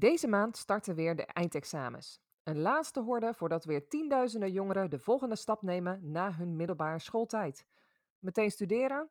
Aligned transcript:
Deze 0.00 0.28
maand 0.28 0.56
starten 0.56 0.94
weer 0.94 1.16
de 1.16 1.26
eindexamens. 1.26 2.20
Een 2.42 2.60
laatste 2.60 3.00
horde 3.00 3.34
voordat 3.34 3.64
weer 3.64 3.88
tienduizenden 3.88 4.52
jongeren 4.52 4.90
de 4.90 4.98
volgende 4.98 5.36
stap 5.36 5.62
nemen 5.62 6.10
na 6.10 6.32
hun 6.32 6.56
middelbare 6.56 6.98
schooltijd. 6.98 7.66
Meteen 8.18 8.50
studeren? 8.50 9.08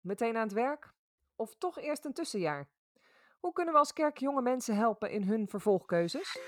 Meteen 0.00 0.36
aan 0.36 0.42
het 0.42 0.52
werk? 0.52 0.92
Of 1.36 1.54
toch 1.58 1.78
eerst 1.78 2.04
een 2.04 2.12
tussenjaar? 2.12 2.68
Hoe 3.40 3.52
kunnen 3.52 3.72
we 3.72 3.78
als 3.78 3.92
kerk 3.92 4.18
jonge 4.18 4.42
mensen 4.42 4.76
helpen 4.76 5.10
in 5.10 5.22
hun 5.22 5.48
vervolgkeuzes? 5.48 6.38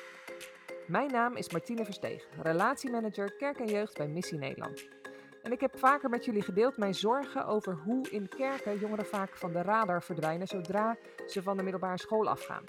Mijn 0.86 1.10
naam 1.10 1.36
is 1.36 1.50
Martine 1.50 1.84
Versteeg, 1.84 2.28
relatiemanager 2.42 3.36
Kerk 3.36 3.58
en 3.58 3.68
Jeugd 3.68 3.96
bij 3.96 4.08
Missie 4.08 4.38
Nederland. 4.38 4.88
En 5.42 5.52
ik 5.52 5.60
heb 5.60 5.78
vaker 5.78 6.10
met 6.10 6.24
jullie 6.24 6.42
gedeeld 6.42 6.76
mijn 6.76 6.94
zorgen 6.94 7.46
over 7.46 7.74
hoe 7.74 8.10
in 8.10 8.28
kerken 8.28 8.78
jongeren 8.78 9.06
vaak 9.06 9.36
van 9.36 9.52
de 9.52 9.62
radar 9.62 10.02
verdwijnen 10.02 10.46
zodra 10.46 10.96
ze 11.26 11.42
van 11.42 11.56
de 11.56 11.62
middelbare 11.62 11.98
school 11.98 12.28
afgaan. 12.28 12.64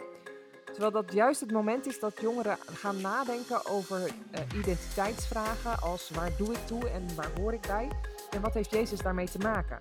Terwijl 0.73 0.91
dat 0.91 1.13
juist 1.13 1.39
het 1.39 1.51
moment 1.51 1.85
is 1.85 1.99
dat 1.99 2.21
jongeren 2.21 2.57
gaan 2.57 3.01
nadenken 3.01 3.65
over 3.65 3.99
uh, 3.99 4.59
identiteitsvragen 4.59 5.81
als 5.81 6.09
waar 6.09 6.37
doe 6.37 6.51
ik 6.51 6.65
toe 6.65 6.89
en 6.89 7.15
waar 7.15 7.39
hoor 7.39 7.53
ik 7.53 7.61
bij 7.61 7.91
en 8.31 8.41
wat 8.41 8.53
heeft 8.53 8.71
Jezus 8.71 9.01
daarmee 9.01 9.29
te 9.29 9.37
maken. 9.37 9.77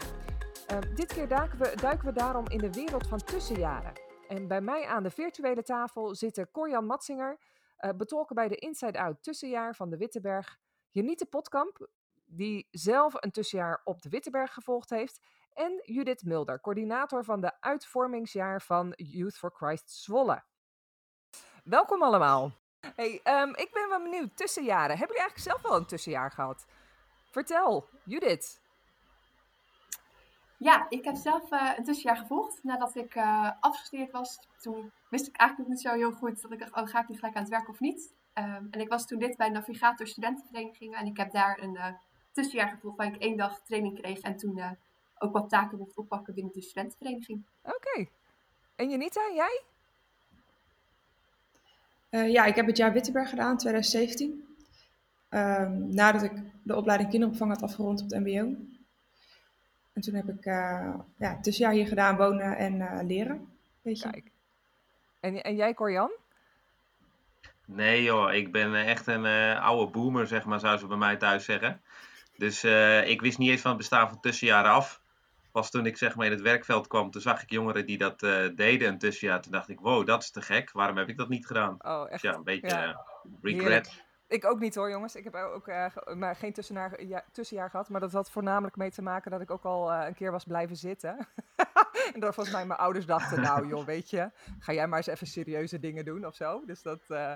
Uh, 0.70 0.78
dit 0.94 1.12
keer 1.12 1.28
duiken 1.28 1.58
we, 1.58 1.72
duiken 1.80 2.06
we 2.06 2.12
daarom 2.12 2.48
in 2.48 2.58
de 2.58 2.72
wereld 2.72 3.06
van 3.06 3.18
tussenjaren. 3.18 3.92
En 4.28 4.48
bij 4.48 4.60
mij 4.60 4.86
aan 4.86 5.02
de 5.02 5.10
virtuele 5.10 5.62
tafel 5.62 6.14
zitten 6.14 6.50
Corjan 6.50 6.86
Matsinger, 6.86 7.38
uh, 7.80 7.90
betrokken 7.96 8.36
bij 8.36 8.48
de 8.48 8.56
Inside 8.56 9.00
Out 9.00 9.22
tussenjaar 9.22 9.74
van 9.74 9.90
de 9.90 9.96
Witteberg, 9.96 10.58
Janiete 10.90 11.26
Potkamp, 11.26 11.88
die 12.24 12.68
zelf 12.70 13.14
een 13.16 13.30
tussenjaar 13.30 13.80
op 13.84 14.02
de 14.02 14.08
Witteberg 14.08 14.52
gevolgd 14.52 14.90
heeft, 14.90 15.20
en 15.52 15.80
Judith 15.84 16.24
Mulder, 16.24 16.60
coördinator 16.60 17.24
van 17.24 17.40
de 17.40 17.60
uitvormingsjaar 17.60 18.62
van 18.62 18.92
Youth 18.96 19.36
for 19.36 19.50
Christ 19.54 19.90
Zwolle. 19.90 20.42
Welkom 21.62 22.02
allemaal. 22.02 22.52
Hey, 22.96 23.20
um, 23.24 23.54
ik 23.54 23.70
ben 23.72 23.88
wel 23.88 24.02
benieuwd. 24.02 24.36
Tussenjaren. 24.36 24.98
Hebben 24.98 25.16
jullie 25.16 25.22
eigenlijk 25.22 25.50
zelf 25.50 25.62
wel 25.62 25.76
een 25.76 25.86
tussenjaar 25.86 26.30
gehad? 26.30 26.66
Vertel, 27.30 27.88
Judith. 28.04 28.60
Ja, 30.58 30.86
ik 30.88 31.04
heb 31.04 31.16
zelf 31.16 31.52
uh, 31.52 31.72
een 31.76 31.84
tussenjaar 31.84 32.16
gevolgd. 32.16 32.64
Nadat 32.64 32.94
ik 32.94 33.14
uh, 33.14 33.50
afgestudeerd 33.60 34.10
was, 34.10 34.38
toen 34.60 34.92
wist 35.10 35.26
ik 35.26 35.36
eigenlijk 35.36 35.68
nog 35.68 35.78
niet 35.78 35.88
zo 35.88 35.98
heel 35.98 36.12
goed 36.12 36.42
dat 36.42 36.52
ik 36.52 36.58
dacht, 36.58 36.74
oh, 36.74 36.86
ga 36.86 37.00
ik 37.00 37.08
nu 37.08 37.14
gelijk 37.14 37.34
aan 37.36 37.42
het 37.42 37.50
werk 37.50 37.68
of 37.68 37.80
niet? 37.80 38.14
Um, 38.34 38.68
en 38.70 38.80
ik 38.80 38.88
was 38.88 39.06
toen 39.06 39.18
dit 39.18 39.36
bij 39.36 39.48
Navigator 39.48 40.06
Studentenvereniging 40.06 40.94
en 40.94 41.06
ik 41.06 41.16
heb 41.16 41.32
daar 41.32 41.58
een 41.58 41.74
uh, 41.74 41.86
tussenjaar 42.32 42.68
gevolgd 42.68 42.96
waar 42.96 43.06
ik 43.06 43.22
één 43.22 43.36
dag 43.36 43.60
training 43.60 44.00
kreeg 44.00 44.20
en 44.20 44.36
toen 44.36 44.78
ook 45.18 45.32
wat 45.32 45.48
taken 45.48 45.78
mocht 45.78 45.96
oppakken 45.96 46.34
binnen 46.34 46.52
de 46.52 46.62
studentenvereniging. 46.62 47.46
Oké. 47.62 47.76
Okay. 47.76 48.10
En 48.76 48.90
Janita, 48.90 49.30
jij? 49.34 49.62
Uh, 52.12 52.30
ja, 52.30 52.44
ik 52.44 52.54
heb 52.54 52.66
het 52.66 52.76
jaar 52.76 52.92
Wittenberg 52.92 53.28
gedaan, 53.28 53.56
2017. 53.56 54.44
Um, 55.30 55.94
nadat 55.94 56.22
ik 56.22 56.32
de 56.62 56.76
opleiding 56.76 57.10
kinderopvang 57.10 57.50
had 57.50 57.62
afgerond 57.62 58.02
op 58.02 58.10
het 58.10 58.20
mbo. 58.20 58.54
En 59.92 60.02
toen 60.02 60.14
heb 60.14 60.28
ik 60.28 60.46
uh, 60.46 60.94
ja, 61.16 61.30
het 61.30 61.42
tussenjaar 61.42 61.72
hier 61.72 61.86
gedaan, 61.86 62.16
wonen 62.16 62.56
en 62.56 62.74
uh, 62.74 62.98
leren. 63.02 63.48
Weet 63.82 63.98
je. 63.98 64.10
Kijk. 64.10 64.30
En, 65.20 65.42
en 65.42 65.56
jij, 65.56 65.74
Corian? 65.74 66.10
Nee 67.64 68.02
joh, 68.02 68.32
ik 68.32 68.52
ben 68.52 68.74
echt 68.74 69.06
een 69.06 69.26
oude 69.56 69.92
boomer, 69.92 70.26
zeg 70.26 70.44
maar, 70.44 70.60
zou 70.60 70.78
ze 70.78 70.86
bij 70.86 70.96
mij 70.96 71.16
thuis 71.16 71.44
zeggen. 71.44 71.80
Dus 72.36 72.64
ik 73.04 73.20
wist 73.20 73.38
niet 73.38 73.50
eens 73.50 73.60
van 73.60 73.70
het 73.70 73.80
bestaan 73.80 74.08
van 74.08 74.20
tussenjaren 74.20 74.70
af 74.70 75.01
pas 75.52 75.70
toen 75.70 75.86
ik 75.86 75.96
zeg 75.96 76.16
maar 76.16 76.26
in 76.26 76.32
het 76.32 76.40
werkveld 76.40 76.86
kwam, 76.86 77.10
toen 77.10 77.20
zag 77.20 77.42
ik 77.42 77.50
jongeren 77.50 77.86
die 77.86 77.98
dat 77.98 78.22
uh, 78.22 78.48
deden 78.54 78.88
een 78.88 78.98
tussenjaar. 78.98 79.40
Toen 79.42 79.52
dacht 79.52 79.68
ik, 79.68 79.80
wow, 79.80 80.06
dat 80.06 80.22
is 80.22 80.30
te 80.30 80.42
gek. 80.42 80.72
Waarom 80.72 80.96
heb 80.96 81.08
ik 81.08 81.16
dat 81.16 81.28
niet 81.28 81.46
gedaan? 81.46 81.76
Oh, 81.78 82.02
echt? 82.02 82.22
Dus 82.22 82.30
ja, 82.30 82.36
een 82.36 82.44
beetje 82.44 82.66
ja. 82.66 82.86
Uh, 82.86 82.96
regret. 83.42 83.62
Heerlijk. 83.62 84.10
Ik 84.28 84.44
ook 84.44 84.60
niet 84.60 84.74
hoor, 84.74 84.90
jongens. 84.90 85.16
Ik 85.16 85.24
heb 85.24 85.34
ook 85.34 85.68
uh, 85.68 85.86
maar 86.14 86.36
geen 86.36 86.52
tussenjaar, 86.52 87.04
ja, 87.04 87.24
tussenjaar 87.32 87.70
gehad. 87.70 87.88
Maar 87.88 88.00
dat 88.00 88.12
had 88.12 88.30
voornamelijk 88.30 88.76
mee 88.76 88.90
te 88.90 89.02
maken 89.02 89.30
dat 89.30 89.40
ik 89.40 89.50
ook 89.50 89.64
al 89.64 89.92
een 89.92 90.14
keer 90.14 90.30
was 90.30 90.44
blijven 90.44 90.76
zitten. 90.76 91.28
en 92.14 92.20
dat 92.20 92.34
volgens 92.34 92.54
mij 92.54 92.66
mijn 92.66 92.80
ouders 92.80 93.06
dachten, 93.06 93.40
nou 93.40 93.66
joh, 93.66 93.84
weet 93.84 94.10
je, 94.10 94.30
ga 94.58 94.72
jij 94.72 94.86
maar 94.86 94.98
eens 94.98 95.06
even 95.06 95.26
serieuze 95.26 95.78
dingen 95.78 96.04
doen 96.04 96.26
of 96.26 96.34
zo. 96.34 96.62
Dus 96.64 96.82
dat, 96.82 97.04
uh, 97.08 97.32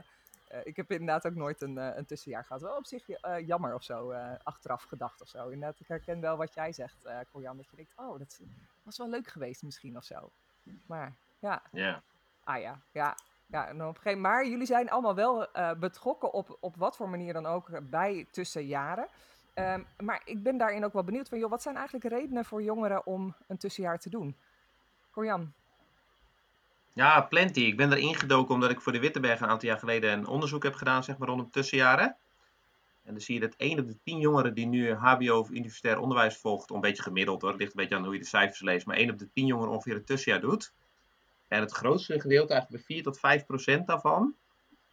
ik 0.64 0.76
heb 0.76 0.90
inderdaad 0.90 1.26
ook 1.26 1.34
nooit 1.34 1.62
een, 1.62 1.76
uh, 1.76 1.96
een 1.96 2.06
tussenjaar 2.06 2.44
gehad. 2.44 2.62
Wel 2.62 2.76
op 2.76 2.86
zich 2.86 3.08
uh, 3.08 3.46
jammer 3.46 3.74
of 3.74 3.82
zo, 3.82 4.12
achteraf 4.42 4.82
gedacht 4.82 5.20
of 5.20 5.28
zo. 5.28 5.48
Inderdaad, 5.48 5.80
ik 5.80 5.88
herken 5.88 6.20
wel 6.20 6.36
wat 6.36 6.54
jij 6.54 6.72
zegt, 6.72 7.04
uh, 7.04 7.18
Corjan. 7.32 7.56
Dat 7.56 7.70
je 7.70 7.76
denkt, 7.76 7.92
oh, 7.96 8.18
dat 8.18 8.40
was 8.82 8.98
wel 8.98 9.08
leuk 9.08 9.26
geweest 9.26 9.62
misschien 9.62 9.96
of 9.96 10.04
zo. 10.04 10.30
Maar 10.86 11.14
ja. 11.38 11.62
Yeah. 11.70 11.96
Ah 12.44 12.60
ja, 12.60 12.78
ja. 12.92 13.16
ja 13.46 13.68
en 13.68 13.82
op 13.82 13.88
een 13.88 13.96
gegeven, 13.96 14.20
maar 14.20 14.46
jullie 14.46 14.66
zijn 14.66 14.90
allemaal 14.90 15.14
wel 15.14 15.48
betrokken 15.78 16.32
op, 16.32 16.56
op 16.60 16.76
wat 16.76 16.96
voor 16.96 17.08
manier 17.08 17.32
dan 17.32 17.46
ook 17.46 17.90
bij 17.90 18.26
tussenjaren. 18.30 19.08
Um, 19.54 19.86
maar 19.98 20.22
ik 20.24 20.42
ben 20.42 20.56
daarin 20.56 20.84
ook 20.84 20.92
wel 20.92 21.04
benieuwd 21.04 21.28
van, 21.28 21.38
joh, 21.38 21.50
wat 21.50 21.62
zijn 21.62 21.76
eigenlijk 21.76 22.04
redenen 22.04 22.44
voor 22.44 22.62
jongeren 22.62 23.06
om 23.06 23.34
een 23.46 23.58
tussenjaar 23.58 23.98
te 23.98 24.10
doen? 24.10 24.36
Corjan. 25.10 25.52
Ja, 26.96 27.20
plenty. 27.20 27.60
Ik 27.60 27.76
ben 27.76 27.90
er 27.90 27.98
ingedoken 27.98 28.54
omdat 28.54 28.70
ik 28.70 28.80
voor 28.80 28.92
de 28.92 28.98
Witteberg 28.98 29.40
een 29.40 29.48
aantal 29.48 29.68
jaar 29.68 29.78
geleden 29.78 30.12
een 30.12 30.26
onderzoek 30.26 30.62
heb 30.62 30.74
gedaan, 30.74 31.04
zeg 31.04 31.18
maar 31.18 31.28
rondom 31.28 31.50
tussenjaren. 31.50 32.16
En 33.04 33.12
dan 33.12 33.20
zie 33.20 33.34
je 33.34 33.40
dat 33.40 33.54
1 33.56 33.78
op 33.78 33.86
de 33.86 33.96
10 34.04 34.18
jongeren 34.18 34.54
die 34.54 34.66
nu 34.66 34.92
HBO 34.92 35.38
of 35.38 35.50
universitair 35.50 35.98
onderwijs 35.98 36.36
volgt, 36.36 36.70
een 36.70 36.80
beetje 36.80 37.02
gemiddeld 37.02 37.42
hoor, 37.42 37.50
het 37.50 37.58
ligt 37.58 37.70
een 37.70 37.80
beetje 37.80 37.96
aan 37.96 38.04
hoe 38.04 38.12
je 38.12 38.18
de 38.18 38.26
cijfers 38.26 38.60
leest, 38.60 38.86
maar 38.86 38.96
1 38.96 39.10
op 39.10 39.18
de 39.18 39.32
10 39.32 39.46
jongeren 39.46 39.72
ongeveer 39.72 39.94
het 39.94 40.06
tussenjaar 40.06 40.40
doet. 40.40 40.72
En 41.48 41.60
het 41.60 41.72
grootste 41.72 42.20
gedeelte, 42.20 42.52
eigenlijk 42.52 42.84
4 42.84 43.02
tot 43.02 43.18
5 43.18 43.46
procent 43.46 43.86
daarvan, 43.86 44.34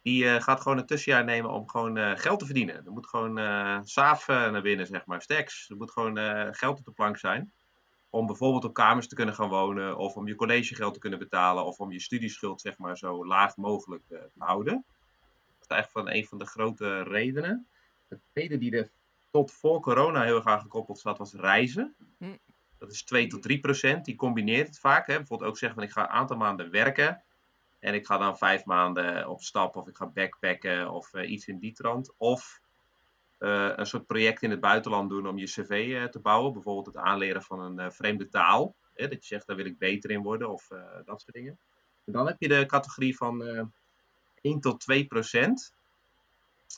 die 0.02 0.24
uh, 0.24 0.40
gaat 0.40 0.60
gewoon 0.60 0.78
een 0.78 0.86
tussenjaar 0.86 1.24
nemen 1.24 1.50
om 1.50 1.68
gewoon 1.68 1.96
uh, 1.96 2.12
geld 2.14 2.38
te 2.38 2.44
verdienen. 2.44 2.86
Er 2.86 2.92
moet 2.92 3.06
gewoon 3.06 3.38
uh, 3.38 3.78
saaf 3.82 4.26
naar 4.26 4.62
binnen, 4.62 4.86
zeg 4.86 5.06
maar, 5.06 5.22
stacks. 5.22 5.68
Er 5.70 5.76
moet 5.76 5.90
gewoon 5.90 6.18
geld 6.54 6.78
op 6.78 6.84
de 6.84 6.90
plank 6.90 7.18
zijn 7.18 7.52
om 8.14 8.26
bijvoorbeeld 8.26 8.64
op 8.64 8.74
kamers 8.74 9.08
te 9.08 9.14
kunnen 9.14 9.34
gaan 9.34 9.48
wonen, 9.48 9.96
of 9.96 10.16
om 10.16 10.26
je 10.26 10.34
collegegeld 10.34 10.94
te 10.94 11.00
kunnen 11.00 11.18
betalen, 11.18 11.64
of 11.64 11.78
om 11.78 11.92
je 11.92 12.00
studieschuld 12.00 12.60
zeg 12.60 12.78
maar 12.78 12.98
zo 12.98 13.26
laag 13.26 13.56
mogelijk 13.56 14.02
uh, 14.08 14.18
te 14.18 14.44
houden. 14.44 14.84
Dat 15.58 15.60
is 15.60 15.66
eigenlijk 15.66 16.06
van 16.06 16.16
een 16.16 16.26
van 16.26 16.38
de 16.38 16.46
grote 16.46 17.02
redenen. 17.02 17.66
De 18.08 18.18
tweede 18.32 18.58
die 18.58 18.76
er 18.76 18.90
tot 19.30 19.52
voor 19.52 19.80
corona 19.80 20.22
heel 20.22 20.36
erg 20.36 20.46
aan 20.46 20.60
gekoppeld 20.60 20.98
zat, 20.98 21.18
was 21.18 21.32
reizen. 21.32 21.94
Hm. 22.18 22.36
Dat 22.78 22.92
is 22.92 23.04
2 23.04 23.26
tot 23.26 23.42
3 23.42 23.60
procent. 23.60 24.04
Die 24.04 24.16
combineert 24.16 24.66
het 24.66 24.78
vaak. 24.78 25.06
Hè. 25.06 25.16
Bijvoorbeeld 25.16 25.50
ook 25.50 25.58
zeggen 25.58 25.78
van 25.78 25.88
ik 25.88 25.94
ga 25.94 26.02
een 26.02 26.16
aantal 26.16 26.36
maanden 26.36 26.70
werken. 26.70 27.22
En 27.78 27.94
ik 27.94 28.06
ga 28.06 28.18
dan 28.18 28.38
vijf 28.38 28.64
maanden 28.64 29.28
op 29.28 29.42
stap 29.42 29.76
of 29.76 29.88
ik 29.88 29.96
ga 29.96 30.06
backpacken 30.06 30.90
of 30.90 31.14
uh, 31.14 31.30
iets 31.30 31.46
in 31.46 31.58
die 31.58 31.72
trant. 31.72 32.14
Of 32.16 32.60
uh, 33.44 33.72
een 33.76 33.86
soort 33.86 34.06
project 34.06 34.42
in 34.42 34.50
het 34.50 34.60
buitenland 34.60 35.10
doen 35.10 35.28
om 35.28 35.38
je 35.38 35.44
cv 35.44 35.86
uh, 35.88 36.04
te 36.04 36.20
bouwen. 36.20 36.52
Bijvoorbeeld 36.52 36.86
het 36.86 36.96
aanleren 36.96 37.42
van 37.42 37.60
een 37.60 37.80
uh, 37.80 37.90
vreemde 37.90 38.28
taal. 38.28 38.74
Hè, 38.94 39.08
dat 39.08 39.20
je 39.20 39.26
zegt, 39.26 39.46
daar 39.46 39.56
wil 39.56 39.66
ik 39.66 39.78
beter 39.78 40.10
in 40.10 40.22
worden 40.22 40.50
of 40.50 40.68
dat 41.04 41.20
soort 41.20 41.34
dingen. 41.34 41.58
En 42.04 42.12
dan 42.12 42.26
heb 42.26 42.36
je 42.38 42.48
de 42.48 42.66
categorie 42.66 43.16
van 43.16 43.42
1 44.40 44.60
tot 44.60 44.80
2 44.80 45.06
procent. 45.06 45.74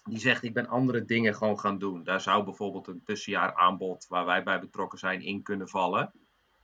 Die 0.05 0.19
zegt, 0.19 0.43
ik 0.43 0.55
ben 0.55 0.69
andere 0.69 1.05
dingen 1.05 1.35
gewoon 1.35 1.59
gaan 1.59 1.79
doen. 1.79 2.05
Daar 2.05 2.21
zou 2.21 2.45
bijvoorbeeld 2.45 2.87
een 2.87 3.03
tussenjaar 3.05 3.55
aanbod 3.55 4.07
waar 4.09 4.25
wij 4.25 4.43
bij 4.43 4.61
betrokken 4.61 4.99
zijn 4.99 5.21
in 5.23 5.43
kunnen 5.43 5.69
vallen. 5.69 6.13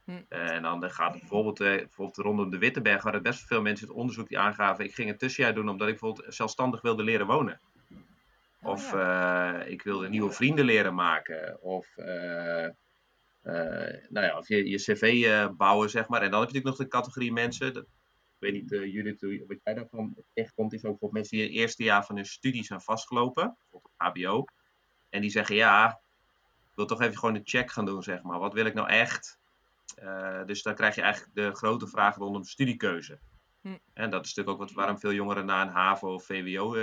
Hm. 0.04 0.22
En 0.28 0.62
dan 0.62 0.90
gaat 0.90 1.10
het 1.10 1.20
bijvoorbeeld, 1.20 1.58
bijvoorbeeld 1.58 2.16
rondom 2.16 2.50
de 2.50 2.58
Wittenberg, 2.58 3.02
waren 3.02 3.18
er 3.18 3.30
best 3.30 3.46
veel 3.46 3.62
mensen 3.62 3.86
het 3.86 3.96
onderzoek 3.96 4.28
die 4.28 4.38
aangaven. 4.38 4.84
Ik 4.84 4.94
ging 4.94 5.10
een 5.10 5.18
tussenjaar 5.18 5.54
doen 5.54 5.68
omdat 5.68 5.88
ik 5.88 5.98
bijvoorbeeld 5.98 6.34
zelfstandig 6.34 6.80
wilde 6.82 7.02
leren 7.02 7.26
wonen. 7.26 7.60
Oh, 8.62 8.70
of 8.70 8.92
uh, 8.92 9.60
ik 9.66 9.82
wilde 9.82 10.08
nieuwe 10.08 10.32
vrienden 10.32 10.64
leren 10.64 10.94
maken. 10.94 11.62
Of, 11.62 11.96
uh, 11.96 12.68
uh, 13.42 13.94
nou 14.08 14.26
ja, 14.26 14.38
of 14.38 14.48
je, 14.48 14.68
je 14.68 14.76
cv 14.76 15.46
bouwen, 15.56 15.90
zeg 15.90 16.08
maar. 16.08 16.22
En 16.22 16.30
dan 16.30 16.40
heb 16.40 16.48
je 16.48 16.54
natuurlijk 16.54 16.78
nog 16.78 16.88
de 16.88 16.96
categorie 16.96 17.32
mensen. 17.32 17.74
Dat, 17.74 17.82
ik 17.82 18.38
weet 18.38 18.52
niet, 18.52 18.70
Judith, 18.70 19.46
wat 19.46 19.58
jij 19.64 19.74
daarvan 19.74 20.16
echt 20.34 20.54
komt, 20.54 20.72
is 20.72 20.84
ook 20.84 20.98
voor 20.98 21.12
mensen 21.12 21.36
die 21.36 21.46
het 21.46 21.56
eerste 21.56 21.82
jaar 21.82 22.04
van 22.04 22.16
hun 22.16 22.26
studie 22.26 22.64
zijn 22.64 22.80
vastgelopen. 22.80 23.56
Bijvoorbeeld 23.60 23.94
HBO. 23.96 24.44
En 25.10 25.20
die 25.20 25.30
zeggen, 25.30 25.56
ja, 25.56 26.00
ik 26.70 26.76
wil 26.76 26.86
toch 26.86 27.00
even 27.00 27.18
gewoon 27.18 27.34
een 27.34 27.40
check 27.44 27.70
gaan 27.70 27.84
doen, 27.84 28.02
zeg 28.02 28.22
maar. 28.22 28.38
Wat 28.38 28.52
wil 28.52 28.66
ik 28.66 28.74
nou 28.74 28.88
echt? 28.88 29.40
dus 30.46 30.62
dan 30.62 30.74
krijg 30.74 30.94
je 30.94 31.02
eigenlijk 31.02 31.34
de 31.34 31.54
grote 31.54 31.86
vraag 31.86 32.16
rondom 32.16 32.44
studiekeuze. 32.44 33.18
Hm. 33.60 33.76
En 33.92 34.10
dat 34.10 34.24
is 34.24 34.34
natuurlijk 34.34 34.48
ook 34.48 34.68
wat, 34.68 34.76
waarom 34.76 34.98
veel 34.98 35.12
jongeren 35.12 35.46
naar 35.46 35.66
een 35.66 35.72
HAVO 35.72 36.14
of 36.14 36.24
VWO 36.24 36.74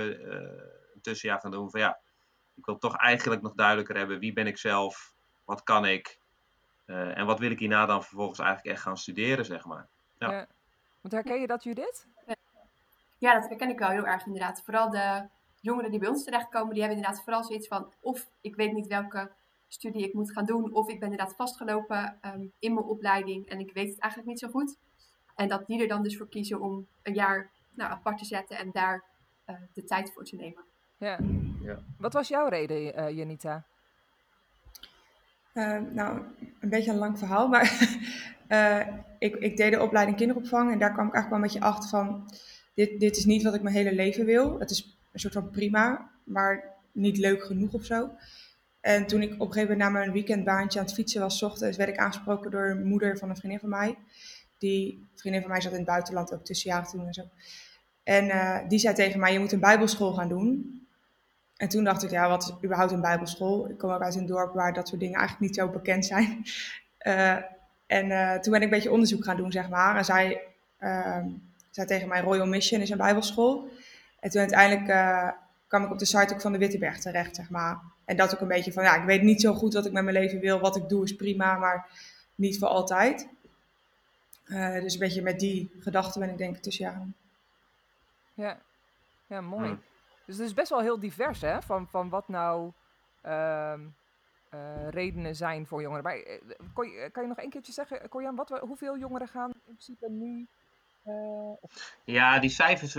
tussenjaar 1.00 1.40
gaan 1.40 1.50
doen 1.50 1.70
van 1.70 1.80
ja, 1.80 1.98
ik 2.54 2.64
wil 2.66 2.78
toch 2.78 2.96
eigenlijk 2.96 3.42
nog 3.42 3.54
duidelijker 3.54 3.96
hebben 3.96 4.18
wie 4.18 4.32
ben 4.32 4.46
ik 4.46 4.58
zelf, 4.58 5.14
wat 5.44 5.62
kan 5.62 5.86
ik 5.86 6.20
uh, 6.86 7.18
en 7.18 7.26
wat 7.26 7.38
wil 7.38 7.50
ik 7.50 7.58
hierna 7.58 7.86
dan 7.86 8.04
vervolgens 8.04 8.38
eigenlijk 8.38 8.76
echt 8.76 8.82
gaan 8.82 8.96
studeren, 8.96 9.44
zeg 9.44 9.64
maar. 9.64 9.88
Ja. 10.18 10.30
ja. 10.30 10.46
Want 11.00 11.14
herken 11.14 11.40
je 11.40 11.46
dat, 11.46 11.62
Judith? 11.62 12.06
Ja, 13.18 13.34
dat 13.34 13.48
herken 13.48 13.70
ik 13.70 13.78
wel 13.78 13.88
heel 13.88 14.06
erg 14.06 14.26
inderdaad. 14.26 14.62
Vooral 14.62 14.90
de 14.90 15.28
jongeren 15.60 15.90
die 15.90 16.00
bij 16.00 16.08
ons 16.08 16.24
terechtkomen, 16.24 16.72
die 16.72 16.82
hebben 16.82 16.98
inderdaad 16.98 17.24
vooral 17.24 17.44
zoiets 17.44 17.68
van 17.68 17.92
of 18.00 18.30
ik 18.40 18.56
weet 18.56 18.72
niet 18.72 18.86
welke 18.86 19.30
studie 19.68 20.06
ik 20.06 20.14
moet 20.14 20.32
gaan 20.32 20.44
doen, 20.44 20.72
of 20.72 20.88
ik 20.88 21.00
ben 21.00 21.10
inderdaad 21.10 21.36
vastgelopen 21.36 22.18
um, 22.22 22.52
in 22.58 22.74
mijn 22.74 22.86
opleiding 22.86 23.48
en 23.48 23.60
ik 23.60 23.72
weet 23.72 23.88
het 23.88 23.98
eigenlijk 23.98 24.30
niet 24.30 24.38
zo 24.38 24.48
goed. 24.48 24.76
En 25.34 25.48
dat 25.48 25.66
die 25.66 25.82
er 25.82 25.88
dan 25.88 26.02
dus 26.02 26.16
voor 26.16 26.28
kiezen 26.28 26.60
om 26.60 26.86
een 27.02 27.14
jaar 27.14 27.50
nou, 27.74 27.90
apart 27.90 28.18
te 28.18 28.24
zetten 28.24 28.58
en 28.58 28.70
daar 28.70 29.04
de 29.72 29.84
tijd 29.84 30.12
voor 30.12 30.24
te 30.24 30.36
nemen. 30.36 30.64
Ja. 31.00 31.18
ja. 31.62 31.78
Wat 31.98 32.12
was 32.12 32.28
jouw 32.28 32.48
reden, 32.48 33.14
Janita? 33.14 33.64
nou, 35.92 36.22
een 36.60 36.68
beetje 36.68 36.90
een 36.90 36.98
lang 36.98 37.18
verhaal, 37.18 37.48
maar 37.48 37.88
ik, 39.18 39.36
ik 39.36 39.56
deed 39.56 39.72
de 39.72 39.82
opleiding 39.82 40.16
kinderopvang 40.16 40.72
en 40.72 40.78
daar 40.78 40.92
kwam 40.92 41.06
ik 41.06 41.14
eigenlijk 41.14 41.28
wel 41.28 41.38
een 41.38 41.60
beetje 41.60 41.74
achter 41.74 41.88
van, 41.88 42.30
dit, 42.74 43.00
dit 43.00 43.16
is 43.16 43.24
niet 43.24 43.42
wat 43.42 43.54
ik 43.54 43.62
mijn 43.62 43.74
hele 43.74 43.94
leven 43.94 44.24
wil. 44.24 44.58
Het 44.58 44.70
is 44.70 44.98
een 45.12 45.20
soort 45.20 45.34
van 45.34 45.50
prima, 45.50 46.10
maar 46.24 46.64
niet 46.92 47.18
leuk 47.18 47.42
genoeg 47.44 47.72
of 47.72 47.84
zo. 47.84 48.10
En 48.80 49.06
toen 49.06 49.22
ik 49.22 49.32
op 49.32 49.40
een 49.40 49.52
gegeven 49.52 49.70
moment 49.70 49.78
na 49.78 49.98
mijn 49.98 50.12
weekendbaantje 50.12 50.78
aan 50.78 50.84
het 50.84 50.94
fietsen 50.94 51.20
was, 51.20 51.42
ochtends, 51.42 51.76
werd 51.76 51.90
ik 51.90 51.98
aangesproken 51.98 52.50
door 52.50 52.70
een 52.70 52.86
moeder 52.86 53.18
van 53.18 53.28
een 53.28 53.36
vriendin 53.36 53.60
van 53.60 53.68
mij. 53.68 53.98
Die 54.58 55.08
vriendin 55.14 55.40
van 55.40 55.50
mij 55.50 55.60
zat 55.60 55.72
in 55.72 55.78
het 55.78 55.86
buitenland, 55.86 56.32
ook 56.32 56.44
tussenjarig 56.44 56.88
toen 56.88 57.06
en 57.06 57.14
zo. 57.14 57.22
En 58.02 58.26
uh, 58.26 58.58
die 58.68 58.78
zei 58.78 58.94
tegen 58.94 59.20
mij, 59.20 59.32
je 59.32 59.38
moet 59.38 59.52
een 59.52 59.60
bijbelschool 59.60 60.12
gaan 60.12 60.28
doen. 60.28 60.80
En 61.60 61.68
toen 61.68 61.84
dacht 61.84 62.02
ik, 62.02 62.10
ja, 62.10 62.28
wat 62.28 62.42
is 62.42 62.64
überhaupt 62.64 62.92
een 62.92 63.00
bijbelschool? 63.00 63.68
Ik 63.68 63.78
kom 63.78 63.90
ook 63.90 64.02
uit 64.02 64.14
een 64.14 64.26
dorp 64.26 64.54
waar 64.54 64.72
dat 64.72 64.88
soort 64.88 65.00
dingen 65.00 65.18
eigenlijk 65.18 65.46
niet 65.46 65.60
zo 65.60 65.68
bekend 65.68 66.06
zijn. 66.06 66.44
Uh, 67.06 67.36
en 67.96 68.06
uh, 68.06 68.34
toen 68.34 68.52
ben 68.52 68.60
ik 68.60 68.62
een 68.62 68.70
beetje 68.70 68.90
onderzoek 68.90 69.24
gaan 69.24 69.36
doen, 69.36 69.52
zeg 69.52 69.68
maar. 69.68 69.96
En 69.96 70.04
zij 70.04 70.40
ehm, 70.78 71.28
zei 71.70 71.86
tegen 71.86 72.08
mij, 72.08 72.20
Royal 72.20 72.46
Mission 72.46 72.80
is 72.80 72.90
een 72.90 72.96
bijbelschool. 72.96 73.68
En 74.20 74.30
toen 74.30 74.40
uiteindelijk 74.40 74.86
kwam 75.66 75.84
ik 75.84 75.90
op 75.90 75.98
de 75.98 76.04
site 76.04 76.34
ook 76.34 76.40
van 76.40 76.52
de 76.52 76.58
Witteberg 76.58 76.98
terecht, 76.98 77.36
zeg 77.36 77.50
maar. 77.50 77.78
En 78.04 78.16
dat 78.16 78.34
ook 78.34 78.40
een 78.40 78.48
beetje 78.48 78.72
van, 78.72 78.82
ja, 78.82 78.96
ik 78.96 79.04
weet 79.04 79.22
niet 79.22 79.40
zo 79.40 79.54
goed 79.54 79.74
wat 79.74 79.86
ik 79.86 79.92
met 79.92 80.02
mijn 80.02 80.16
leven 80.16 80.40
wil. 80.40 80.60
Wat 80.60 80.76
ik 80.76 80.88
doe 80.88 81.04
is 81.04 81.16
prima, 81.16 81.56
maar 81.58 81.88
niet 82.34 82.58
voor 82.58 82.68
altijd. 82.68 83.28
Uh, 84.46 84.80
dus 84.80 84.92
een 84.92 84.98
beetje 84.98 85.22
met 85.22 85.40
die 85.40 85.70
gedachten 85.80 86.20
ben 86.20 86.30
ik 86.30 86.38
denk 86.38 86.56
ik 86.56 86.62
tussen 86.62 86.84
jaren. 86.84 87.14
Ja, 88.34 88.58
ja 89.26 89.40
mooi. 89.40 89.78
Dus 90.30 90.38
het 90.38 90.48
is 90.48 90.54
best 90.54 90.70
wel 90.70 90.80
heel 90.80 90.98
divers, 90.98 91.40
hè? 91.40 91.62
Van, 91.62 91.88
van 91.88 92.08
wat 92.08 92.28
nou 92.28 92.72
uh, 93.26 93.72
uh, 94.54 94.88
redenen 94.90 95.36
zijn 95.36 95.66
voor 95.66 95.82
jongeren. 95.82 96.04
Maar, 96.04 96.14
eh, 96.14 96.40
je, 96.74 97.08
kan 97.12 97.22
je 97.22 97.28
nog 97.28 97.38
een 97.38 97.50
keertje 97.50 97.72
zeggen, 97.72 98.08
Corjan, 98.08 98.36
wat, 98.36 98.58
hoeveel 98.60 98.98
jongeren 98.98 99.28
gaan 99.28 99.50
in 99.50 99.60
principe 99.64 100.08
nu... 100.08 100.46
Ja, 102.04 102.38
die 102.38 102.50
cijfers, 102.50 102.96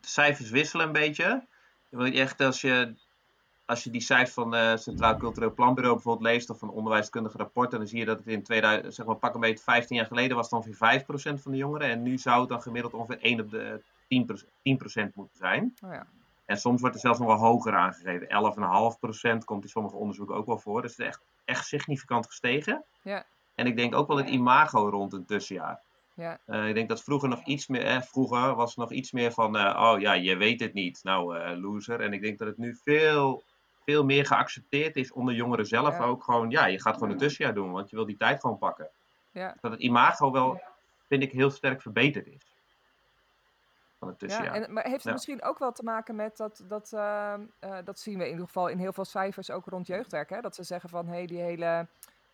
cijfers 0.00 0.50
wisselen 0.50 0.86
een 0.86 0.92
beetje. 0.92 1.46
Echt 1.90 2.40
als 2.40 2.60
je 2.60 2.94
als 3.64 3.84
je 3.84 3.90
die 3.90 4.00
cijfers 4.00 4.32
van 4.32 4.52
het 4.52 4.82
Centraal 4.82 5.16
Cultureel 5.16 5.54
Planbureau 5.54 5.94
bijvoorbeeld 5.94 6.26
leest, 6.26 6.50
of 6.50 6.58
van 6.58 6.70
onderwijskundige 6.70 7.36
rapporten, 7.36 7.78
dan 7.78 7.88
zie 7.88 7.98
je 7.98 8.04
dat 8.04 8.18
het 8.18 8.26
in 8.26 8.42
2000, 8.42 8.94
zeg 8.94 9.06
maar 9.06 9.16
pak 9.16 9.34
een 9.34 9.40
beetje 9.40 9.64
15 9.64 9.96
jaar 9.96 10.06
geleden 10.06 10.36
was 10.36 10.50
het 10.50 10.54
ongeveer 10.54 11.02
5% 11.02 11.42
van 11.42 11.52
de 11.52 11.58
jongeren. 11.58 11.88
En 11.88 12.02
nu 12.02 12.18
zou 12.18 12.40
het 12.40 12.48
dan 12.48 12.62
gemiddeld 12.62 12.94
ongeveer 12.94 13.20
1 13.20 13.40
op 13.40 13.50
de 13.50 13.80
10%, 13.82 13.86
10 14.62 15.12
moeten 15.14 15.36
zijn. 15.36 15.74
Oh 15.84 15.92
ja. 15.92 16.06
En 16.44 16.56
soms 16.56 16.80
wordt 16.80 16.94
er 16.94 17.00
zelfs 17.00 17.18
nog 17.18 17.28
wel 17.28 17.36
hoger 17.36 17.74
aangegeven. 17.74 18.26
11,5% 19.40 19.44
komt 19.44 19.62
in 19.62 19.68
sommige 19.68 19.96
onderzoeken 19.96 20.34
ook 20.34 20.46
wel 20.46 20.58
voor. 20.58 20.82
Dus 20.82 20.90
het 20.90 21.00
is 21.00 21.06
echt, 21.06 21.22
echt 21.44 21.66
significant 21.66 22.26
gestegen. 22.26 22.84
Ja. 23.02 23.24
En 23.54 23.66
ik 23.66 23.76
denk 23.76 23.94
ook 23.94 24.08
wel 24.08 24.16
het 24.16 24.28
imago 24.28 24.88
rond 24.88 25.12
een 25.12 25.24
tussenjaar. 25.24 25.80
Ja. 26.14 26.38
Uh, 26.46 26.68
ik 26.68 26.74
denk 26.74 26.88
dat 26.88 27.02
vroeger 27.02 27.28
nog 27.28 27.44
iets 27.44 27.66
meer, 27.66 27.86
eh, 27.86 28.00
vroeger 28.00 28.54
was 28.54 28.76
nog 28.76 28.92
iets 28.92 29.12
meer 29.12 29.32
van, 29.32 29.56
uh, 29.56 29.90
oh 29.92 30.00
ja, 30.00 30.12
je 30.12 30.36
weet 30.36 30.60
het 30.60 30.72
niet, 30.72 31.00
nou 31.02 31.38
uh, 31.38 31.56
loser. 31.56 32.00
En 32.00 32.12
ik 32.12 32.22
denk 32.22 32.38
dat 32.38 32.48
het 32.48 32.58
nu 32.58 32.76
veel 32.84 33.42
veel 33.84 34.04
meer 34.04 34.26
geaccepteerd 34.26 34.96
is 34.96 35.12
onder 35.12 35.34
jongeren 35.34 35.66
zelf 35.66 36.00
ook. 36.00 36.24
Gewoon, 36.24 36.50
ja, 36.50 36.66
je 36.66 36.80
gaat 36.80 36.94
gewoon 36.94 37.10
een 37.10 37.18
tussenjaar 37.18 37.54
doen, 37.54 37.72
want 37.72 37.90
je 37.90 37.96
wil 37.96 38.06
die 38.06 38.16
tijd 38.16 38.40
gewoon 38.40 38.58
pakken. 38.58 38.88
Ja. 39.30 39.56
Dat 39.60 39.70
het 39.70 39.80
imago 39.80 40.30
wel, 40.30 40.60
vind 41.08 41.22
ik, 41.22 41.32
heel 41.32 41.50
sterk 41.50 41.82
verbeterd 41.82 42.26
is. 42.26 42.42
Van 44.04 44.12
het 44.12 44.18
tussenjaar. 44.18 44.54
Ja, 44.54 44.64
en, 44.64 44.72
maar 44.72 44.86
heeft 44.86 45.04
het 45.04 45.12
misschien 45.12 45.42
ook 45.42 45.58
wel 45.58 45.72
te 45.72 45.82
maken 45.82 46.14
met 46.14 46.36
dat, 46.36 46.64
dat, 46.66 46.92
uh, 46.94 47.34
uh, 47.60 47.76
dat 47.84 47.98
zien 47.98 48.18
we 48.18 48.24
in 48.24 48.30
ieder 48.30 48.46
geval 48.46 48.68
in 48.68 48.78
heel 48.78 48.92
veel 48.92 49.04
cijfers 49.04 49.50
ook 49.50 49.66
rond 49.66 49.86
jeugdwerk, 49.86 50.30
hè? 50.30 50.40
dat 50.40 50.54
ze 50.54 50.62
zeggen 50.62 50.88
van, 50.88 51.06
hé, 51.06 51.14
hey, 51.14 51.26
die 51.26 51.40
hele 51.40 51.88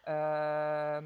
uh, 0.08 0.98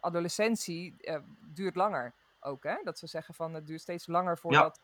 adolescentie 0.00 0.96
duurt 1.40 1.76
langer 1.76 2.14
ook, 2.40 2.62
hè? 2.62 2.76
Dat 2.82 2.98
ze 2.98 3.06
zeggen 3.06 3.34
van, 3.34 3.54
het 3.54 3.66
duurt 3.66 3.80
steeds 3.80 4.06
langer 4.06 4.38
voordat 4.38 4.80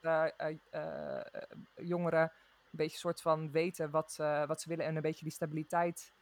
jongeren 1.75 2.23
een 2.23 2.79
beetje 2.79 2.99
soort 2.99 3.21
van 3.21 3.51
weten 3.51 3.91
wat, 3.91 4.17
wat 4.47 4.61
ze 4.61 4.69
willen 4.69 4.85
en 4.85 4.97
een 4.97 5.03
beetje 5.03 5.25
die 5.25 5.33
stabiliteit 5.33 6.13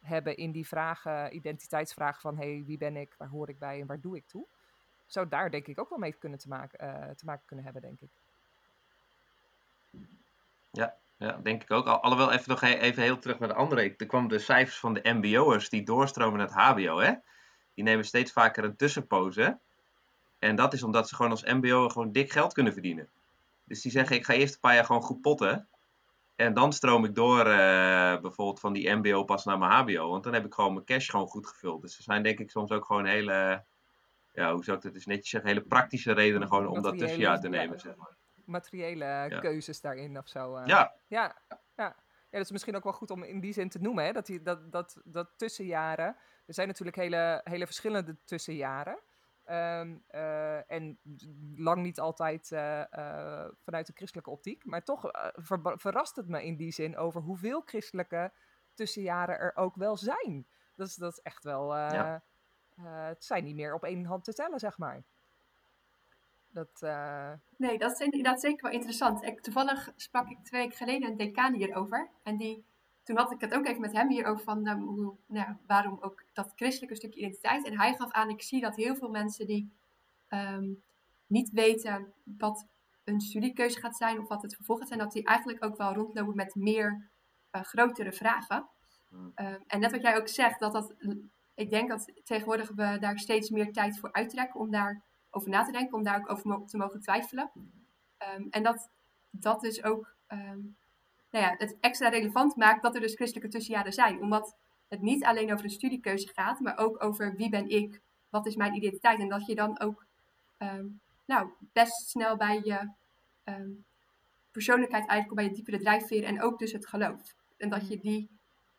hebben 0.00 0.36
in 0.36 0.52
die 0.52 0.66
vragen, 0.66 1.34
identiteitsvragen 1.34 2.20
van 2.20 2.36
hey, 2.36 2.62
wie 2.66 2.78
ben 2.78 2.96
ik, 2.96 3.14
waar 3.18 3.28
hoor 3.28 3.48
ik 3.48 3.58
bij 3.58 3.80
en 3.80 3.86
waar 3.86 4.00
doe 4.00 4.16
ik 4.16 4.26
toe? 4.26 4.46
Zou 5.10 5.28
daar 5.28 5.50
denk 5.50 5.66
ik 5.66 5.80
ook 5.80 5.88
wel 5.88 5.98
mee 5.98 6.12
kunnen 6.12 6.38
te 6.38 6.48
maken, 6.48 6.84
uh, 6.84 7.14
te 7.14 7.24
maken 7.24 7.46
kunnen 7.46 7.64
hebben, 7.64 7.82
denk 7.82 8.00
ik. 8.00 8.08
Ja, 10.70 10.96
ja, 11.16 11.40
denk 11.42 11.62
ik 11.62 11.70
ook. 11.70 11.86
Alhoewel, 11.86 12.32
even 12.32 12.48
nog 12.48 12.62
even 12.62 13.02
heel 13.02 13.18
terug 13.18 13.38
naar 13.38 13.48
de 13.48 13.54
andere. 13.54 13.94
Er 13.96 14.06
kwam 14.06 14.28
de 14.28 14.38
cijfers 14.38 14.78
van 14.78 14.94
de 14.94 15.00
MBO'ers 15.12 15.68
die 15.68 15.82
doorstromen 15.82 16.38
naar 16.38 16.46
het 16.46 16.56
HBO. 16.56 16.98
Hè? 16.98 17.12
Die 17.74 17.84
nemen 17.84 18.04
steeds 18.04 18.32
vaker 18.32 18.64
een 18.64 18.76
tussenpose. 18.76 19.58
En 20.38 20.56
dat 20.56 20.72
is 20.72 20.82
omdat 20.82 21.08
ze 21.08 21.14
gewoon 21.14 21.30
als 21.30 21.44
MBO'er 21.44 21.90
gewoon 21.90 22.12
dik 22.12 22.32
geld 22.32 22.52
kunnen 22.52 22.72
verdienen. 22.72 23.08
Dus 23.64 23.82
die 23.82 23.92
zeggen: 23.92 24.16
ik 24.16 24.24
ga 24.24 24.32
eerst 24.32 24.54
een 24.54 24.60
paar 24.60 24.74
jaar 24.74 24.84
gewoon 24.84 25.02
goed 25.02 25.20
potten. 25.20 25.68
En 26.36 26.54
dan 26.54 26.72
stroom 26.72 27.04
ik 27.04 27.14
door 27.14 27.46
uh, 27.46 28.20
bijvoorbeeld 28.20 28.60
van 28.60 28.72
die 28.72 28.90
MBO 28.90 29.24
pas 29.24 29.44
naar 29.44 29.58
mijn 29.58 29.72
HBO. 29.72 30.10
Want 30.10 30.24
dan 30.24 30.32
heb 30.32 30.44
ik 30.44 30.54
gewoon 30.54 30.72
mijn 30.72 30.84
cash 30.84 31.10
gewoon 31.10 31.26
goed 31.26 31.46
gevuld. 31.46 31.82
Dus 31.82 31.96
er 31.96 32.02
zijn 32.02 32.22
denk 32.22 32.38
ik 32.38 32.50
soms 32.50 32.70
ook 32.70 32.84
gewoon 32.84 33.06
hele, 33.06 33.64
ja, 34.32 34.52
hoe 34.52 34.64
zou 34.64 34.76
ik 34.76 34.82
dat 34.82 34.92
dus 34.92 35.06
netjes 35.06 35.28
zeggen, 35.28 35.50
hele 35.50 35.62
praktische 35.62 36.12
redenen 36.12 36.48
gewoon 36.48 36.66
om 36.66 36.82
dat 36.82 36.98
tussenjaar 36.98 37.40
te 37.40 37.48
nemen. 37.48 37.76
Ja, 37.76 37.78
zeg 37.78 37.96
maar. 37.96 38.16
Materiële 38.44 39.38
keuzes 39.40 39.80
daarin 39.80 40.18
of 40.18 40.28
zo. 40.28 40.56
Uh. 40.56 40.66
Ja. 40.66 40.94
ja. 41.06 41.36
Ja. 41.76 41.96
Ja, 42.30 42.36
dat 42.36 42.44
is 42.44 42.52
misschien 42.52 42.76
ook 42.76 42.84
wel 42.84 42.92
goed 42.92 43.10
om 43.10 43.22
in 43.22 43.40
die 43.40 43.52
zin 43.52 43.68
te 43.68 43.80
noemen, 43.80 44.04
hè? 44.04 44.12
Dat, 44.12 44.26
die, 44.26 44.42
dat, 44.42 44.72
dat, 44.72 45.00
dat 45.04 45.30
tussenjaren. 45.36 46.16
Er 46.46 46.54
zijn 46.54 46.68
natuurlijk 46.68 46.96
hele, 46.96 47.40
hele 47.44 47.66
verschillende 47.66 48.16
tussenjaren. 48.24 48.98
Ehm, 49.44 49.96
eh, 50.06 50.70
en 50.70 50.98
lang 51.56 51.82
niet 51.82 52.00
altijd 52.00 52.50
uh, 52.50 52.82
uh, 52.98 53.44
vanuit 53.62 53.86
de 53.86 53.92
christelijke 53.94 54.30
optiek. 54.30 54.64
Maar 54.64 54.82
toch 54.82 55.10
verrast 55.74 56.16
het 56.16 56.28
me 56.28 56.44
in 56.44 56.56
die 56.56 56.72
zin 56.72 56.96
over 56.96 57.20
hoeveel 57.20 57.62
christelijke 57.64 58.32
tussenjaren 58.74 59.38
er 59.38 59.56
ook 59.56 59.74
wel 59.74 59.96
zijn. 59.96 60.46
Dat 60.74 60.88
is, 60.88 60.94
dat 60.94 61.12
is 61.12 61.20
echt 61.22 61.44
wel. 61.44 61.74
Het 62.82 63.24
zijn 63.24 63.44
niet 63.44 63.54
meer 63.54 63.74
op 63.74 63.84
één 63.84 64.04
hand 64.04 64.24
te 64.24 64.32
tellen, 64.32 64.58
zeg 64.58 64.78
maar. 64.78 65.02
Dat, 66.52 66.80
Nee, 67.56 67.78
dat 67.78 67.92
is 67.92 67.98
inderdaad 67.98 68.40
zeker 68.40 68.62
wel 68.62 68.72
interessant. 68.72 69.22
Ik, 69.22 69.40
toevallig 69.40 69.92
sprak 69.96 70.28
ik 70.28 70.38
twee 70.42 70.62
weken 70.62 70.76
geleden 70.76 71.10
een 71.10 71.16
decaan 71.16 71.54
hierover. 71.54 72.10
En 72.22 72.36
die 72.36 72.64
toen 73.10 73.18
had 73.18 73.32
ik 73.32 73.40
het 73.40 73.54
ook 73.54 73.66
even 73.66 73.80
met 73.80 73.92
hem 73.92 74.08
hierover 74.08 74.44
van 74.44 74.68
um, 74.68 74.82
hoe, 74.82 75.14
nou, 75.26 75.56
waarom 75.66 75.98
ook 76.00 76.24
dat 76.32 76.52
christelijke 76.56 76.94
stukje 76.94 77.20
identiteit. 77.20 77.66
En 77.66 77.78
hij 77.78 77.94
gaf 77.94 78.10
aan, 78.10 78.28
ik 78.28 78.42
zie 78.42 78.60
dat 78.60 78.76
heel 78.76 78.96
veel 78.96 79.08
mensen 79.08 79.46
die 79.46 79.72
ehm, 80.28 80.68
niet 81.26 81.50
weten 81.50 82.12
wat 82.24 82.66
een 83.04 83.20
studiekeuze 83.20 83.80
gaat 83.80 83.96
zijn 83.96 84.18
of 84.18 84.28
wat 84.28 84.42
het 84.42 84.54
vervolg 84.54 84.78
gaat 84.78 84.88
zijn, 84.88 85.00
dat 85.00 85.12
die 85.12 85.24
eigenlijk 85.24 85.64
ook 85.64 85.76
wel 85.76 85.94
rondlopen 85.94 86.36
met 86.36 86.54
meer 86.54 87.10
uh, 87.52 87.62
grotere 87.62 88.12
vragen. 88.12 88.68
Um, 89.12 89.62
en 89.66 89.80
net 89.80 89.90
wat 89.90 90.02
jij 90.02 90.16
ook 90.16 90.28
zegt, 90.28 90.60
dat 90.60 90.72
dat, 90.72 90.94
ik 91.60 91.70
denk 91.70 91.88
dat 91.88 92.12
tegenwoordig 92.24 92.68
we 92.68 92.96
daar 93.00 93.18
steeds 93.18 93.50
meer 93.50 93.72
tijd 93.72 93.98
voor 93.98 94.12
uittrekken 94.12 94.60
om 94.60 94.70
daar 94.70 95.02
over 95.30 95.50
na 95.50 95.64
te 95.64 95.72
denken, 95.72 95.96
om 95.96 96.02
daar 96.02 96.18
ook 96.18 96.30
over 96.30 96.66
te 96.66 96.76
mogen 96.76 97.00
twijfelen. 97.00 97.50
en 98.50 98.62
dat 98.62 98.90
dat 99.30 99.60
dus 99.60 99.82
ook 99.82 100.14
nou 101.30 101.44
ja, 101.44 101.54
het 101.58 101.76
extra 101.80 102.08
relevant 102.08 102.56
maakt 102.56 102.82
dat 102.82 102.94
er 102.94 103.00
dus 103.00 103.14
christelijke 103.14 103.50
tussenjaren 103.50 103.92
zijn. 103.92 104.20
Omdat 104.20 104.56
het 104.88 105.00
niet 105.00 105.24
alleen 105.24 105.52
over 105.52 105.64
een 105.64 105.70
studiekeuze 105.70 106.28
gaat, 106.34 106.60
maar 106.60 106.78
ook 106.78 107.04
over 107.04 107.36
wie 107.36 107.48
ben 107.48 107.68
ik, 107.68 108.00
wat 108.28 108.46
is 108.46 108.56
mijn 108.56 108.74
identiteit. 108.74 109.20
En 109.20 109.28
dat 109.28 109.46
je 109.46 109.54
dan 109.54 109.80
ook 109.80 110.06
ehm, 110.58 110.86
nou, 111.26 111.50
best 111.72 112.08
snel 112.08 112.36
bij 112.36 112.60
je 112.64 112.90
ehm, 113.44 113.70
persoonlijkheid 114.50 115.08
eigenlijk 115.08 115.40
bij 115.40 115.48
je 115.48 115.54
diepere 115.54 115.78
drijfveer 115.78 116.24
en 116.24 116.42
ook 116.42 116.58
dus 116.58 116.72
het 116.72 116.86
geloof. 116.86 117.34
En 117.56 117.68
dat 117.68 117.88
je 117.88 117.98
die, 117.98 118.28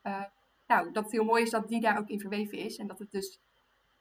uh, 0.03 0.23
nou, 0.71 0.91
dat 0.91 1.03
het 1.03 1.11
heel 1.11 1.23
mooi 1.23 1.43
is 1.43 1.49
dat 1.49 1.67
die 1.67 1.81
daar 1.81 1.97
ook 1.97 2.07
in 2.07 2.19
verweven 2.19 2.57
is. 2.57 2.77
En 2.77 2.87
dat 2.87 2.99
het 2.99 3.11
dus, 3.11 3.41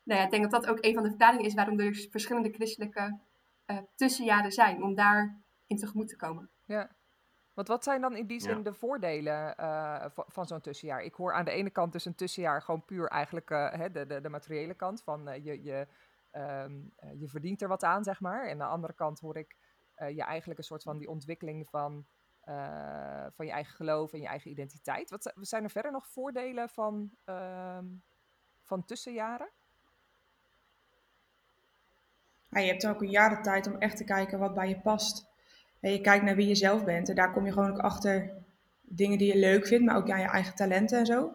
nou 0.03 0.19
ja, 0.21 0.25
ik 0.25 0.31
denk 0.31 0.51
dat 0.51 0.63
dat 0.63 0.71
ook 0.71 0.79
een 0.81 0.95
van 0.95 1.03
de 1.03 1.09
vertalingen 1.09 1.47
is 1.47 1.55
waarom 1.55 1.81
er 1.81 2.07
verschillende 2.11 2.53
christelijke 2.53 3.19
uh, 3.67 3.79
tussenjaren 3.95 4.53
zijn, 4.53 4.83
om 4.83 4.95
daar 4.95 5.43
in 5.67 5.77
tegemoet 5.77 6.09
te 6.09 6.17
komen. 6.17 6.51
Ja, 6.65 6.91
want 7.55 7.69
wat 7.69 7.85
zijn 7.85 8.01
dan 8.01 8.17
in 8.17 8.27
die 8.27 8.41
zin 8.41 8.63
de 8.63 8.73
voordelen 8.73 9.55
uh, 9.61 10.05
van, 10.15 10.47
zo'n 10.47 10.61
tussenjaar? 10.61 11.03
Ik 11.03 11.15
hoor 11.15 11.33
aan 11.33 11.45
de 11.45 11.51
ene 11.51 11.71
kant 11.71 11.93
dus 11.93 12.05
een 12.05 12.15
tussenjaar 12.15 12.63
gewoon 12.63 12.85
puur 12.85 13.09
eigenlijk 13.09 13.51
uh, 13.51 13.73
hè, 13.73 13.91
de, 13.91 14.07
de, 14.07 14.21
de, 14.21 14.29
materiële 14.29 14.75
kant 14.75 15.03
van 15.03 15.29
uh, 15.29 15.45
je, 15.45 15.63
je, 15.63 15.87
um, 16.33 16.93
je 17.19 17.29
verdient 17.29 17.63
er 17.63 17.69
wat 17.69 17.85
aan, 17.85 18.05
zeg 18.05 18.21
maar. 18.21 18.45
En 18.45 18.51
aan 18.51 18.59
de 18.59 18.65
andere 18.65 18.93
kant 18.93 19.21
hoor 19.21 19.37
ik 19.37 19.57
je 20.15 20.23
eigenlijk 20.23 20.59
een 20.59 20.65
soort 20.65 20.83
van 20.83 20.99
die 20.99 21.09
ontwikkeling 21.09 21.69
van, 21.69 22.07
van 23.31 23.47
je 23.47 23.53
eigen 23.53 23.75
geloof 23.75 24.13
en 24.13 24.21
je 24.21 24.27
eigen 24.27 24.51
identiteit. 24.51 25.11
Wat 25.11 25.33
zijn 25.41 25.65
er 25.65 25.71
verder 25.71 25.93
nog 25.93 26.07
voordelen 26.07 26.69
van, 26.69 27.11
ehm, 27.25 27.85
van 28.63 28.85
tussenjaren? 28.85 29.51
Ja, 32.49 32.61
je 32.61 32.71
hebt 32.71 32.87
ook 32.87 33.01
een 33.01 33.11
jaar 33.11 33.31
de 33.31 33.41
tijd 33.41 33.67
om 33.67 33.77
echt 33.77 33.97
te 33.97 34.05
kijken 34.05 34.39
wat 34.39 34.55
bij 34.55 34.69
je 34.69 34.81
past. 34.81 35.29
En 35.81 35.93
je 35.93 36.01
kijkt 36.01 36.25
naar 36.25 36.37
wie 36.37 36.49
je 36.49 36.55
zelf 36.55 36.85
bent 36.85 37.09
en 37.09 37.15
daar 37.15 37.33
kom 37.33 37.47
je 37.47 37.53
gewoon 37.53 37.71
ook 37.71 37.79
achter 37.79 38.35
dingen 38.81 39.19
die 39.19 39.33
je 39.33 39.39
leuk 39.39 39.67
vindt, 39.67 39.85
maar 39.85 39.97
ook 39.97 40.11
aan 40.11 40.21
je 40.21 40.27
eigen 40.27 40.55
talenten 40.55 40.99
en 40.99 41.07
zo. 41.07 41.35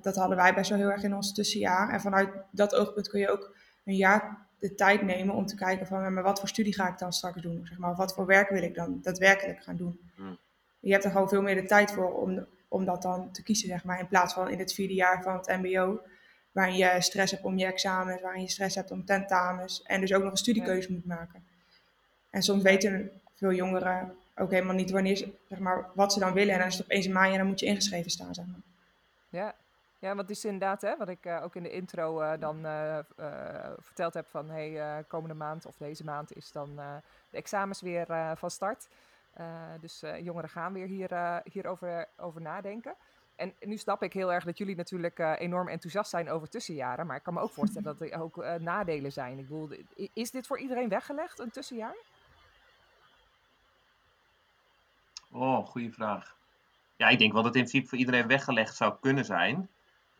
dat 0.00 0.16
hadden 0.16 0.36
wij 0.36 0.54
best 0.54 0.70
wel 0.70 0.78
heel 0.78 0.90
erg 0.90 1.02
in 1.02 1.14
ons 1.14 1.32
tussenjaar. 1.32 1.88
En 1.88 2.00
vanuit 2.00 2.30
dat 2.50 2.74
oogpunt 2.74 3.08
kun 3.08 3.20
je 3.20 3.30
ook 3.30 3.56
een 3.84 3.96
jaar 3.96 4.43
de 4.64 4.74
tijd 4.74 5.02
nemen 5.02 5.34
om 5.34 5.46
te 5.46 5.54
kijken 5.54 5.86
van, 5.86 6.12
maar 6.12 6.22
wat 6.22 6.38
voor 6.38 6.48
studie 6.48 6.74
ga 6.74 6.88
ik 6.88 6.98
dan 6.98 7.12
straks 7.12 7.42
doen? 7.42 7.66
Zeg 7.66 7.78
maar, 7.78 7.94
wat 7.94 8.14
voor 8.14 8.26
werk 8.26 8.48
wil 8.48 8.62
ik 8.62 8.74
dan 8.74 8.98
daadwerkelijk 9.02 9.62
gaan 9.62 9.76
doen? 9.76 10.00
Hmm. 10.16 10.38
Je 10.80 10.92
hebt 10.92 11.04
er 11.04 11.10
gewoon 11.10 11.28
veel 11.28 11.42
meer 11.42 11.54
de 11.54 11.64
tijd 11.64 11.90
voor 11.90 12.12
om, 12.12 12.46
om 12.68 12.84
dat 12.84 13.02
dan 13.02 13.32
te 13.32 13.42
kiezen, 13.42 13.68
zeg 13.68 13.84
maar, 13.84 14.00
in 14.00 14.08
plaats 14.08 14.34
van 14.34 14.50
in 14.50 14.58
het 14.58 14.74
vierde 14.74 14.94
jaar 14.94 15.22
van 15.22 15.36
het 15.36 15.46
mbo, 15.46 16.00
waarin 16.52 16.76
je 16.76 16.96
stress 16.98 17.32
hebt 17.32 17.44
om 17.44 17.58
je 17.58 17.66
examens, 17.66 18.22
waarin 18.22 18.42
je 18.42 18.48
stress 18.48 18.74
hebt 18.74 18.90
om 18.90 19.04
tentamens 19.04 19.82
en 19.82 20.00
dus 20.00 20.12
ook 20.12 20.22
nog 20.22 20.30
een 20.30 20.36
studiekeuze 20.36 20.92
moet 20.92 21.06
maken. 21.06 21.44
En 22.30 22.42
soms 22.42 22.62
weten 22.62 23.10
veel 23.34 23.52
jongeren 23.52 24.14
ook 24.36 24.50
helemaal 24.50 24.74
niet 24.74 24.90
wanneer 24.90 25.16
ze, 25.16 25.32
zeg 25.48 25.58
maar, 25.58 25.90
wat 25.94 26.12
ze 26.12 26.18
dan 26.18 26.32
willen. 26.32 26.52
En 26.52 26.58
dan 26.58 26.68
is 26.68 26.74
het 26.74 26.84
opeens 26.84 27.06
een 27.06 27.12
maand 27.12 27.32
en 27.32 27.38
dan 27.38 27.46
moet 27.46 27.60
je 27.60 27.66
ingeschreven 27.66 28.10
staan, 28.10 28.34
zeg 28.34 28.46
maar. 28.46 28.60
Ja, 29.28 29.54
ja, 30.04 30.14
want 30.14 30.28
het 30.28 30.36
is 30.36 30.44
inderdaad, 30.44 30.82
hè, 30.82 30.96
wat 30.96 31.08
ik 31.08 31.26
uh, 31.26 31.42
ook 31.42 31.56
in 31.56 31.62
de 31.62 31.70
intro 31.70 32.20
uh, 32.22 32.32
dan 32.38 32.66
uh, 32.66 32.98
verteld 33.78 34.14
heb 34.14 34.26
van 34.26 34.50
hey, 34.50 35.04
komende 35.08 35.34
maand 35.34 35.66
of 35.66 35.76
deze 35.76 36.04
maand 36.04 36.36
is 36.36 36.52
dan 36.52 36.76
de 37.30 37.36
examens 37.36 37.80
weer 37.80 38.06
van 38.36 38.50
start. 38.50 38.88
dus 39.80 40.02
jongeren 40.20 40.48
gaan 40.48 40.72
weer 40.72 40.86
hier, 40.86 41.40
hierover 41.44 42.08
over 42.16 42.40
nadenken. 42.40 42.94
En 43.36 43.54
nu 43.60 43.76
snap 43.76 44.02
ik 44.02 44.12
heel 44.12 44.32
erg 44.32 44.44
dat 44.44 44.58
jullie 44.58 44.76
natuurlijk 44.76 45.18
enorm 45.18 45.68
enthousiast 45.68 46.10
zijn 46.10 46.30
over 46.30 46.48
tussenjaren. 46.48 47.06
Maar 47.06 47.16
ik 47.16 47.22
kan 47.22 47.34
me 47.34 47.40
ook 47.40 47.52
voorstellen 47.58 47.96
dat 47.96 48.08
er 48.08 48.20
ook 48.20 48.44
nadelen 48.58 49.12
zijn. 49.12 49.38
Ik 49.38 49.48
bedoel, 49.48 49.70
is 50.12 50.30
dit 50.30 50.46
voor 50.46 50.58
iedereen 50.58 50.88
weggelegd, 50.88 51.38
een 51.38 51.50
tussenjaar? 51.50 51.96
Oh, 55.30 55.66
goede 55.66 55.90
vraag. 55.90 56.36
Ja, 56.96 57.08
ik 57.08 57.18
denk 57.18 57.32
wel 57.32 57.42
dat 57.42 57.54
het 57.54 57.62
in 57.62 57.68
principe 57.68 57.88
voor 57.88 57.98
iedereen 57.98 58.26
weggelegd 58.26 58.76
zou 58.76 58.94
kunnen 59.00 59.24
zijn. 59.24 59.68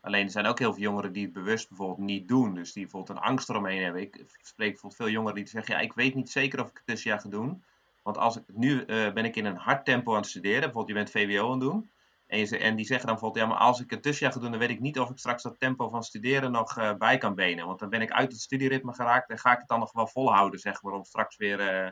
Alleen 0.05 0.25
er 0.25 0.31
zijn 0.31 0.47
ook 0.47 0.59
heel 0.59 0.73
veel 0.73 0.83
jongeren 0.83 1.13
die 1.13 1.25
het 1.25 1.33
bewust 1.33 1.69
bijvoorbeeld 1.69 1.99
niet 1.99 2.29
doen. 2.29 2.55
Dus 2.55 2.73
die 2.73 2.83
bijvoorbeeld 2.83 3.19
een 3.19 3.25
angst 3.25 3.49
eromheen 3.49 3.83
hebben. 3.83 4.03
Ik 4.03 4.25
spreek 4.27 4.71
bijvoorbeeld 4.71 4.97
veel 4.97 5.11
jongeren 5.11 5.35
die 5.35 5.47
zeggen, 5.47 5.75
ja, 5.75 5.81
ik 5.81 5.93
weet 5.93 6.15
niet 6.15 6.31
zeker 6.31 6.61
of 6.61 6.69
ik 6.69 6.77
het 6.77 6.87
tussenjaar 6.87 7.21
ga 7.21 7.29
doen. 7.29 7.65
Want 8.03 8.19
als 8.19 8.37
ik, 8.37 8.43
nu 8.47 8.85
uh, 8.87 9.13
ben 9.13 9.25
ik 9.25 9.37
in 9.37 9.45
een 9.45 9.57
hard 9.57 9.85
tempo 9.85 10.11
aan 10.11 10.21
het 10.21 10.27
studeren. 10.27 10.61
Bijvoorbeeld 10.61 10.89
je 10.89 10.95
bent 10.95 11.11
VWO 11.11 11.45
aan 11.45 11.51
het 11.51 11.61
doen. 11.61 11.91
En, 12.27 12.39
je, 12.39 12.59
en 12.59 12.77
die 12.77 12.87
zeggen 12.87 13.07
dan 13.07 13.15
bijvoorbeeld, 13.15 13.45
ja, 13.45 13.51
maar 13.51 13.61
als 13.61 13.81
ik 13.81 13.91
het 13.91 14.03
tussenjaar 14.03 14.35
ga 14.35 14.41
doen, 14.41 14.51
dan 14.51 14.61
weet 14.61 14.71
ik 14.71 14.81
niet 14.81 14.99
of 14.99 15.11
ik 15.11 15.19
straks 15.19 15.43
dat 15.43 15.59
tempo 15.59 15.89
van 15.89 16.03
studeren 16.03 16.53
nog 16.53 16.79
uh, 16.79 16.95
bij 16.95 17.19
kan 17.19 17.35
benen. 17.35 17.67
Want 17.67 17.79
dan 17.79 17.89
ben 17.91 18.01
ik 18.01 18.11
uit 18.11 18.33
het 18.33 18.41
studieritme 18.41 18.95
geraakt 18.95 19.31
en 19.31 19.39
ga 19.39 19.53
ik 19.53 19.59
het 19.59 19.69
dan 19.69 19.79
nog 19.79 19.93
wel 19.93 20.07
volhouden, 20.07 20.61
zeg 20.61 20.83
maar, 20.83 20.93
om 20.93 21.05
straks 21.05 21.37
weer 21.37 21.85
uh, 21.85 21.91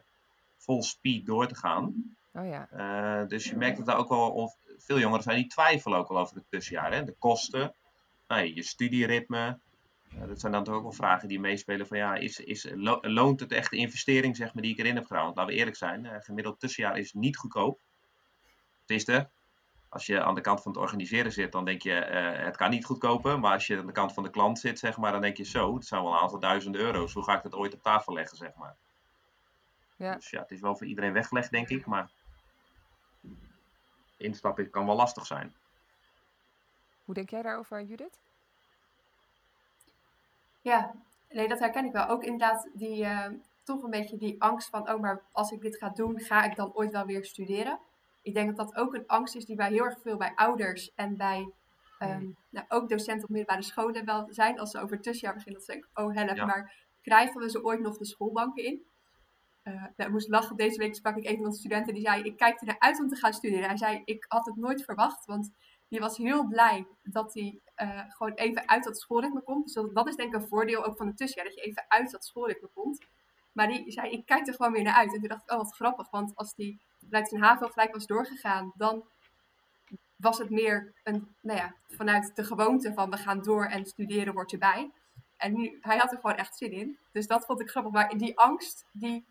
vol 0.57 0.83
speed 0.83 1.27
door 1.27 1.47
te 1.47 1.57
gaan. 1.57 2.17
Oh 2.33 2.47
ja. 2.47 2.69
Uh, 2.73 3.29
dus 3.29 3.45
je 3.45 3.57
merkt 3.57 3.77
dat 3.77 3.87
daar 3.87 3.99
ook 3.99 4.09
wel, 4.09 4.57
veel 4.79 4.99
jongeren 4.99 5.23
zijn 5.23 5.37
die 5.37 5.47
twijfelen 5.47 5.99
ook 5.99 6.09
wel 6.09 6.19
over 6.19 6.37
het 6.37 6.45
tussenjaar. 6.49 6.93
Hè? 6.93 7.05
De 7.05 7.17
kosten, 7.19 7.75
nou, 8.35 8.55
je 8.55 8.63
studieritme. 8.63 9.59
Uh, 10.15 10.27
dat 10.27 10.41
zijn 10.41 10.53
dan 10.53 10.65
toch 10.65 10.75
ook 10.75 10.83
wel 10.83 10.93
vragen 10.93 11.29
die 11.29 11.41
meespelen 11.41 11.87
van 11.87 11.99
ja, 11.99 12.15
is, 12.15 12.41
is, 12.41 12.71
lo 12.75 12.99
loont 13.01 13.41
het 13.41 13.53
echt 13.53 13.71
de 13.71 13.77
investering 13.77 14.37
zeg 14.37 14.55
maar, 14.55 14.63
die 14.63 14.73
ik 14.73 14.79
erin 14.79 14.95
heb 14.95 15.07
gedaan? 15.07 15.25
Want 15.25 15.37
laten 15.37 15.53
we 15.53 15.59
eerlijk 15.59 15.77
zijn, 15.77 16.05
uh, 16.05 16.13
gemiddeld 16.19 16.61
tussenjaar 16.61 16.99
is 16.99 17.13
niet 17.13 17.37
goedkoop. 17.37 17.81
Het 18.81 18.91
is 18.91 19.09
er. 19.09 19.31
Als 19.89 20.07
je 20.07 20.23
aan 20.23 20.35
de 20.35 20.41
kant 20.41 20.63
van 20.63 20.73
het 20.73 20.81
organiseren 20.81 21.33
zit, 21.33 21.53
dan 21.53 21.65
denk 21.65 21.83
je 21.83 21.93
het 22.45 22.57
kan 22.57 22.71
niet 22.71 22.85
goedkoper. 22.85 23.41
Maar 23.41 23.53
als 23.53 23.67
je 23.67 23.79
aan 23.79 23.87
de 23.87 23.93
kant 23.93 24.13
van 24.13 24.23
de 24.23 24.31
klant 24.31 24.59
zit, 24.59 24.79
zeg 24.79 24.97
maar, 24.97 25.13
dan 25.13 25.21
denk 25.21 25.37
je 25.37 25.45
zo, 25.45 25.75
het 25.75 25.87
zijn 25.87 26.03
wel 26.03 26.13
een 26.13 26.19
aantal 26.19 26.39
duizenden 26.39 26.81
euro's. 26.81 27.13
Hoe 27.13 27.25
ga 27.25 27.37
ik 27.37 27.43
dat 27.43 27.55
ooit 27.55 27.75
op 27.75 27.83
tafel 27.83 28.13
leggen, 28.13 28.37
zeg 28.37 28.55
maar? 28.55 28.77
Ja. 29.97 30.15
Dus 30.15 30.31
ja, 30.31 30.41
het 30.41 30.51
is 30.51 30.61
wel 30.61 30.77
voor 30.77 30.87
iedereen 30.87 31.13
weggelegd, 31.13 31.51
denk 31.51 31.69
ik. 31.69 31.87
Maar 31.87 32.11
instappen 34.17 34.71
kan 34.71 34.87
wel 34.87 34.97
lastig 34.97 35.27
zijn. 35.27 35.55
Hoe 37.05 37.15
denk 37.15 37.31
jij 37.31 37.43
daarover, 37.43 37.83
Judith? 37.83 38.21
Ja, 40.61 40.95
nee, 41.31 41.49
dat 41.49 41.59
herken 41.59 41.85
ik 41.85 41.93
wel. 41.93 42.09
Ook 42.09 42.25
inderdaad 42.25 42.69
die, 42.73 43.05
uh, 43.05 43.27
toch 43.63 43.83
een 43.83 43.91
beetje 43.91 44.17
die 44.17 44.43
angst 44.43 44.69
van, 44.69 44.91
oh, 44.91 45.01
maar 45.01 45.23
als 45.33 45.51
ik 45.51 45.61
dit 45.61 45.77
ga 45.77 45.89
doen, 45.89 46.21
ga 46.21 46.45
ik 46.45 46.57
dan 46.57 46.75
ooit 46.75 46.93
wel 46.93 47.07
weer 47.07 47.25
studeren? 47.25 47.79
Ik 48.23 48.35
denk 48.35 48.57
dat 48.57 48.67
dat 48.67 48.77
ook 48.77 48.95
een 48.95 49.07
angst 49.07 49.35
is 49.35 49.45
die 49.45 49.57
bij 49.57 49.71
heel 49.71 49.85
erg 49.85 50.01
veel 50.01 50.17
bij 50.17 50.33
ouders 50.35 50.95
en 50.95 51.17
bij 51.17 51.53
um, 52.01 52.37
nou, 52.51 52.67
ook 52.69 52.89
docenten 52.89 53.23
op 53.23 53.29
middelbare 53.29 53.63
scholen 53.63 54.05
wel 54.05 54.27
zijn. 54.31 54.59
Als 54.59 54.71
ze 54.71 54.81
over 54.81 54.95
het 54.95 55.03
tussenjaar 55.03 55.35
beginnen, 55.35 55.61
dat 55.61 55.71
ze 55.71 55.73
denken, 55.73 56.05
oh 56.05 56.15
help, 56.15 56.47
maar 56.47 56.75
krijgen 57.03 57.41
we 57.41 57.51
ze 57.51 57.65
ooit 57.65 57.81
nog 57.81 57.99
de 57.99 58.05
schoolbanken 58.05 58.65
in? 58.65 58.83
uh, 59.65 59.75
nou, 59.75 59.93
ik 59.97 60.11
moest 60.11 60.29
lachen. 60.29 60.57
Deze 60.57 60.79
week 60.79 60.95
sprak 60.95 61.17
ik 61.17 61.29
een 61.29 61.37
van 61.37 61.51
de 61.51 61.57
studenten 61.57 61.95
die 61.95 62.03
zei: 62.03 62.23
Ik 62.23 62.37
kijk 62.37 62.61
er 62.61 62.67
naar 62.67 62.79
uit 62.79 63.01
om 63.01 63.09
te 63.09 63.17
gaan 63.17 63.33
studeren. 63.33 63.69
Hij 63.69 63.77
zei: 63.77 64.03
Ik 64.05 64.25
had 64.29 64.47
het 64.47 64.57
nooit 64.57 64.85
verwacht, 64.85 65.27
want 65.27 65.51
die 65.93 66.01
was 66.01 66.17
heel 66.17 66.47
blij 66.47 66.87
dat 67.03 67.35
hij 67.35 67.61
uh, 67.77 68.01
gewoon 68.09 68.33
even 68.33 68.69
uit 68.69 68.85
dat 68.85 68.99
schoolritme 68.99 69.43
komt. 69.43 69.65
Dus 69.65 69.75
dat, 69.75 69.95
dat, 69.95 70.09
is 70.09 70.17
denk 70.17 70.35
ik 70.35 70.41
een 70.41 70.49
voordeel 70.49 70.85
ook 70.85 70.97
van 70.97 71.07
het 71.07 71.17
tussenjaar, 71.17 71.47
dat 71.47 71.55
je 71.55 71.71
even 71.71 71.85
uit 71.89 72.11
dat 72.11 72.25
schoolritme 72.25 72.69
komt. 72.75 73.05
Maar 73.53 73.69
die 73.69 73.91
zei: 73.91 74.11
Ik 74.11 74.27
kijk 74.27 74.47
er 74.47 74.55
gewoon 74.55 74.73
weer 74.73 74.83
naar 74.83 74.95
uit. 74.95 75.15
En 75.15 75.21
toen 75.21 75.29
dacht 75.29 75.43
ik: 75.43 75.51
Oh, 75.51 75.57
wat 75.57 75.75
grappig, 75.75 76.11
want 76.11 76.37
als 76.37 76.55
die 76.55 76.81
vanuit 77.09 77.29
zijn 77.29 77.43
HAVO 77.43 77.69
gelijk 77.69 77.93
was 77.93 78.07
doorgegaan, 78.07 78.73
dan 78.75 79.05
was 80.17 80.39
het 80.39 80.51
meer 80.51 80.93
een, 81.05 81.35
nou 81.41 81.59
ja, 81.59 81.75
vanuit 81.89 82.37
de 82.37 82.45
gewoonte 82.45 82.93
van 82.93 83.11
we 83.11 83.17
gaan 83.17 83.43
door 83.43 83.67
en 83.67 83.87
studeren 83.87 84.35
wordt 84.35 84.53
erbij. 84.53 84.91
En 85.37 85.53
nu, 85.53 85.79
hij 85.81 85.97
had 85.97 86.13
er 86.13 86.19
gewoon 86.21 86.37
echt 86.37 86.57
zin 86.57 86.73
in. 86.73 86.99
Dus 87.13 87.27
dat 87.27 87.45
vond 87.45 87.61
ik 87.61 87.71
grappig. 87.71 87.93
Maar 87.93 88.19
die 88.19 88.39
angst, 88.39 88.85
die 88.93 89.25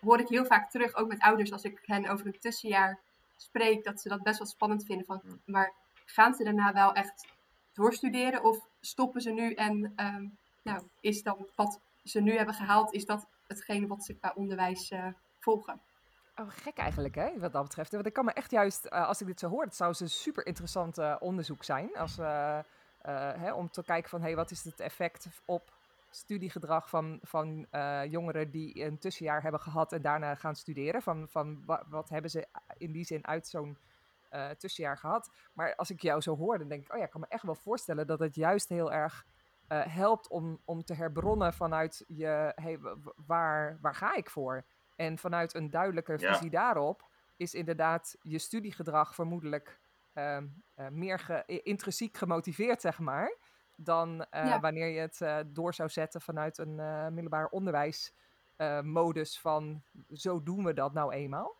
hoor 0.00 0.20
ik 0.20 0.28
heel 0.28 0.44
vaak 0.44 0.70
terug, 0.70 0.94
ook 0.94 1.08
met 1.08 1.20
ouders, 1.20 1.52
als 1.52 1.64
ik 1.64 1.78
hen 1.82 2.08
over 2.08 2.26
een 2.26 2.38
tussenjaar 2.38 2.98
spreek, 3.36 3.84
dat 3.84 4.00
ze 4.00 4.08
dat 4.08 4.22
best 4.22 4.38
wel 4.38 4.46
spannend 4.46 4.84
vinden. 4.84 5.06
Van, 5.06 5.22
maar 5.44 5.72
gaan 6.10 6.34
ze 6.34 6.44
daarna 6.44 6.72
wel 6.72 6.92
echt 6.92 7.26
doorstuderen 7.72 8.44
of 8.44 8.68
stoppen 8.80 9.20
ze 9.20 9.30
nu 9.30 9.52
en 9.52 9.92
ehm, 9.96 10.26
nou, 10.62 10.82
is 11.00 11.22
dan 11.22 11.46
wat 11.54 11.80
ze 12.02 12.20
nu 12.20 12.36
hebben 12.36 12.54
gehaald, 12.54 12.92
is 12.92 13.04
dat 13.04 13.26
hetgene 13.46 13.86
wat 13.86 14.04
ze 14.04 14.14
qua 14.14 14.32
onderwijs 14.34 14.90
uh, 14.90 15.06
volgen? 15.38 15.80
Oh, 16.36 16.46
gek 16.48 16.76
eigenlijk, 16.76 17.14
hè, 17.14 17.38
wat 17.38 17.52
dat 17.52 17.62
betreft. 17.62 17.92
Want 17.92 18.06
ik 18.06 18.12
kan 18.12 18.24
me 18.24 18.32
echt 18.32 18.50
juist, 18.50 18.86
uh, 18.86 19.06
als 19.06 19.20
ik 19.20 19.26
dit 19.26 19.40
zo 19.40 19.48
hoor, 19.48 19.64
het 19.64 19.76
zou 19.76 19.94
een 19.98 20.10
super 20.10 20.46
interessant 20.46 20.98
uh, 20.98 21.16
onderzoek 21.20 21.64
zijn. 21.64 21.96
Als, 21.96 22.16
hè, 23.02 23.52
om 23.52 23.70
te 23.70 23.82
kijken 23.82 24.10
van, 24.10 24.20
hey, 24.20 24.36
wat 24.36 24.50
is 24.50 24.64
het 24.64 24.80
effect 24.80 25.28
op 25.44 25.72
studiegedrag 26.10 26.88
van, 26.88 27.18
van 27.22 27.66
jongeren 28.10 28.50
die 28.50 28.84
een 28.84 28.98
tussenjaar 28.98 29.42
hebben 29.42 29.60
gehad 29.60 29.92
en 29.92 30.02
daarna 30.02 30.34
gaan 30.34 30.56
studeren. 30.56 31.02
Van, 31.02 31.28
van 31.28 31.64
wat 31.88 32.08
hebben 32.08 32.30
ze 32.30 32.46
in 32.76 32.92
die 32.92 33.04
zin 33.04 33.26
uit 33.26 33.48
zo'n 33.48 33.78
uh, 34.30 34.50
tussenjaar 34.50 34.98
gehad. 34.98 35.30
Maar 35.52 35.74
als 35.76 35.90
ik 35.90 36.02
jou 36.02 36.20
zo 36.20 36.36
hoor, 36.36 36.58
dan 36.58 36.68
denk 36.68 36.82
ik, 36.82 36.92
oh 36.92 36.98
ja, 36.98 37.04
ik 37.04 37.10
kan 37.10 37.20
me 37.20 37.26
echt 37.28 37.42
wel 37.42 37.54
voorstellen 37.54 38.06
dat 38.06 38.18
het 38.18 38.34
juist 38.34 38.68
heel 38.68 38.92
erg 38.92 39.26
uh, 39.68 39.86
helpt 39.86 40.28
om, 40.28 40.60
om 40.64 40.84
te 40.84 40.94
herbronnen 40.94 41.52
vanuit 41.52 42.04
je, 42.06 42.52
hey, 42.54 42.78
waar, 43.26 43.78
waar 43.80 43.94
ga 43.94 44.14
ik 44.14 44.30
voor? 44.30 44.64
En 44.96 45.18
vanuit 45.18 45.54
een 45.54 45.70
duidelijke 45.70 46.18
visie 46.18 46.50
daarop 46.50 47.08
is 47.36 47.54
inderdaad 47.54 48.16
je 48.22 48.38
studiegedrag 48.38 49.14
vermoedelijk 49.14 49.80
ehm, 50.12 50.46
meer 50.90 51.18
ge 51.18 51.60
intrinsiek 51.62 52.16
gemotiveerd, 52.16 52.80
zeg 52.80 52.98
maar 52.98 53.36
dan 53.80 54.26
uh, 54.30 54.60
wanneer 54.60 54.88
je 54.88 55.00
het 55.00 55.20
uh, 55.20 55.38
door 55.46 55.74
zou 55.74 55.88
zetten 55.88 56.20
vanuit 56.20 56.58
een 56.58 56.78
uh, 56.78 57.08
middelbaar 57.08 57.46
onderwijsmodus 57.46 59.40
van 59.40 59.82
zo 60.12 60.42
doen 60.42 60.64
we 60.64 60.72
dat 60.72 60.92
nou 60.92 61.12
eenmaal. 61.12 61.56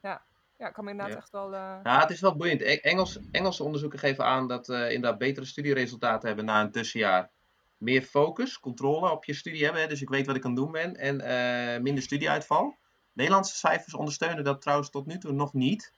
Ja, 0.00 0.24
ja 0.64 0.70
ik 0.70 0.74
kan 0.74 0.84
me 0.84 0.90
inderdaad 0.90 1.16
echt 1.16 1.30
wel... 1.30 1.52
Ja, 1.52 2.00
het 2.00 2.10
is 2.10 2.20
wel 2.20 2.36
boeiend. 2.36 2.60
E-, 2.60 2.74
Engels, 2.74 3.18
Engelse 3.30 3.62
onderzoeken 3.62 3.98
geven 3.98 4.24
aan 4.24 4.48
dat 4.48 4.68
uh, 4.68 4.90
inderdaad 4.90 5.18
betere 5.18 5.46
studieresultaten 5.46 6.26
hebben 6.26 6.44
na 6.44 6.60
een 6.60 6.70
tussenjaar. 6.70 7.30
Meer 7.76 8.02
focus, 8.02 8.60
controle 8.60 9.10
op 9.10 9.24
je 9.24 9.34
studie 9.34 9.64
hebben, 9.64 9.88
dus 9.88 10.02
ik 10.02 10.08
weet 10.08 10.26
wat 10.26 10.36
ik 10.36 10.44
aan 10.44 10.50
het 10.50 10.60
doen 10.60 10.72
ben 10.72 10.96
en 10.96 11.82
minder 11.82 12.02
studieuitval. 12.02 12.76
Nederlandse 13.12 13.56
cijfers 13.56 13.94
ondersteunen 13.94 14.44
dat 14.44 14.60
trouwens 14.60 14.90
tot 14.90 15.06
nu 15.06 15.18
toe 15.18 15.32
nog 15.32 15.52
niet. 15.52 15.92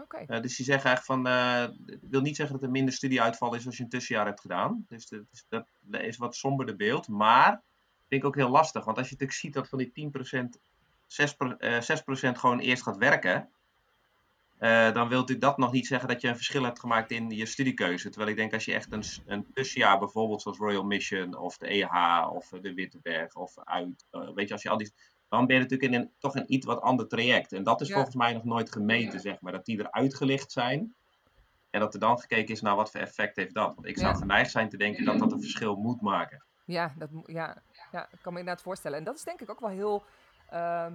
Okay. 0.00 0.40
Dus 0.40 0.56
die 0.56 0.66
zeggen 0.66 0.86
eigenlijk 0.86 1.04
van, 1.04 1.26
uh, 1.26 1.98
wil 2.10 2.20
niet 2.20 2.36
zeggen 2.36 2.54
dat 2.54 2.64
er 2.64 2.70
minder 2.70 2.94
studieuitval 2.94 3.54
is 3.54 3.66
als 3.66 3.76
je 3.76 3.82
een 3.82 3.88
tussenjaar 3.88 4.26
hebt 4.26 4.40
gedaan. 4.40 4.84
Dus 4.88 5.08
dat 5.08 5.20
is, 5.32 5.46
dat 5.48 5.66
is 6.02 6.16
wat 6.16 6.34
somberder 6.34 6.76
beeld. 6.76 7.08
Maar 7.08 7.62
vind 8.08 8.22
ik 8.22 8.24
ook 8.24 8.34
heel 8.34 8.48
lastig. 8.48 8.84
Want 8.84 8.98
als 8.98 9.06
je 9.06 9.12
natuurlijk 9.12 9.40
ziet 9.40 9.54
dat 9.54 9.68
van 9.68 9.78
die 9.78 9.92
10% 9.92 10.60
6%, 11.12 11.56
uh, 11.58 11.80
6 11.80 12.02
gewoon 12.38 12.58
eerst 12.58 12.82
gaat 12.82 12.96
werken. 12.96 13.48
Uh, 14.62 14.92
dan 14.92 15.08
wil 15.08 15.18
natuurlijk 15.18 15.40
dat 15.40 15.58
nog 15.58 15.72
niet 15.72 15.86
zeggen 15.86 16.08
dat 16.08 16.20
je 16.20 16.28
een 16.28 16.36
verschil 16.36 16.62
hebt 16.62 16.80
gemaakt 16.80 17.10
in 17.10 17.30
je 17.30 17.46
studiekeuze. 17.46 18.08
Terwijl 18.08 18.30
ik 18.30 18.36
denk 18.36 18.52
als 18.52 18.64
je 18.64 18.74
echt 18.74 18.92
een, 18.92 19.04
een 19.26 19.52
tussenjaar, 19.54 19.98
bijvoorbeeld 19.98 20.42
zoals 20.42 20.58
Royal 20.58 20.84
Mission 20.84 21.36
of 21.36 21.56
de 21.56 21.66
EH 21.66 22.28
of 22.32 22.48
de 22.48 22.74
Wittenberg 22.74 23.34
of 23.34 23.58
uit, 23.58 24.06
weet 24.34 24.48
je, 24.48 24.52
als 24.52 24.62
je 24.62 24.68
al 24.68 24.76
die 24.76 24.92
dan 25.32 25.46
ben 25.46 25.56
je 25.56 25.62
natuurlijk 25.62 25.92
in 25.92 26.00
een, 26.00 26.12
toch 26.18 26.34
een 26.34 26.52
iets 26.52 26.66
wat 26.66 26.80
ander 26.80 27.08
traject. 27.08 27.52
En 27.52 27.62
dat 27.62 27.80
is 27.80 27.92
volgens 27.92 28.14
mij 28.14 28.32
nog 28.32 28.44
nooit 28.44 28.72
gemeten, 28.72 29.20
zeg 29.20 29.40
maar. 29.40 29.52
Dat 29.52 29.64
die 29.64 29.78
er 29.78 29.90
uitgelicht 29.90 30.52
zijn. 30.52 30.94
En 31.70 31.80
dat 31.80 31.94
er 31.94 32.00
dan 32.00 32.18
gekeken 32.18 32.54
is 32.54 32.60
naar 32.60 32.76
wat 32.76 32.90
voor 32.90 33.00
effect 33.00 33.36
heeft 33.36 33.54
dat. 33.54 33.74
Want 33.74 33.86
ik 33.86 33.98
zou 33.98 34.16
geneigd 34.16 34.50
zijn 34.50 34.68
te 34.68 34.76
denken 34.76 35.04
dat 35.04 35.18
dat 35.18 35.32
een 35.32 35.40
verschil 35.40 35.76
moet 35.76 36.00
maken. 36.00 36.44
Ja, 36.64 36.92
dat, 36.96 37.08
ja, 37.26 37.62
ja, 37.92 38.08
ik 38.10 38.18
kan 38.22 38.32
me 38.32 38.38
inderdaad 38.38 38.64
voorstellen. 38.64 38.98
En 38.98 39.04
dat 39.04 39.16
is 39.16 39.24
denk 39.24 39.40
ik 39.40 39.50
ook 39.50 39.60
wel 39.60 39.70
heel... 39.70 40.04
Uh, 40.52 40.86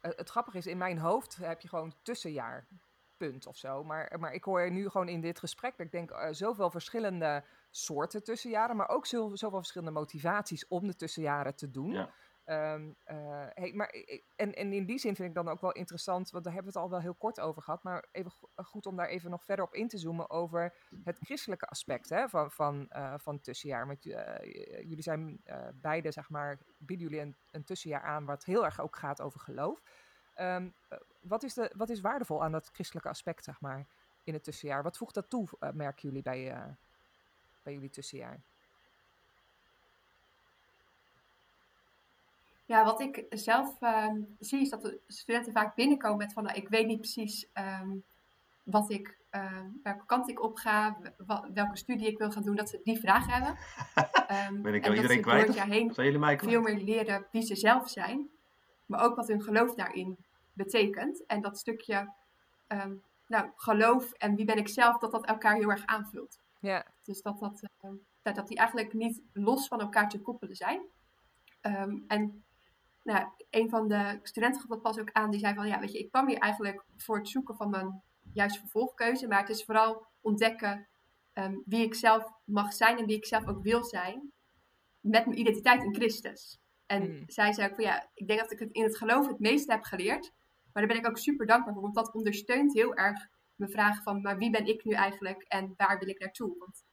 het 0.00 0.30
grappige 0.30 0.58
is, 0.58 0.66
in 0.66 0.78
mijn 0.78 0.98
hoofd 0.98 1.36
heb 1.36 1.60
je 1.60 1.68
gewoon 1.68 1.94
tussenjaar 2.02 2.66
punt 3.16 3.46
of 3.46 3.56
zo. 3.56 3.84
Maar, 3.84 4.16
maar 4.18 4.32
ik 4.32 4.44
hoor 4.44 4.70
nu 4.70 4.88
gewoon 4.88 5.08
in 5.08 5.20
dit 5.20 5.38
gesprek 5.38 5.76
dat 5.76 5.86
ik 5.86 5.92
denk 5.92 6.10
uh, 6.10 6.28
zoveel 6.30 6.70
verschillende 6.70 7.44
soorten 7.70 8.24
tussenjaren, 8.24 8.76
maar 8.76 8.88
ook 8.88 9.06
zoveel, 9.06 9.36
zoveel 9.36 9.58
verschillende 9.58 9.98
motivaties 9.98 10.68
om 10.68 10.86
de 10.86 10.96
tussenjaren 10.96 11.54
te 11.56 11.70
doen. 11.70 11.92
Ja. 11.92 12.10
Um, 12.48 12.96
hey, 13.54 13.72
maar, 13.74 13.94
en, 14.36 14.54
en 14.54 14.72
in 14.72 14.86
die 14.86 14.98
zin 14.98 15.14
vind 15.14 15.28
ik 15.28 15.34
dan 15.34 15.48
ook 15.48 15.60
wel 15.60 15.72
interessant, 15.72 16.30
want 16.30 16.44
daar 16.44 16.52
hebben 16.52 16.72
we 16.72 16.78
het 16.78 16.88
al 16.88 16.92
wel 16.94 17.04
heel 17.04 17.14
kort 17.14 17.40
over 17.40 17.62
gehad, 17.62 17.82
maar 17.82 18.06
even 18.12 18.32
goed 18.54 18.86
om 18.86 18.96
daar 18.96 19.08
even 19.08 19.30
nog 19.30 19.44
verder 19.44 19.64
op 19.64 19.74
in 19.74 19.88
te 19.88 19.98
zoomen 19.98 20.30
over 20.30 20.74
het 21.04 21.18
christelijke 21.18 21.66
aspect 21.66 22.08
hè, 22.08 22.28
van, 22.28 22.50
van, 22.50 22.88
uh, 22.96 23.14
van 23.16 23.40
tussenjaar. 23.40 23.86
Want 23.86 24.06
uh, 24.06 24.38
jullie 24.82 25.02
zijn 25.02 25.42
beide, 25.74 26.12
zeg 26.12 26.30
maar, 26.30 26.58
bieden 26.78 27.08
jullie 27.08 27.24
een, 27.24 27.36
een, 27.50 27.64
tussenjaar 27.64 28.02
aan 28.02 28.24
wat 28.24 28.44
heel 28.44 28.64
erg 28.64 28.80
ook 28.80 28.96
gaat 28.96 29.20
over 29.20 29.40
geloof. 29.40 29.82
Um, 30.40 30.74
wat, 31.28 31.42
is 31.42 31.54
de, 31.54 31.70
wat 31.76 31.90
is 31.90 32.00
waardevol 32.00 32.42
aan 32.42 32.52
dat 32.52 32.70
christelijke 32.72 33.08
aspect, 33.08 33.44
zeg 33.44 33.60
maar, 33.60 33.86
in 34.24 34.34
het 34.34 34.44
tussenjaar? 34.44 34.82
Wat 34.82 34.96
voegt 34.96 35.14
dat 35.14 35.30
toe, 35.30 35.48
merken 35.74 36.08
jullie 36.08 36.22
bij, 36.22 36.76
bij 37.62 37.72
jullie 37.72 37.90
tussenjaar? 37.90 38.40
Ja, 42.66 42.84
wat 42.84 43.00
ik 43.00 43.24
zelf 43.28 43.80
ehm, 43.80 44.20
zie 44.38 44.60
is 44.60 44.70
dat 44.70 44.82
de 44.82 45.00
studenten 45.06 45.52
vaak 45.52 45.74
binnenkomen 45.74 46.18
met 46.18 46.32
van 46.32 46.44
nou, 46.44 46.56
ik 46.56 46.68
weet 46.68 46.86
niet 46.86 47.00
precies 47.00 47.48
ehm, 47.52 47.88
wat 48.62 48.90
ik, 48.90 49.18
uh, 49.30 49.60
welke 49.82 50.06
kant 50.06 50.28
ik 50.28 50.42
op 50.42 50.56
ga, 50.56 50.98
welke 51.54 51.76
studie 51.76 52.06
ik 52.06 52.18
wil 52.18 52.30
gaan 52.30 52.42
doen, 52.42 52.56
dat 52.56 52.68
ze 52.68 52.80
die 52.84 52.98
vraag 52.98 53.26
hebben. 53.26 53.56
ben 54.62 54.74
ik 54.74 54.84
en 54.84 54.90
dat 54.90 54.94
iedereen 54.94 55.22
kwijt? 55.22 55.54
jaar 55.54 55.66
heen 55.66 55.94
veel 56.38 56.60
meer 56.60 56.76
leren 56.76 57.26
wie 57.32 57.42
ze 57.42 57.56
zelf 57.56 57.90
zijn, 57.90 58.28
maar 58.86 59.04
ook 59.04 59.16
wat 59.16 59.28
hun 59.28 59.42
geloof 59.42 59.74
daarin 59.74 60.25
betekent. 60.56 61.26
En 61.26 61.40
dat 61.40 61.58
stukje 61.58 62.12
nou, 63.26 63.50
geloof 63.56 64.12
en 64.12 64.34
wie 64.34 64.44
ben 64.44 64.56
ik 64.56 64.68
zelf, 64.68 64.98
dat 64.98 65.10
dat 65.10 65.26
elkaar 65.26 65.56
heel 65.56 65.70
erg 65.70 65.86
aanvult. 65.86 66.38
Ja. 66.60 66.86
Dus 67.02 67.22
dat, 67.22 67.40
dat, 68.22 68.34
dat 68.34 68.48
die 68.48 68.58
eigenlijk 68.58 68.92
niet 68.92 69.22
los 69.32 69.68
van 69.68 69.80
elkaar 69.80 70.08
te 70.08 70.20
koppelen 70.20 70.56
zijn. 70.56 70.82
en 72.06 72.44
nou, 73.02 73.26
een 73.50 73.68
van 73.68 73.88
de 73.88 74.18
studenten 74.22 74.60
gaf 74.60 74.70
dat 74.70 74.82
pas 74.82 74.98
ook 74.98 75.12
aan. 75.12 75.30
Die 75.30 75.40
zei 75.40 75.54
van, 75.54 75.66
ja, 75.66 75.80
weet 75.80 75.92
je, 75.92 75.98
ik 75.98 76.10
kwam 76.10 76.28
hier 76.28 76.38
eigenlijk 76.38 76.84
voor 76.96 77.16
het 77.16 77.28
zoeken 77.28 77.56
van 77.56 77.70
mijn 77.70 78.02
juiste 78.32 78.60
vervolgkeuze. 78.60 79.26
Maar 79.26 79.40
het 79.40 79.48
is 79.48 79.64
vooral 79.64 80.06
ontdekken 80.20 80.86
um, 81.34 81.62
wie 81.64 81.84
ik 81.84 81.94
zelf 81.94 82.32
mag 82.44 82.72
zijn 82.72 82.98
en 82.98 83.06
wie 83.06 83.16
ik 83.16 83.26
zelf 83.26 83.46
ook 83.46 83.62
wil 83.62 83.84
zijn. 83.84 84.32
Met 85.00 85.26
mijn 85.26 85.38
identiteit 85.38 85.82
in 85.82 85.94
Christus. 85.94 86.58
En 86.86 87.02
hmm. 87.02 87.22
zij 87.26 87.52
zei 87.52 87.68
ook 87.68 87.74
van, 87.74 87.84
ja, 87.84 88.08
ik 88.14 88.26
denk 88.26 88.40
dat 88.40 88.52
ik 88.52 88.58
het 88.58 88.72
in 88.72 88.82
het 88.82 88.96
geloof 88.96 89.26
het 89.26 89.38
meeste 89.38 89.72
heb 89.72 89.82
geleerd. 89.82 90.32
Maar 90.76 90.86
daar 90.86 90.94
ben 90.94 91.04
ik 91.04 91.10
ook 91.10 91.18
super 91.18 91.46
dankbaar 91.46 91.72
voor. 91.72 91.82
Want 91.82 91.94
dat 91.94 92.14
ondersteunt 92.14 92.72
heel 92.72 92.94
erg 92.94 93.28
mijn 93.54 93.70
vraag 93.70 94.02
van, 94.02 94.20
maar 94.20 94.38
wie 94.38 94.50
ben 94.50 94.66
ik 94.66 94.84
nu 94.84 94.92
eigenlijk 94.92 95.42
en 95.42 95.74
waar 95.76 95.98
wil 95.98 96.08
ik 96.08 96.20
naartoe? 96.20 96.54
Want 96.58 96.84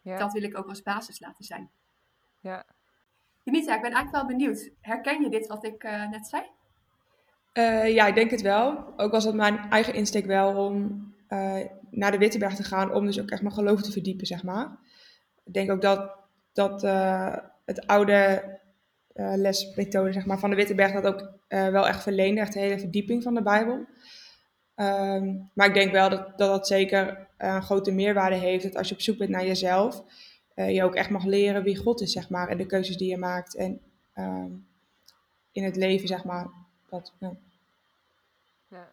ja. 0.00 0.18
dat 0.18 0.32
wil 0.32 0.42
ik 0.42 0.58
ook 0.58 0.68
als 0.68 0.82
basis 0.82 1.20
laten 1.20 1.44
zijn. 1.44 1.70
Ja, 2.40 2.64
Janita, 3.42 3.74
ik 3.74 3.82
ben 3.82 3.92
eigenlijk 3.92 4.10
wel 4.10 4.36
benieuwd. 4.36 4.70
Herken 4.80 5.22
je 5.22 5.28
dit 5.28 5.46
wat 5.46 5.64
ik 5.64 5.84
uh, 5.84 6.08
net 6.08 6.26
zei? 6.26 6.42
Uh, 7.52 7.94
ja, 7.94 8.06
ik 8.06 8.14
denk 8.14 8.30
het 8.30 8.40
wel. 8.40 8.92
Ook 8.96 9.12
was 9.12 9.24
het 9.24 9.34
mijn 9.34 9.58
eigen 9.70 9.94
insteek 9.94 10.26
wel 10.26 10.66
om 10.66 11.04
uh, 11.28 11.64
naar 11.90 12.10
de 12.10 12.18
Witteberg 12.18 12.54
te 12.54 12.64
gaan, 12.64 12.94
om 12.94 13.06
dus 13.06 13.20
ook 13.20 13.30
echt 13.30 13.42
mijn 13.42 13.54
geloof 13.54 13.82
te 13.82 13.92
verdiepen, 13.92 14.26
zeg 14.26 14.42
maar. 14.42 14.78
Ik 15.44 15.52
denk 15.52 15.70
ook 15.70 15.80
dat, 15.80 16.14
dat 16.52 16.82
het 17.64 17.86
oude 17.86 18.42
lesmethode 19.14 20.12
zeg 20.12 20.26
maar, 20.26 20.38
van 20.38 20.50
de 20.50 20.56
Witteberg 20.56 20.92
dat 20.92 21.06
ook 21.06 21.35
wel 21.48 21.86
echt 21.86 22.02
verleende, 22.02 22.40
echt 22.40 22.52
de 22.52 22.58
hele 22.58 22.78
verdieping 22.78 23.22
van 23.22 23.34
de 23.34 23.42
Bijbel. 23.42 23.86
Um, 24.78 25.50
maar 25.54 25.66
ik 25.66 25.74
denk 25.74 25.92
wel 25.92 26.08
dat, 26.08 26.38
dat 26.38 26.48
dat 26.48 26.66
zeker 26.66 27.28
een 27.38 27.62
grote 27.62 27.90
meerwaarde 27.90 28.36
heeft, 28.36 28.62
dat 28.62 28.76
als 28.76 28.88
je 28.88 28.94
op 28.94 29.00
zoek 29.00 29.18
bent 29.18 29.30
naar 29.30 29.44
jezelf, 29.44 30.04
uh, 30.54 30.74
je 30.74 30.84
ook 30.84 30.94
echt 30.94 31.10
mag 31.10 31.24
leren 31.24 31.62
wie 31.62 31.76
God 31.76 32.00
is, 32.00 32.12
zeg 32.12 32.30
maar. 32.30 32.48
En 32.48 32.56
de 32.56 32.66
keuzes 32.66 32.96
die 32.96 33.10
je 33.10 33.16
maakt. 33.16 33.56
En 33.56 33.80
uh, 34.14 34.44
in 35.52 35.64
het 35.64 35.76
leven, 35.76 36.08
zeg 36.08 36.24
maar. 36.24 36.46
Ja. 38.68 38.88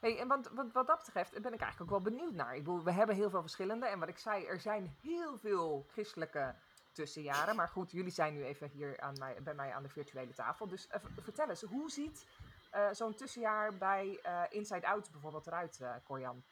Hey, 0.00 0.18
en 0.18 0.28
wat, 0.28 0.50
wat, 0.54 0.66
wat, 0.72 0.86
dat 0.86 1.02
betreft 1.04 1.42
ben 1.42 1.52
ik 1.52 1.60
eigenlijk 1.60 1.80
ook 1.80 2.02
wel 2.02 2.12
benieuwd 2.12 2.34
naar. 2.34 2.56
Ik 2.56 2.64
bedoel, 2.64 2.84
we 2.84 2.92
hebben 2.92 3.16
heel 3.16 3.30
veel 3.30 3.40
verschillende. 3.40 3.86
En 3.86 3.98
wat 3.98 4.08
ik 4.08 4.18
zei, 4.18 4.44
er 4.44 4.60
zijn 4.60 4.96
heel 5.02 5.38
veel 5.38 5.86
christelijke 5.92 6.54
tussenjaren. 6.92 7.56
Maar 7.56 7.68
goed, 7.68 7.90
jullie 7.90 8.12
zijn 8.12 8.34
nu 8.34 8.44
even 8.44 8.68
hier 8.68 9.00
aan 9.00 9.14
mij, 9.18 9.36
bij 9.42 9.54
mij 9.54 9.72
aan 9.72 9.82
de 9.82 9.88
virtuele 9.88 10.34
tafel. 10.34 10.68
Dus 10.68 10.86
uh, 10.94 11.22
vertel 11.22 11.48
eens, 11.48 11.62
hoe 11.62 11.90
ziet 11.90 12.26
uh, 12.74 12.86
zo'n 12.92 13.14
tussenjaar 13.14 13.76
bij 13.76 14.18
uh, 14.26 14.42
Inside 14.48 14.86
Out 14.86 15.10
bijvoorbeeld 15.10 15.46
eruit, 15.46 15.80
Corian? 16.04 16.42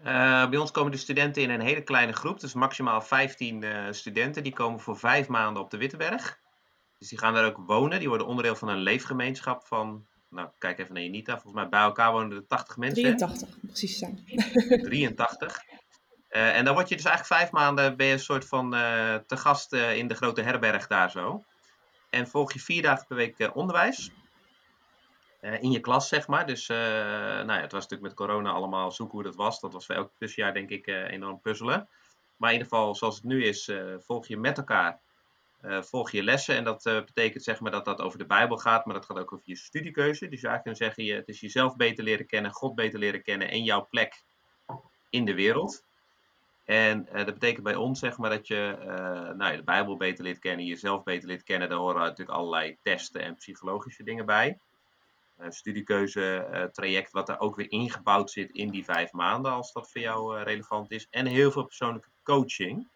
Uh, 0.00 0.48
bij 0.48 0.58
ons 0.58 0.70
komen 0.70 0.92
de 0.92 0.98
studenten 0.98 1.42
in 1.42 1.50
een 1.50 1.60
hele 1.60 1.82
kleine 1.82 2.12
groep, 2.12 2.40
dus 2.40 2.52
maximaal 2.52 3.00
15 3.00 3.62
uh, 3.62 3.86
studenten. 3.90 4.42
Die 4.42 4.52
komen 4.52 4.80
voor 4.80 4.98
vijf 4.98 5.28
maanden 5.28 5.62
op 5.62 5.70
de 5.70 5.76
Witteberg. 5.76 6.38
Dus 6.98 7.08
die 7.08 7.18
gaan 7.18 7.34
daar 7.34 7.44
ook 7.44 7.56
wonen. 7.66 7.98
Die 7.98 8.08
worden 8.08 8.26
onderdeel 8.26 8.56
van 8.56 8.68
een 8.68 8.78
leefgemeenschap 8.78 9.66
van, 9.66 10.06
nou 10.28 10.48
kijk 10.58 10.78
even 10.78 10.94
naar 10.94 11.02
Janita, 11.02 11.32
volgens 11.32 11.54
mij 11.54 11.68
bij 11.68 11.80
elkaar 11.80 12.12
wonen 12.12 12.36
er 12.36 12.46
80 12.46 12.76
mensen. 12.76 13.02
83, 13.02 13.60
precies 13.60 13.98
zijn. 13.98 14.24
83. 14.82 15.64
Uh, 16.36 16.56
en 16.56 16.64
dan 16.64 16.74
word 16.74 16.88
je 16.88 16.96
dus 16.96 17.04
eigenlijk 17.04 17.40
vijf 17.40 17.52
maanden 17.52 17.96
ben 17.96 18.06
je 18.06 18.12
een 18.12 18.18
soort 18.18 18.48
van 18.48 18.70
te 19.26 19.36
gast 19.36 19.72
in 19.72 20.08
de 20.08 20.14
grote 20.14 20.42
herberg 20.42 20.86
daar 20.86 21.10
zo. 21.10 21.44
En 22.10 22.28
volg 22.28 22.52
je 22.52 22.60
vier 22.60 22.82
dagen 22.82 23.06
per 23.06 23.16
week 23.16 23.50
onderwijs. 23.54 24.10
Eh, 25.40 25.62
in 25.62 25.70
je 25.70 25.80
klas, 25.80 26.08
zeg 26.08 26.26
maar. 26.26 26.46
Dus 26.46 26.66
nou 26.66 27.52
ja, 27.52 27.60
het 27.60 27.72
was 27.72 27.82
natuurlijk 27.82 28.02
met 28.02 28.14
corona 28.14 28.50
allemaal 28.50 28.92
zoeken 28.92 29.14
hoe 29.14 29.24
dat 29.24 29.34
was. 29.34 29.60
Dat 29.60 29.72
was 29.72 29.86
voor 29.86 29.94
elk 29.94 30.12
tussenjaar, 30.18 30.54
denk 30.54 30.70
ik, 30.70 30.86
enorm 30.86 31.40
puzzelen. 31.40 31.88
Maar 32.36 32.52
in 32.52 32.56
ieder 32.56 32.72
geval, 32.72 32.94
zoals 32.94 33.14
het 33.14 33.24
nu 33.24 33.44
is, 33.44 33.70
volg 33.98 34.26
je 34.26 34.36
met 34.36 34.58
elkaar 34.58 35.00
volg 35.62 36.10
je 36.10 36.22
lessen. 36.22 36.56
En 36.56 36.64
dat 36.64 36.82
betekent 36.82 37.42
zeg 37.42 37.60
maar 37.60 37.70
dat 37.70 37.84
dat 37.84 38.00
over 38.00 38.18
de 38.18 38.26
Bijbel 38.26 38.58
gaat, 38.58 38.84
maar 38.84 38.94
dat 38.94 39.04
gaat 39.04 39.18
ook 39.18 39.32
over 39.32 39.44
je 39.48 39.56
studiekeuze. 39.56 40.28
Dus 40.28 40.40
je 40.40 40.46
eigenlijk 40.48 40.62
kunnen 40.62 40.80
zeggen, 40.80 41.04
je, 41.04 41.14
het 41.14 41.28
is 41.28 41.40
jezelf 41.40 41.76
beter 41.76 42.04
leren 42.04 42.26
kennen, 42.26 42.52
God 42.52 42.74
beter 42.74 42.98
leren 42.98 43.22
kennen 43.22 43.50
en 43.50 43.64
jouw 43.64 43.86
plek 43.90 44.22
in 45.10 45.24
de 45.24 45.34
wereld. 45.34 45.85
En 46.66 47.08
dat 47.12 47.24
betekent 47.24 47.64
bij 47.64 47.74
ons 47.74 47.98
zeg 47.98 48.18
maar 48.18 48.30
dat 48.30 48.46
je 48.46 48.76
nou 49.36 49.50
ja, 49.50 49.56
de 49.56 49.62
Bijbel 49.64 49.96
beter 49.96 50.24
leert 50.24 50.38
kennen, 50.38 50.66
jezelf 50.66 51.02
beter 51.02 51.28
leert 51.28 51.42
kennen. 51.42 51.68
Daar 51.68 51.78
horen 51.78 52.00
natuurlijk 52.00 52.38
allerlei 52.38 52.76
testen 52.82 53.20
en 53.20 53.34
psychologische 53.34 54.02
dingen 54.02 54.26
bij 54.26 54.58
studiekeuze 55.48 56.48
uh, 56.52 56.62
traject 56.62 57.12
wat 57.12 57.28
er 57.28 57.40
ook 57.40 57.56
weer 57.56 57.70
ingebouwd 57.70 58.30
zit 58.30 58.50
in 58.50 58.70
die 58.70 58.84
vijf 58.84 59.12
maanden, 59.12 59.52
als 59.52 59.72
dat 59.72 59.90
voor 59.90 60.00
jou 60.00 60.42
relevant 60.42 60.90
is. 60.90 61.06
En 61.10 61.26
heel 61.26 61.50
veel 61.50 61.64
persoonlijke 61.64 62.08
coaching. 62.22 62.88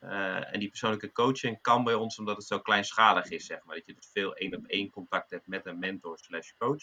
En 0.00 0.60
die 0.60 0.68
persoonlijke 0.68 1.12
coaching 1.12 1.60
kan 1.60 1.84
bij 1.84 1.94
ons, 1.94 2.18
omdat 2.18 2.36
het 2.36 2.46
zo 2.46 2.58
kleinschalig 2.58 3.30
is, 3.30 3.46
zeg 3.46 3.64
maar. 3.64 3.76
Dat 3.76 3.86
je 3.86 3.94
dus 3.94 4.10
veel 4.12 4.34
één 4.34 4.56
op 4.56 4.66
één 4.66 4.90
contact 4.90 5.30
hebt 5.30 5.46
met 5.46 5.66
een 5.66 5.78
mentor 5.78 6.18
slash 6.18 6.50
coach. 6.58 6.82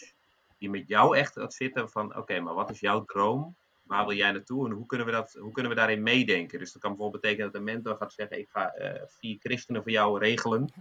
Die 0.58 0.70
met 0.70 0.88
jou 0.88 1.16
echt 1.16 1.32
gaat 1.32 1.54
zitten 1.54 1.90
van, 1.90 2.16
oké, 2.16 2.40
maar 2.40 2.54
wat 2.54 2.70
is 2.70 2.80
jouw 2.80 3.04
droom? 3.04 3.56
Waar 3.94 4.06
wil 4.06 4.16
jij 4.16 4.32
naartoe? 4.32 4.66
En 4.66 4.72
hoe 4.72 4.86
kunnen, 4.86 5.06
we 5.06 5.12
dat, 5.12 5.36
hoe 5.40 5.52
kunnen 5.52 5.72
we 5.72 5.78
daarin 5.78 6.02
meedenken? 6.02 6.58
Dus 6.58 6.72
dat 6.72 6.82
kan 6.82 6.90
bijvoorbeeld 6.90 7.22
betekenen 7.22 7.52
dat 7.52 7.60
een 7.60 7.66
mentor 7.66 7.96
gaat 7.96 8.12
zeggen, 8.12 8.38
ik 8.38 8.48
ga 8.50 8.72
vier 9.06 9.36
christenen 9.38 9.82
voor 9.82 9.90
jou 9.90 10.18
regelen 10.18 10.72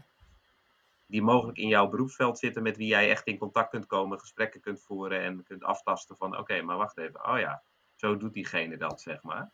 die 1.14 1.22
mogelijk 1.22 1.58
in 1.58 1.68
jouw 1.68 1.88
beroepsveld 1.88 2.40
zitten, 2.40 2.64
met 2.64 2.78
wie 2.78 2.88
jij 2.88 3.10
echt 3.10 3.28
in 3.28 3.38
contact 3.38 3.70
kunt 3.70 3.86
komen, 3.86 4.20
gesprekken 4.20 4.62
kunt 4.62 4.82
voeren 4.82 5.22
en 5.22 5.44
kunt 5.44 5.64
aftasten 5.64 6.18
van 6.18 6.38
oké, 6.38 6.62
maar 6.62 6.78
wacht 6.78 6.98
even, 6.98 7.28
oh 7.28 7.40
ja, 7.40 7.64
zo 7.96 8.18
doet 8.18 8.34
diegene 8.34 8.78
dat, 8.78 9.02
zeg 9.02 9.22
maar. 9.22 9.52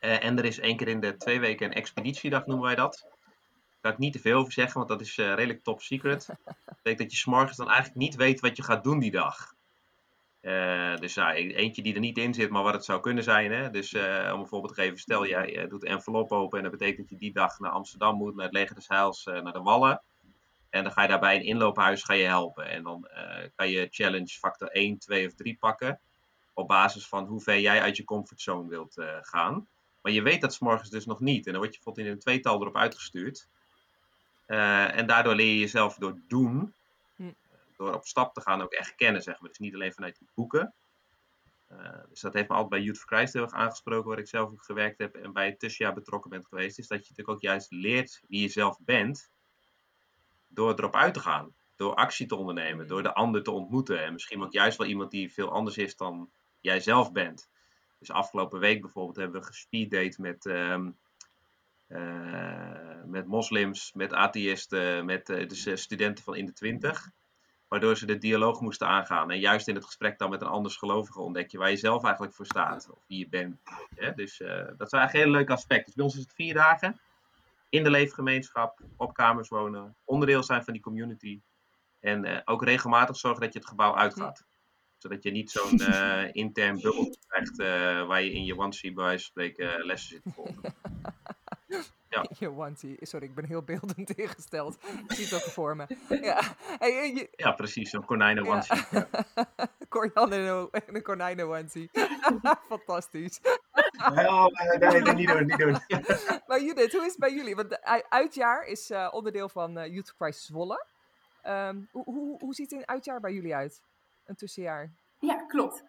Uh, 0.00 0.24
en 0.24 0.38
er 0.38 0.44
is 0.44 0.58
één 0.58 0.76
keer 0.76 0.88
in 0.88 1.00
de 1.00 1.16
twee 1.16 1.40
weken 1.40 1.66
een 1.66 1.72
expeditiedag, 1.72 2.46
noemen 2.46 2.66
wij 2.66 2.74
dat. 2.74 3.06
Daar 3.06 3.80
kan 3.80 3.92
ik 3.92 3.98
niet 3.98 4.12
te 4.12 4.18
veel 4.18 4.38
over 4.38 4.52
zeggen, 4.52 4.74
want 4.74 4.88
dat 4.88 5.00
is 5.00 5.18
uh, 5.18 5.26
redelijk 5.26 5.62
top 5.62 5.80
secret. 5.82 6.26
Dat 6.26 6.56
betekent 6.64 6.98
dat 6.98 7.10
je 7.10 7.16
s'morgens 7.16 7.56
dan 7.56 7.68
eigenlijk 7.68 7.98
niet 7.98 8.14
weet 8.14 8.40
wat 8.40 8.56
je 8.56 8.62
gaat 8.62 8.84
doen 8.84 8.98
die 8.98 9.10
dag. 9.10 9.54
Uh, 10.42 10.96
dus 10.96 11.14
ja, 11.14 11.34
eentje 11.34 11.82
die 11.82 11.94
er 11.94 12.00
niet 12.00 12.18
in 12.18 12.34
zit, 12.34 12.50
maar 12.50 12.62
wat 12.62 12.74
het 12.74 12.84
zou 12.84 13.00
kunnen 13.00 13.24
zijn. 13.24 13.52
Hè? 13.52 13.70
Dus 13.70 13.94
om 13.94 14.40
een 14.40 14.46
voorbeeld 14.46 14.74
te 14.74 14.80
geven, 14.80 14.98
stel 14.98 15.26
jij 15.26 15.66
doet 15.68 15.80
de 15.80 15.86
envelop 15.86 16.32
open 16.32 16.58
en 16.58 16.64
dat 16.64 16.78
betekent 16.78 16.98
dat 16.98 17.10
je 17.10 17.16
die 17.16 17.32
dag 17.32 17.58
naar 17.58 17.70
Amsterdam 17.70 18.16
moet, 18.16 18.34
naar 18.34 18.44
het 18.44 18.54
Leger 18.54 18.74
des 18.74 18.88
Heils, 18.88 19.24
naar 19.24 19.52
de 19.52 19.62
Wallen. 19.62 20.02
En 20.70 20.82
dan 20.82 20.92
ga 20.92 21.02
je 21.02 21.08
daarbij 21.08 21.36
een 21.36 21.44
inloophuis 21.44 22.02
ga 22.02 22.14
je 22.14 22.24
helpen. 22.24 22.68
En 22.68 22.82
dan 22.82 23.08
kan 23.54 23.70
je 23.70 23.88
challenge 23.90 24.38
factor 24.38 24.68
1, 24.68 24.98
2 24.98 25.26
of 25.26 25.34
3 25.34 25.56
pakken. 25.60 26.00
Op 26.52 26.68
basis 26.68 27.06
van 27.08 27.26
hoe 27.26 27.40
ver 27.40 27.60
jij 27.60 27.80
uit 27.80 27.96
je 27.96 28.04
comfortzone 28.04 28.68
wilt 28.68 28.94
gaan. 29.20 29.66
Maar 30.02 30.12
je 30.12 30.22
weet 30.22 30.40
dat 30.40 30.54
s 30.54 30.90
dus 30.90 31.06
nog 31.06 31.20
niet. 31.20 31.46
En 31.46 31.52
dan 31.52 31.60
word 31.60 31.74
je 31.74 31.80
bijvoorbeeld 31.80 32.06
in 32.06 32.12
een 32.12 32.18
tweetal 32.18 32.60
erop 32.60 32.76
uitgestuurd. 32.76 33.48
En 34.46 35.06
daardoor 35.06 35.34
leer 35.34 35.52
je 35.52 35.58
jezelf 35.58 35.94
door 35.94 36.18
doen. 36.28 36.74
Door 37.82 37.94
op 37.94 38.06
stap 38.06 38.34
te 38.34 38.40
gaan 38.40 38.62
ook 38.62 38.72
echt 38.72 38.94
kennen, 38.94 39.22
zeg 39.22 39.40
maar. 39.40 39.48
Dus 39.48 39.58
niet 39.58 39.74
alleen 39.74 39.92
vanuit 39.92 40.18
die 40.18 40.28
boeken. 40.34 40.74
dus 42.08 42.20
dat 42.20 42.34
heeft 42.34 42.48
me 42.48 42.54
altijd 42.54 42.70
bij 42.70 42.80
Youth 42.82 42.98
for 42.98 43.16
Christ 43.16 43.52
aangesproken, 43.52 44.08
waar 44.08 44.18
ik 44.18 44.28
zelf 44.28 44.50
ook 44.50 44.64
gewerkt 44.64 44.98
heb 44.98 45.14
en 45.14 45.32
bij 45.32 45.46
het 45.46 45.58
tussenjaar 45.58 45.94
betrokken 45.94 46.30
ben 46.30 46.44
geweest. 46.44 46.78
Is 46.78 46.88
dat 46.88 46.98
je 46.98 47.10
natuurlijk 47.10 47.36
ook 47.36 47.42
juist 47.42 47.70
leert 47.70 48.22
wie 48.28 48.40
je 48.40 48.48
zelf 48.48 48.78
bent 48.80 49.30
door 50.48 50.74
erop 50.74 50.96
uit 50.96 51.14
te 51.14 51.20
gaan. 51.20 51.54
Door 51.76 51.94
actie 51.94 52.26
te 52.26 52.36
ondernemen, 52.36 52.86
door 52.86 53.02
de 53.02 53.14
ander 53.14 53.42
te 53.42 53.50
ontmoeten. 53.50 54.04
En 54.04 54.12
misschien 54.12 54.42
ook 54.42 54.52
juist 54.52 54.78
wel 54.78 54.86
iemand 54.86 55.10
die 55.10 55.32
veel 55.32 55.50
anders 55.50 55.76
is 55.76 55.96
dan 55.96 56.30
jij 56.60 56.80
zelf 56.80 57.12
bent. 57.12 57.50
Dus 57.98 58.10
afgelopen 58.10 58.60
week 58.60 58.80
bijvoorbeeld 58.80 59.16
hebben 59.16 59.40
we 59.40 59.46
gespeeddate 59.46 60.20
met, 60.20 60.46
ehm, 60.46 60.90
eh, 61.86 63.02
met 63.04 63.26
moslims, 63.26 63.92
met 63.92 64.12
atheïsten, 64.12 65.04
met 65.04 65.28
uh, 65.28 65.76
studenten 65.76 66.24
van 66.24 66.36
in 66.36 66.46
de 66.46 66.52
twintig. 66.52 67.10
Waardoor 67.72 67.96
ze 67.96 68.06
de 68.06 68.18
dialoog 68.18 68.60
moesten 68.60 68.86
aangaan. 68.86 69.30
En 69.30 69.38
juist 69.38 69.68
in 69.68 69.74
het 69.74 69.84
gesprek 69.84 70.18
dan 70.18 70.30
met 70.30 70.40
een 70.40 70.48
anders 70.48 70.76
gelovige 70.76 71.20
ontdek 71.20 71.50
je 71.50 71.58
waar 71.58 71.70
je 71.70 71.76
zelf 71.76 72.04
eigenlijk 72.04 72.34
voor 72.34 72.46
staat. 72.46 72.90
Of 72.90 72.98
wie 73.06 73.18
je 73.18 73.28
bent. 73.28 73.60
Dus 74.14 74.40
uh, 74.40 74.48
dat 74.48 74.86
is 74.86 74.92
eigenlijk 74.92 75.12
een 75.12 75.20
heel 75.20 75.30
leuk 75.30 75.50
aspect. 75.50 75.84
Dus 75.84 75.94
bij 75.94 76.04
ons 76.04 76.14
is 76.14 76.20
het 76.20 76.34
vier 76.34 76.54
dagen. 76.54 77.00
In 77.68 77.82
de 77.82 77.90
leefgemeenschap, 77.90 78.80
op 78.96 79.14
kamers 79.14 79.48
wonen. 79.48 79.96
Onderdeel 80.04 80.42
zijn 80.42 80.64
van 80.64 80.72
die 80.72 80.82
community. 80.82 81.40
En 82.00 82.42
ook 82.44 82.64
regelmatig 82.64 83.16
zorgen 83.16 83.40
dat 83.40 83.52
je 83.52 83.58
het 83.58 83.68
gebouw 83.68 83.96
uitgaat 83.96 84.44
zodat 84.98 85.22
je 85.22 85.30
niet 85.30 85.50
zo'n 85.50 85.80
uh, 85.80 86.24
intern 86.32 86.80
bubbel 86.80 87.16
krijgt 87.26 87.56
waar 88.06 88.22
je 88.22 88.32
in 88.32 88.44
je 88.44 88.58
onesie 88.58 88.92
bij 88.92 89.04
wijze 89.04 89.30
van 89.32 89.42
spreken 89.44 89.86
lessen 89.86 90.08
zit 90.08 90.22
te 90.22 90.30
volgen. 90.30 90.74
Ja. 92.08 92.26
Je 92.38 92.50
onesie. 92.50 92.96
Sorry, 93.00 93.26
ik 93.26 93.34
ben 93.34 93.44
heel 93.44 93.62
beeldend 93.62 94.10
ingesteld. 94.18 94.78
Ik 95.08 95.12
zie 95.12 95.24
het 95.24 95.34
ook 95.34 95.40
voor 95.40 95.76
me. 95.76 95.86
Ja, 96.08 96.40
hey, 96.78 97.12
je... 97.14 97.28
ja 97.36 97.52
precies. 97.52 97.90
Zo'n 97.90 98.04
konijnen 98.04 98.46
onesie. 98.46 98.82
Ja. 98.90 99.08
Corian 99.88 100.32
en 100.32 100.70
een 100.86 101.02
konijnen 101.02 101.46
onesie. 101.48 101.90
Fantastisch. 102.68 103.40
Oh, 103.98 104.46
nee, 104.46 104.78
nee, 104.78 105.14
niet 105.14 105.28
doen, 105.28 105.46
niet 105.46 105.58
doen. 105.58 105.78
maar 106.46 106.62
Judith, 106.62 106.92
hoe 106.92 107.00
is 107.00 107.10
het 107.10 107.18
bij 107.18 107.34
jullie? 107.34 107.56
Want 107.56 107.82
uitjaar 108.08 108.64
is 108.64 108.90
uh, 108.90 109.08
onderdeel 109.10 109.48
van 109.48 109.78
uh, 109.78 109.86
Youth 109.86 110.14
Crisis 110.14 110.44
Zwolle. 110.44 110.86
Um, 111.46 111.88
hoe, 111.92 112.04
hoe, 112.04 112.38
hoe 112.38 112.54
ziet 112.54 112.72
een 112.72 112.88
uitjaar 112.88 113.20
bij 113.20 113.32
jullie 113.32 113.54
uit? 113.54 113.82
Een 114.26 114.36
tussenjaar? 114.36 114.90
Ja, 115.18 115.46
klopt. 115.46 115.84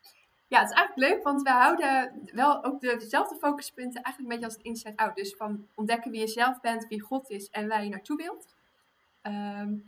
Ja, 0.54 0.60
het 0.60 0.70
is 0.70 0.76
eigenlijk 0.76 1.10
leuk, 1.10 1.24
want 1.24 1.42
we 1.42 1.50
houden 1.50 2.12
wel 2.34 2.64
ook 2.64 2.82
dezelfde 2.82 3.36
focuspunten 3.36 4.02
eigenlijk 4.02 4.18
een 4.18 4.40
beetje 4.40 4.46
als 4.46 4.54
het 4.54 4.66
inside-out. 4.66 5.16
Dus 5.16 5.36
van 5.36 5.68
ontdekken 5.76 6.12
wie 6.12 6.20
je 6.20 6.28
zelf 6.28 6.62
bent, 6.62 6.88
wie 6.88 7.02
God 7.02 7.30
is 7.30 7.50
en 7.50 7.68
waar 7.68 7.84
je 7.84 7.90
naartoe 7.90 8.18
wilt. 8.18 8.56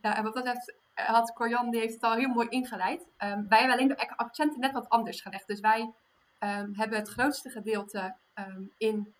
Nou, 0.02 0.16
en 0.16 0.24
wat 0.24 0.34
dat 0.34 0.48
heeft, 0.48 0.74
had 0.94 1.34
Corian, 1.34 1.70
die 1.70 1.80
heeft 1.80 1.94
het 1.94 2.04
al 2.04 2.14
heel 2.14 2.30
mooi 2.30 2.48
ingeleid. 2.48 3.02
Um, 3.02 3.48
wij 3.50 3.60
hebben 3.60 3.78
alleen 3.78 3.88
de 3.88 4.18
accenten 4.18 4.60
net 4.60 4.72
wat 4.72 4.90
anders 4.90 5.22
gelegd. 5.22 5.48
Dus 5.48 5.60
wij 5.60 5.82
um, 6.40 6.74
hebben 6.76 7.00
het 7.00 7.10
grootste 7.10 7.50
gedeelte 7.50 8.16
in, 8.78 9.14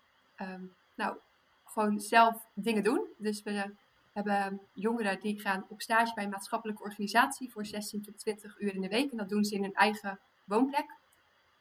nou, 0.94 1.16
gewoon 1.64 2.00
zelf 2.00 2.46
dingen 2.54 2.82
doen. 2.82 3.06
Dus 3.16 3.42
we 3.42 3.74
hebben 4.12 4.60
jongeren 4.72 5.20
die 5.20 5.40
gaan 5.40 5.64
op 5.68 5.82
stage 5.82 6.14
bij 6.14 6.24
een 6.24 6.30
maatschappelijke 6.30 6.82
organisatie 6.82 7.52
voor 7.52 7.66
16 7.66 8.02
tot 8.02 8.18
20 8.18 8.60
uur 8.60 8.74
in 8.74 8.80
de 8.80 8.88
week. 8.88 9.10
En 9.10 9.16
dat 9.16 9.28
doen 9.28 9.44
ze 9.44 9.54
in 9.54 9.62
hun 9.62 9.74
eigen 9.74 10.18
woonplek. 10.44 11.04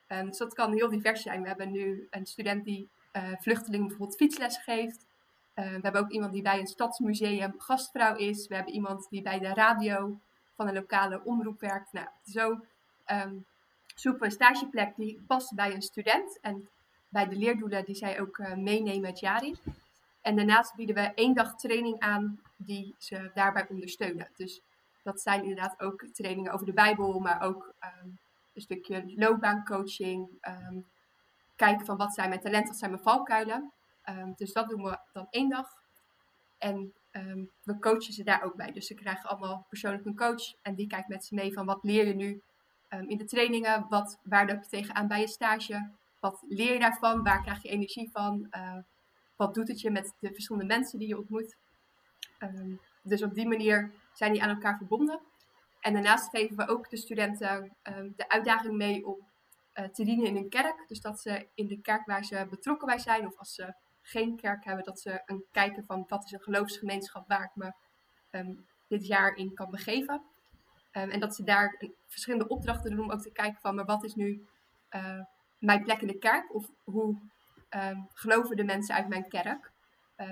Um, 0.08 0.26
dus 0.26 0.38
dat 0.38 0.54
kan 0.54 0.74
heel 0.74 0.90
divers 0.90 1.22
zijn. 1.22 1.42
We 1.42 1.48
hebben 1.48 1.72
nu 1.72 2.08
een 2.10 2.26
student 2.26 2.66
die 2.66 2.90
uh, 3.14 3.24
vluchtelingen 3.40 3.88
bijvoorbeeld 3.88 4.18
fietsles 4.18 4.58
geeft. 4.58 5.06
Uh, 5.56 5.66
we 5.66 5.80
hebben 5.82 6.02
ook 6.02 6.12
iemand 6.12 6.34
die 6.34 6.42
bij 6.42 6.60
een 6.60 6.68
stadsmuseum 6.68 7.54
gastvrouw 7.58 8.16
is. 8.16 8.48
We 8.48 8.56
hebben 8.56 8.74
iemand 8.74 9.08
die 9.10 9.22
bij 9.22 9.40
de 9.40 9.54
radio 9.54 10.20
van 10.56 10.68
een 10.68 10.74
lokale 10.74 11.22
omroep 11.24 11.60
werkt. 11.60 11.94
Nou, 11.94 12.08
zo 12.26 12.60
um, 13.12 13.46
zoeken 13.96 14.22
we 14.22 14.26
een 14.26 14.32
stageplek 14.32 14.96
die 14.96 15.24
past 15.28 15.56
bij 15.56 15.74
een 15.74 15.82
student. 15.82 16.40
En 16.42 16.70
bij 17.10 17.28
de 17.28 17.36
leerdoelen 17.36 17.86
die 17.86 17.96
zij 17.96 18.22
ook 18.22 18.38
uh, 18.38 18.54
meenemen 18.54 19.10
het 19.10 19.20
jaar 19.20 19.46
in. 19.46 19.58
En 20.22 20.36
daarnaast 20.36 20.76
bieden 20.76 20.96
we 20.96 21.12
één 21.16 21.34
dag 21.34 21.56
training 21.56 22.00
aan 22.00 22.40
die 22.56 22.96
ze 22.98 23.32
daarbij 23.34 23.68
ondersteunen. 23.70 24.30
Dus 24.36 24.62
dat 25.04 25.22
zijn 25.22 25.42
inderdaad 25.42 25.80
ook 25.80 26.06
trainingen 26.14 26.52
over 26.52 26.66
de 26.66 26.74
Bijbel, 26.74 27.20
maar 27.20 27.42
ook 27.42 27.74
een 28.56 28.62
stukje 28.62 29.14
loopbaancoaching. 29.16 30.30
Um, 30.42 30.86
kijken 31.56 31.86
van 31.86 31.98
wat 31.98 32.14
zijn 32.14 32.30
mijn 32.30 32.42
talenten, 32.42 32.70
wat 32.70 32.78
zijn 32.78 32.92
mijn 32.92 33.04
valkuilen. 33.04 33.72
Um, 34.10 34.34
dus 34.36 34.54
dat 34.54 34.70
doen 34.70 34.84
we 34.84 35.00
dan 35.14 35.28
één 35.30 35.50
dag. 35.50 35.84
En 36.58 36.94
we 37.64 37.80
coachen 37.80 38.14
ze 38.14 38.24
daar 38.24 38.44
ook 38.44 38.56
bij. 38.56 38.72
Dus 38.72 38.88
ze 38.88 38.94
krijgen 38.94 39.30
allemaal 39.30 39.66
persoonlijk 39.70 40.06
een 40.06 40.16
coach. 40.16 40.54
En 40.62 40.76
die 40.76 40.88
kijkt 40.88 41.08
met 41.08 41.26
ze 41.26 41.36
mee 41.36 41.54
van 41.54 41.66
wat 41.66 41.84
leer 41.84 42.08
je 42.08 42.16
nu 42.16 42.42
in 43.08 43.18
de 43.18 43.26
trainingen. 43.26 43.86
Wat, 43.90 44.20
waar 44.24 44.48
loop 44.48 44.64
je 44.64 44.70
tegenaan 44.70 45.08
bij 45.08 45.20
je 45.20 45.28
stage? 45.28 45.90
Wat 46.20 46.44
leer 46.48 46.74
je 46.74 46.80
daarvan? 46.80 47.24
Waar 47.24 47.42
krijg 47.42 47.62
je 47.62 47.70
energie 47.70 48.10
van? 48.12 48.48
Uh, 48.52 48.78
wat 49.36 49.54
doet 49.54 49.68
het 49.68 49.82
je 49.82 49.92
met 49.92 50.14
de 50.20 50.34
verschillende 50.34 50.68
mensen 50.68 51.00
die 51.00 51.08
je 51.08 51.18
ontmoet? 51.18 51.56
Dus 53.02 53.24
op 53.24 53.34
die 53.34 53.48
manier 53.48 53.92
zijn 54.14 54.32
die 54.32 54.44
aan 54.44 54.50
elkaar 54.50 54.78
verbonden. 54.78 55.20
En 55.86 55.94
daarnaast 55.94 56.30
geven 56.30 56.56
we 56.56 56.68
ook 56.68 56.90
de 56.90 56.98
studenten 56.98 57.76
um, 57.84 58.14
de 58.16 58.30
uitdaging 58.30 58.76
mee 58.76 59.06
om 59.08 59.18
uh, 59.74 59.86
te 59.86 60.04
dienen 60.04 60.26
in 60.26 60.36
een 60.36 60.50
kerk. 60.50 60.88
Dus 60.88 61.02
dat 61.02 61.20
ze 61.20 61.48
in 61.54 61.68
de 61.68 61.82
kerk 61.82 62.06
waar 62.06 62.24
ze 62.24 62.48
betrokken 62.50 62.88
bij 62.88 63.00
zijn, 63.00 63.28
of 63.28 63.38
als 63.38 63.54
ze 63.54 63.74
geen 64.02 64.36
kerk 64.36 64.66
hebben, 64.66 64.84
dat 64.84 65.00
ze 65.00 65.22
een 65.26 65.44
kijken 65.52 65.86
van 65.86 66.06
wat 66.08 66.24
is 66.24 66.32
een 66.32 66.42
geloofsgemeenschap 66.42 67.28
waar 67.28 67.44
ik 67.44 67.52
me 67.54 67.74
um, 68.32 68.66
dit 68.88 69.08
jaar 69.08 69.36
in 69.36 69.54
kan 69.54 69.70
begeven. 69.70 70.22
en 70.92 71.20
dat 71.20 71.36
ze 71.36 71.44
daar 71.44 71.82
verschillende 72.08 72.48
opdrachten 72.48 72.92
doen 72.92 73.00
om 73.00 73.12
ook 73.12 73.22
te 73.22 73.32
kijken 73.32 73.62
van, 73.62 73.76
maar 73.76 73.86
wat 73.86 74.04
is 74.04 74.16
nu 74.16 74.48
uh, 74.92 75.22
mijn 75.60 75.84
plek 75.84 76.02
in 76.02 76.08
de 76.08 76.18
kerk? 76.18 76.54
Of 76.54 76.70
hoe 76.84 77.18
geloven 78.14 78.56
de 78.56 78.64
mensen 78.64 78.96
uit 78.96 79.08
mijn 79.08 79.28
kerk. 79.28 79.72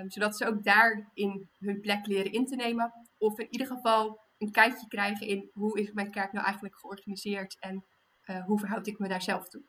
Zodat 0.06 0.36
ze 0.36 0.46
ook 0.46 0.64
daarin 0.64 1.48
hun 1.58 1.80
plek 1.80 2.06
leren 2.06 2.32
in 2.32 2.46
te 2.46 2.56
nemen. 2.56 2.92
Of 3.18 3.38
in 3.38 3.48
ieder 3.50 3.66
geval 3.66 4.22
een 4.38 4.50
kijkje 4.50 4.88
krijgen 4.88 5.26
in 5.26 5.50
hoe 5.52 5.80
is 5.80 5.92
mijn 5.92 6.10
kerk 6.10 6.32
nou 6.32 6.44
eigenlijk 6.44 6.76
georganiseerd 6.78 7.56
en 7.58 7.84
uh, 8.24 8.44
hoe 8.44 8.58
verhoud 8.58 8.86
ik 8.86 8.98
me 8.98 9.08
daar 9.08 9.22
zelf 9.22 9.48
toe. 9.48 9.62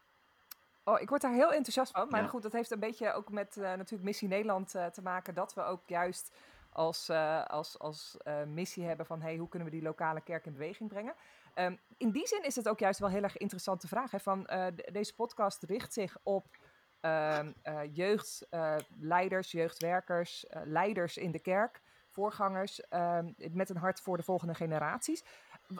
Oh, 0.84 1.02
ik 1.02 1.10
word 1.10 1.22
daar 1.22 1.34
heel 1.34 1.54
enthousiast 1.54 1.92
van. 1.92 2.10
Maar 2.10 2.22
ja. 2.22 2.28
goed, 2.28 2.44
dat 2.44 2.52
heeft 2.52 2.72
een 2.72 2.80
beetje 2.80 3.14
ook 3.14 3.32
met 3.32 3.56
uh, 3.56 3.64
natuurlijk 3.64 4.04
Missie 4.04 4.28
Nederland 4.28 4.76
uh, 4.76 4.86
te 4.86 5.02
maken. 5.02 5.34
Dat 5.34 5.54
we 5.54 5.62
ook 5.62 5.88
juist 5.88 6.36
als, 6.70 7.10
als, 7.48 7.80
als 7.80 8.18
missie 8.48 8.84
hebben 8.84 9.06
van 9.06 9.22
hey, 9.22 9.38
hoe 9.38 9.50
kunnen 9.50 9.70
we 9.70 9.76
die 9.76 9.84
lokale 9.84 10.22
kerk 10.22 10.46
in 10.46 10.54
beweging 10.54 10.90
brengen. 10.90 11.16
Um, 11.56 11.80
in 11.98 12.12
die 12.12 12.28
zin 12.28 12.44
is 12.44 12.56
het 12.56 12.70
ook 12.70 12.80
juist 12.80 13.00
wel 13.00 13.10
heel 13.10 13.24
erg 13.24 13.38
interessante 13.38 13.88
vraag. 13.88 14.12
Hè, 14.12 14.20
van, 14.20 14.50
deze 14.92 15.16
podcast 15.16 15.64
richt 15.64 15.94
zich 15.94 16.18
op 16.24 16.58
uh, 17.06 17.40
uh, 17.64 17.80
jeugdleiders, 17.92 19.54
uh, 19.54 19.62
jeugdwerkers, 19.62 20.48
eh, 20.48 20.62
leiders 20.66 21.18
in 21.18 21.32
de 21.32 21.40
kerk, 21.40 21.82
voorgangers, 22.16 22.82
ehm, 22.82 23.32
met 23.52 23.70
een 23.70 23.78
hart 23.78 24.02
voor 24.02 24.18
de 24.18 24.24
volgende 24.24 24.54
generaties. 24.54 25.24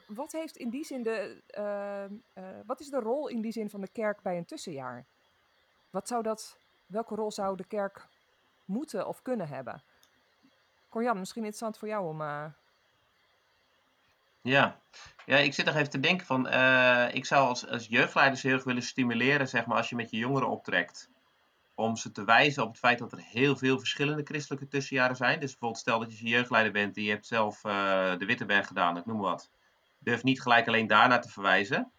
Wat 0.08 0.32
heeft 0.32 0.58
in 0.58 0.70
die 0.70 0.86
zin 0.86 1.04
de, 1.04 1.42
ehm, 1.48 2.14
eh, 2.34 2.44
wat 2.66 2.80
is 2.80 2.90
de 2.90 3.00
rol 3.00 3.28
in 3.28 3.42
die 3.42 3.52
zin 3.52 3.70
van 3.70 3.82
de 3.82 3.88
kerk 3.88 4.22
bij 4.22 4.38
een 4.38 4.46
tussenjaar? 4.46 5.06
Wat 5.90 6.08
zou 6.08 6.24
dat, 6.24 6.58
welke 6.86 7.16
rol 7.16 7.32
zou 7.32 7.58
de 7.58 7.66
kerk 7.68 8.08
moeten 8.66 9.08
of 9.08 9.22
kunnen 9.22 9.48
hebben? 9.48 9.84
Corjan, 10.90 11.20
misschien 11.20 11.42
interessant 11.42 11.78
voor 11.78 11.88
jou 11.88 12.08
om. 12.08 12.22
Uh... 12.22 12.46
Ja. 14.42 14.80
ja, 15.26 15.38
ik 15.38 15.54
zit 15.54 15.66
nog 15.66 15.76
even 15.76 15.90
te 15.90 16.00
denken 16.00 16.26
van, 16.26 16.48
uh, 16.48 17.08
ik 17.14 17.26
zou 17.26 17.48
als, 17.48 17.68
als 17.68 17.88
jeugdleiders 17.88 18.42
heel 18.42 18.54
erg 18.54 18.64
willen 18.64 18.84
stimuleren, 18.84 19.48
zeg 19.48 19.66
maar, 19.66 19.78
als 19.78 19.90
je 19.90 19.96
met 19.96 20.12
je 20.12 20.18
jongeren 20.18 20.50
optrekt 20.50 21.10
om 21.76 21.96
ze 21.96 22.12
te 22.12 22.24
wijzen 22.24 22.64
op 22.64 22.70
het 22.70 22.78
feit 22.78 23.00
dat 23.00 23.12
er 23.12 23.22
heel 23.22 23.56
veel 23.56 23.80
verschillende 23.80 24.24
christelijke 24.24 24.68
tussenjaren 24.68 25.16
zijn. 25.16 25.40
Dus 25.40 25.50
bijvoorbeeld 25.50 25.82
stel 25.82 26.00
dat 26.00 26.20
je 26.20 26.28
jeugdleider 26.28 26.72
bent 26.72 26.98
en 26.98 27.04
je 27.04 27.10
hebt 27.10 27.28
zelf 27.28 27.64
uh, 27.64 28.18
de 28.18 28.26
Witteberg 28.26 28.68
gedaan, 28.68 28.98
ik 28.98 29.06
noem 29.06 29.20
wat. 29.20 29.50
Durf 30.00 30.24
niet 30.24 30.42
gelijk 30.42 30.68
alleen 30.68 30.88
daarnaar 30.88 31.22
te 31.22 31.30
verwijzen. 31.30 31.92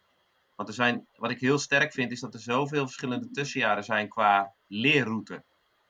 Want 0.55 0.69
er 0.69 0.75
zijn, 0.75 1.07
wat 1.17 1.31
ik 1.31 1.41
heel 1.41 1.59
sterk 1.59 1.93
vind, 1.93 2.13
is 2.13 2.21
dat 2.21 2.35
er 2.35 2.41
zoveel 2.41 2.85
verschillende 2.85 3.31
tussenjaren 3.31 3.85
zijn 3.85 4.09
qua 4.09 4.53
leerroute. 4.67 5.43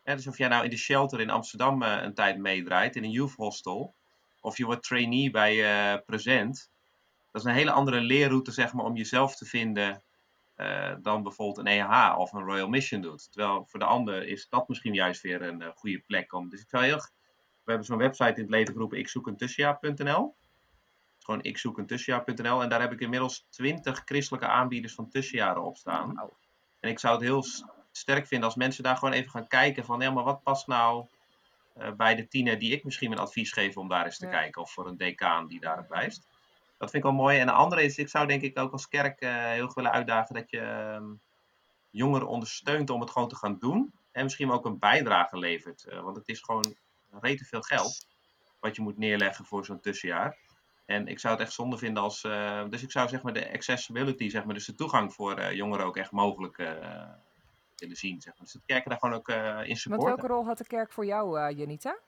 Dus 0.02 0.26
of 0.26 0.38
jij 0.38 0.48
nou 0.48 0.64
in 0.64 0.70
de 0.70 0.76
shelter 0.76 1.20
in 1.20 1.30
Amsterdam 1.30 1.82
uh, 1.82 2.02
een 2.02 2.14
tijd 2.14 2.38
meedraait, 2.38 2.96
in 2.96 3.04
een 3.04 3.10
youth 3.10 3.34
hostel, 3.34 3.94
of 4.40 4.56
je 4.56 4.64
wordt 4.64 4.82
trainee 4.82 5.30
bij 5.30 5.54
uh, 5.94 6.00
Present. 6.06 6.70
Dat 7.32 7.44
is 7.44 7.50
een 7.50 7.56
hele 7.56 7.70
andere 7.70 8.00
leerroute, 8.00 8.50
zeg 8.50 8.72
maar, 8.72 8.84
om 8.84 8.96
jezelf 8.96 9.36
te 9.36 9.44
vinden 9.44 10.02
uh, 10.56 10.94
dan 11.02 11.22
bijvoorbeeld 11.22 11.66
een 11.66 11.72
EH 11.72 12.18
of 12.18 12.32
een 12.32 12.44
Royal 12.44 12.68
Mission 12.68 13.00
doet. 13.00 13.32
Terwijl 13.32 13.66
voor 13.66 13.78
de 13.78 13.84
ander 13.84 14.26
is 14.26 14.48
dat 14.48 14.68
misschien 14.68 14.94
juist 14.94 15.22
weer 15.22 15.42
een 15.42 15.60
uh, 15.60 15.68
goede 15.74 16.02
plek 16.06 16.32
om. 16.32 16.48
Dus 16.48 16.60
ik 16.60 16.68
zou 16.68 16.84
heel. 16.84 16.96
We 16.96 17.72
hebben 17.72 17.86
zo'n 17.86 17.98
website 17.98 18.34
in 18.34 18.40
het 18.40 18.50
leven 18.50 18.72
geroepen, 18.72 18.98
ikzoekentussenjaar.nl. 18.98 20.36
Gewoon 21.18 21.42
ikzoekentussenjaar.nl. 21.42 22.62
En 22.62 22.68
daar 22.68 22.80
heb 22.80 22.92
ik 22.92 23.00
inmiddels 23.00 23.46
20 23.50 24.02
christelijke 24.04 24.48
aanbieders 24.48 24.94
van 24.94 25.08
tussenjaren 25.08 25.62
op 25.62 25.76
staan. 25.76 26.14
Wow. 26.14 26.32
En 26.80 26.90
ik 26.90 26.98
zou 26.98 27.14
het 27.14 27.22
heel 27.22 27.44
sterk 27.92 28.26
vinden 28.26 28.48
als 28.48 28.56
mensen 28.56 28.82
daar 28.82 28.96
gewoon 28.96 29.14
even 29.14 29.30
gaan 29.30 29.46
kijken 29.46 29.84
van, 29.84 30.00
ja, 30.00 30.10
maar 30.10 30.24
wat 30.24 30.42
past 30.42 30.66
nou 30.66 31.06
uh, 31.78 31.92
bij 31.92 32.14
de 32.14 32.28
tiener 32.28 32.58
die 32.58 32.72
ik 32.72 32.84
misschien 32.84 33.12
een 33.12 33.18
advies 33.18 33.52
geef 33.52 33.76
om 33.76 33.88
daar 33.88 34.04
eens 34.04 34.18
te 34.18 34.26
ja. 34.26 34.32
kijken. 34.32 34.62
Of 34.62 34.72
voor 34.72 34.86
een 34.86 34.96
decaan 34.96 35.46
die 35.46 35.60
daarop 35.60 35.88
wijst 35.88 36.26
dat 36.78 36.90
vind 36.90 37.04
ik 37.04 37.10
wel 37.10 37.18
mooi. 37.20 37.38
En 37.38 37.46
de 37.46 37.52
andere 37.52 37.82
is, 37.82 37.98
ik 37.98 38.08
zou 38.08 38.26
denk 38.26 38.42
ik 38.42 38.58
ook 38.58 38.72
als 38.72 38.88
kerk 38.88 39.20
uh, 39.22 39.30
heel 39.44 39.64
erg 39.64 39.74
willen 39.74 39.92
uitdagen 39.92 40.34
dat 40.34 40.50
je 40.50 40.58
uh, 41.00 41.08
jongeren 41.90 42.28
ondersteunt 42.28 42.90
om 42.90 43.00
het 43.00 43.10
gewoon 43.10 43.28
te 43.28 43.36
gaan 43.36 43.58
doen. 43.58 43.92
En 44.12 44.22
misschien 44.22 44.50
ook 44.50 44.64
een 44.64 44.78
bijdrage 44.78 45.38
levert. 45.38 45.86
Uh, 45.88 46.00
want 46.02 46.16
het 46.16 46.28
is 46.28 46.40
gewoon 46.40 46.76
rete 47.20 47.44
veel 47.44 47.62
geld. 47.62 48.06
wat 48.60 48.76
je 48.76 48.82
moet 48.82 48.98
neerleggen 48.98 49.44
voor 49.44 49.64
zo'n 49.64 49.80
tussenjaar. 49.80 50.36
En 50.86 51.06
ik 51.08 51.18
zou 51.18 51.34
het 51.34 51.42
echt 51.42 51.52
zonde 51.52 51.78
vinden 51.78 52.02
als. 52.02 52.24
eh, 52.24 52.64
dus 52.70 52.82
ik 52.82 52.90
zou 52.90 53.08
zeg 53.08 53.22
maar 53.22 53.32
de 53.32 53.52
accessibility, 53.52 54.28
zeg 54.28 54.44
maar, 54.44 54.54
dus 54.54 54.66
de 54.66 54.74
toegang 54.74 55.12
voor 55.14 55.38
eh, 55.38 55.52
jongeren 55.52 55.86
ook 55.86 55.96
echt 55.96 56.10
mogelijk 56.10 56.58
eh, 56.58 57.08
willen 57.76 57.96
zien. 57.96 58.20
Zeg 58.20 58.32
maar. 58.32 58.42
Dus 58.44 58.52
dat 58.52 58.62
kerken 58.66 58.90
daar 58.90 58.98
gewoon 58.98 59.14
ook 59.14 59.28
eh, 59.28 59.36
in 59.36 59.66
Want 59.66 59.78
supporten. 59.78 60.06
welke 60.06 60.26
rol 60.26 60.44
had 60.44 60.58
de 60.58 60.66
kerk 60.66 60.92
voor 60.92 61.06
jou, 61.06 61.38
eh 61.40 61.56
Janita? 61.58 61.98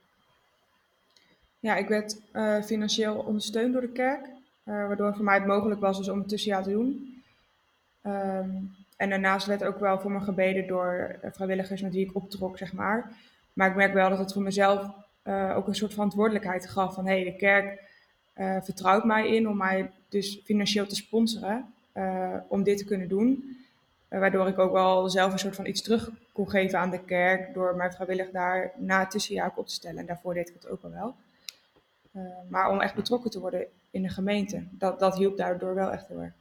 Ja, 1.60 1.74
ik 1.76 1.88
werd 1.88 2.20
eh, 2.32 2.62
financieel 2.62 3.14
ondersteund 3.16 3.72
door 3.72 3.80
de 3.82 3.92
kerk, 3.92 4.26
eh, 4.68 4.86
waardoor 4.86 5.14
voor 5.14 5.24
mij 5.24 5.34
het 5.34 5.46
mogelijk 5.46 5.80
was 5.80 5.98
dus 5.98 6.08
om 6.08 6.18
het 6.18 6.28
tussenjaar 6.28 6.62
te 6.62 6.70
doen. 6.70 7.22
Ehm, 8.02 8.50
en 8.96 9.10
daarnaast 9.10 9.46
werd 9.46 9.64
ook 9.64 9.78
wel 9.78 10.00
voor 10.00 10.10
me 10.12 10.20
gebeden 10.20 10.66
door 10.66 11.18
eh, 11.20 11.30
vrijwilligers 11.32 11.82
met 11.82 11.92
wie 11.92 12.06
ik 12.06 12.14
optrok, 12.14 12.58
zeg 12.58 12.72
maar. 12.72 13.12
Maar 13.52 13.68
ik 13.70 13.76
merk 13.76 13.92
wel 13.92 14.08
dat 14.08 14.18
het 14.18 14.32
voor 14.32 14.42
mezelf 14.42 14.90
eh, 15.22 15.56
ook 15.56 15.66
een 15.66 15.74
soort 15.74 15.92
verantwoordelijkheid 15.92 16.68
gaf 16.68 16.94
van 16.94 17.06
hé, 17.06 17.14
hey, 17.14 17.24
de 17.24 17.36
kerk 17.36 17.86
vertrouwt 18.62 19.04
mij 19.04 19.28
in 19.28 19.48
om 19.48 19.56
mij 19.56 19.90
dus 20.08 20.40
financieel 20.44 20.86
te 20.86 20.94
sponsoren 20.94 21.74
om 22.48 22.62
dit 22.62 22.78
te 22.78 22.84
kunnen 22.84 23.08
doen. 23.08 23.56
Waardoor 24.08 24.48
ik 24.48 24.58
ook 24.58 24.72
wel 24.72 25.10
zelf 25.10 25.32
een 25.32 25.38
soort 25.38 25.54
van 25.54 25.66
iets 25.66 25.82
terug 25.82 26.10
kon 26.32 26.50
geven 26.50 26.78
aan 26.78 26.90
de 26.90 27.04
kerk 27.04 27.54
door 27.54 27.76
mij 27.76 27.92
vrijwillig 27.92 28.30
daar 28.30 28.72
na 28.76 28.98
het 29.00 29.10
tussenjaar 29.10 29.52
op 29.54 29.66
te 29.66 29.72
stellen. 29.74 29.98
En 29.98 30.06
daarvoor 30.06 30.34
deed 30.34 30.48
ik 30.48 30.54
het 30.54 30.68
ook 30.68 30.82
al 30.82 30.90
wel. 30.90 31.14
Uh, 32.12 32.22
maar 32.48 32.70
om 32.70 32.80
echt 32.80 32.94
betrokken 32.94 33.30
te 33.30 33.40
worden 33.40 33.66
in 33.90 34.02
de 34.02 34.08
gemeente, 34.08 34.66
dat, 34.70 34.98
dat 34.98 35.16
hielp 35.16 35.36
daardoor 35.36 35.74
wel 35.74 35.90
echt 35.90 36.08
heel 36.08 36.20
erg. 36.20 36.34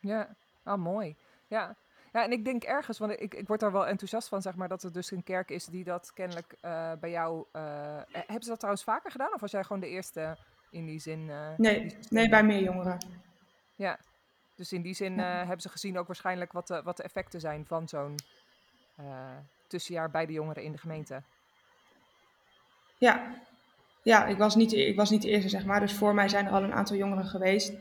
Ja, 0.00 0.28
ah, 0.62 0.78
mooi. 0.78 1.16
Ja. 1.46 1.76
ja, 2.12 2.24
en 2.24 2.32
ik 2.32 2.44
denk 2.44 2.62
ergens, 2.62 2.98
want 2.98 3.12
ik, 3.20 3.34
ik 3.34 3.46
word 3.46 3.60
daar 3.60 3.72
wel 3.72 3.86
enthousiast 3.86 4.28
van, 4.28 4.42
zeg 4.42 4.54
maar, 4.54 4.68
dat 4.68 4.82
er 4.82 4.92
dus 4.92 5.10
een 5.10 5.22
kerk 5.22 5.50
is 5.50 5.64
die 5.64 5.84
dat 5.84 6.12
kennelijk 6.12 6.54
uh, 6.62 6.92
bij 7.00 7.10
jou... 7.10 7.44
Uh, 7.52 7.62
hebben 8.10 8.42
ze 8.42 8.48
dat 8.48 8.58
trouwens 8.58 8.84
vaker 8.84 9.10
gedaan? 9.10 9.34
Of 9.34 9.40
was 9.40 9.50
jij 9.50 9.62
gewoon 9.62 9.80
de 9.80 9.88
eerste 9.88 10.36
in 10.70 10.86
die 10.86 11.00
zin? 11.00 11.20
Uh, 11.28 11.48
nee, 11.56 11.86
die 11.86 11.96
nee, 12.10 12.28
bij 12.28 12.44
meer 12.44 12.62
jongeren. 12.62 13.06
Ja, 13.74 13.98
dus 14.54 14.72
in 14.72 14.82
die 14.82 14.94
zin 14.94 15.14
ja. 15.14 15.36
hebben 15.36 15.60
ze 15.60 15.68
gezien 15.68 15.98
ook 15.98 16.06
waarschijnlijk 16.06 16.52
wat 16.52 16.66
de, 16.66 16.82
wat 16.82 16.96
de 16.96 17.02
effecten 17.02 17.40
zijn 17.40 17.66
van 17.66 17.88
zo'n 17.88 18.14
tussenjaar 19.66 20.10
bij 20.10 20.26
de 20.26 20.32
jongeren 20.32 20.62
in 20.62 20.72
de 20.72 20.78
gemeente. 20.78 21.22
Ja, 22.98 23.34
ja, 24.04 24.26
ik 24.26 24.36
was, 24.36 24.54
niet, 24.54 24.72
ik 24.72 24.96
was 24.96 25.10
niet 25.10 25.22
de 25.22 25.28
eerste, 25.28 25.48
zeg 25.48 25.64
maar. 25.64 25.80
Dus 25.80 25.92
voor 25.92 26.14
mij 26.14 26.28
zijn 26.28 26.46
er 26.46 26.52
al 26.52 26.62
een 26.62 26.72
aantal 26.72 26.96
jongeren 26.96 27.24
geweest. 27.24 27.72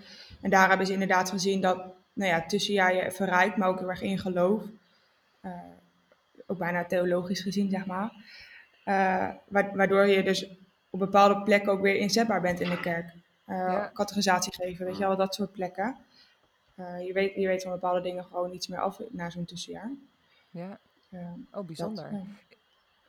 En 0.42 0.50
daar 0.50 0.70
hebben 0.70 0.88
ze 0.88 0.94
inderdaad 0.94 1.30
gezien 1.30 1.62
dat, 1.62 1.78
nou 2.14 2.32
ja, 2.32 2.46
tussenjaar 2.46 2.96
je 2.96 3.12
verrijkt, 3.12 3.58
maar 3.58 3.68
ook 3.68 3.80
heel 3.80 3.90
erg 3.90 4.02
in 4.02 4.20
geloof. 4.20 4.64
Uh, 5.42 5.52
ook 6.48 6.58
bijna 6.58 6.86
theologisch 6.86 7.42
gezien, 7.42 7.70
zeg 7.70 7.86
maar. 7.86 8.12
Uh, 8.86 9.30
waardoor 9.74 10.08
je 10.08 10.24
dus 10.24 10.50
op 10.90 11.00
bepaalde 11.00 11.42
plekken 11.44 11.72
ook 11.72 11.82
weer 11.82 11.96
inzetbaar 11.96 12.42
bent 12.42 12.60
in 12.60 12.70
de 12.70 12.80
kerk. 12.80 13.14
Uh, 13.48 13.58
ja. 13.58 13.92
Categorisatie 13.94 14.54
geven, 14.54 14.86
weet 14.86 14.98
je 14.98 15.08
wel, 15.08 15.16
dat 15.16 15.34
soort 15.34 15.52
plekken. 15.52 15.98
je, 16.76 17.14
weet, 17.14 17.36
je 17.36 17.48
weet 17.48 17.64
van 17.64 17.72
bepaalde 17.72 18.02
dingen 18.02 18.24
gewoon 18.24 18.52
niets 18.52 18.68
meer 18.68 18.80
af 18.80 19.00
na 19.10 19.30
zo'n 19.30 19.46
tussenjaar. 19.46 19.92
Ja, 20.50 20.80
oh 21.52 21.66
bijzonder. 21.66 22.12
Dat, 22.12 22.22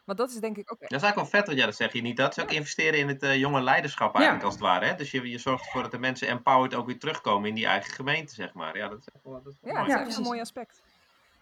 want 0.05 0.19
dat 0.19 0.31
is 0.31 0.37
denk 0.37 0.57
ik 0.57 0.73
ook... 0.73 0.81
Dat 0.81 0.91
is 0.91 1.03
eigenlijk 1.03 1.31
wel 1.31 1.41
vet 1.41 1.49
wat 1.49 1.57
jij 1.57 1.67
dat 1.67 1.77
zegt, 1.77 1.93
je 1.93 2.03
niet. 2.03 2.17
Dat 2.17 2.37
is 2.37 2.43
ook 2.43 2.51
investeren 2.51 2.99
in 2.99 3.09
het 3.09 3.23
uh, 3.23 3.37
jonge 3.37 3.61
leiderschap 3.61 4.15
eigenlijk 4.15 4.41
ja. 4.41 4.51
als 4.51 4.55
het 4.55 4.65
ware. 4.65 4.87
Hè? 4.87 4.95
Dus 4.95 5.11
je, 5.11 5.31
je 5.31 5.39
zorgt 5.39 5.65
ervoor 5.65 5.83
dat 5.83 5.91
de 5.91 5.99
mensen 5.99 6.29
empowered 6.29 6.75
ook 6.75 6.87
weer 6.87 6.99
terugkomen 6.99 7.49
in 7.49 7.55
die 7.55 7.67
eigen 7.67 7.93
gemeente, 7.93 8.35
zeg 8.35 8.53
maar. 8.53 8.77
Ja, 8.77 8.89
dat 8.89 8.99
is 8.99 9.09
echt 9.15 9.25
wel, 9.25 9.43
dat 9.43 9.53
is 9.53 9.59
wel 9.61 9.73
ja, 9.73 9.81
mooi. 9.81 9.99
dat 9.99 10.07
is 10.07 10.17
een 10.17 10.23
mooi 10.23 10.41
aspect. 10.41 10.83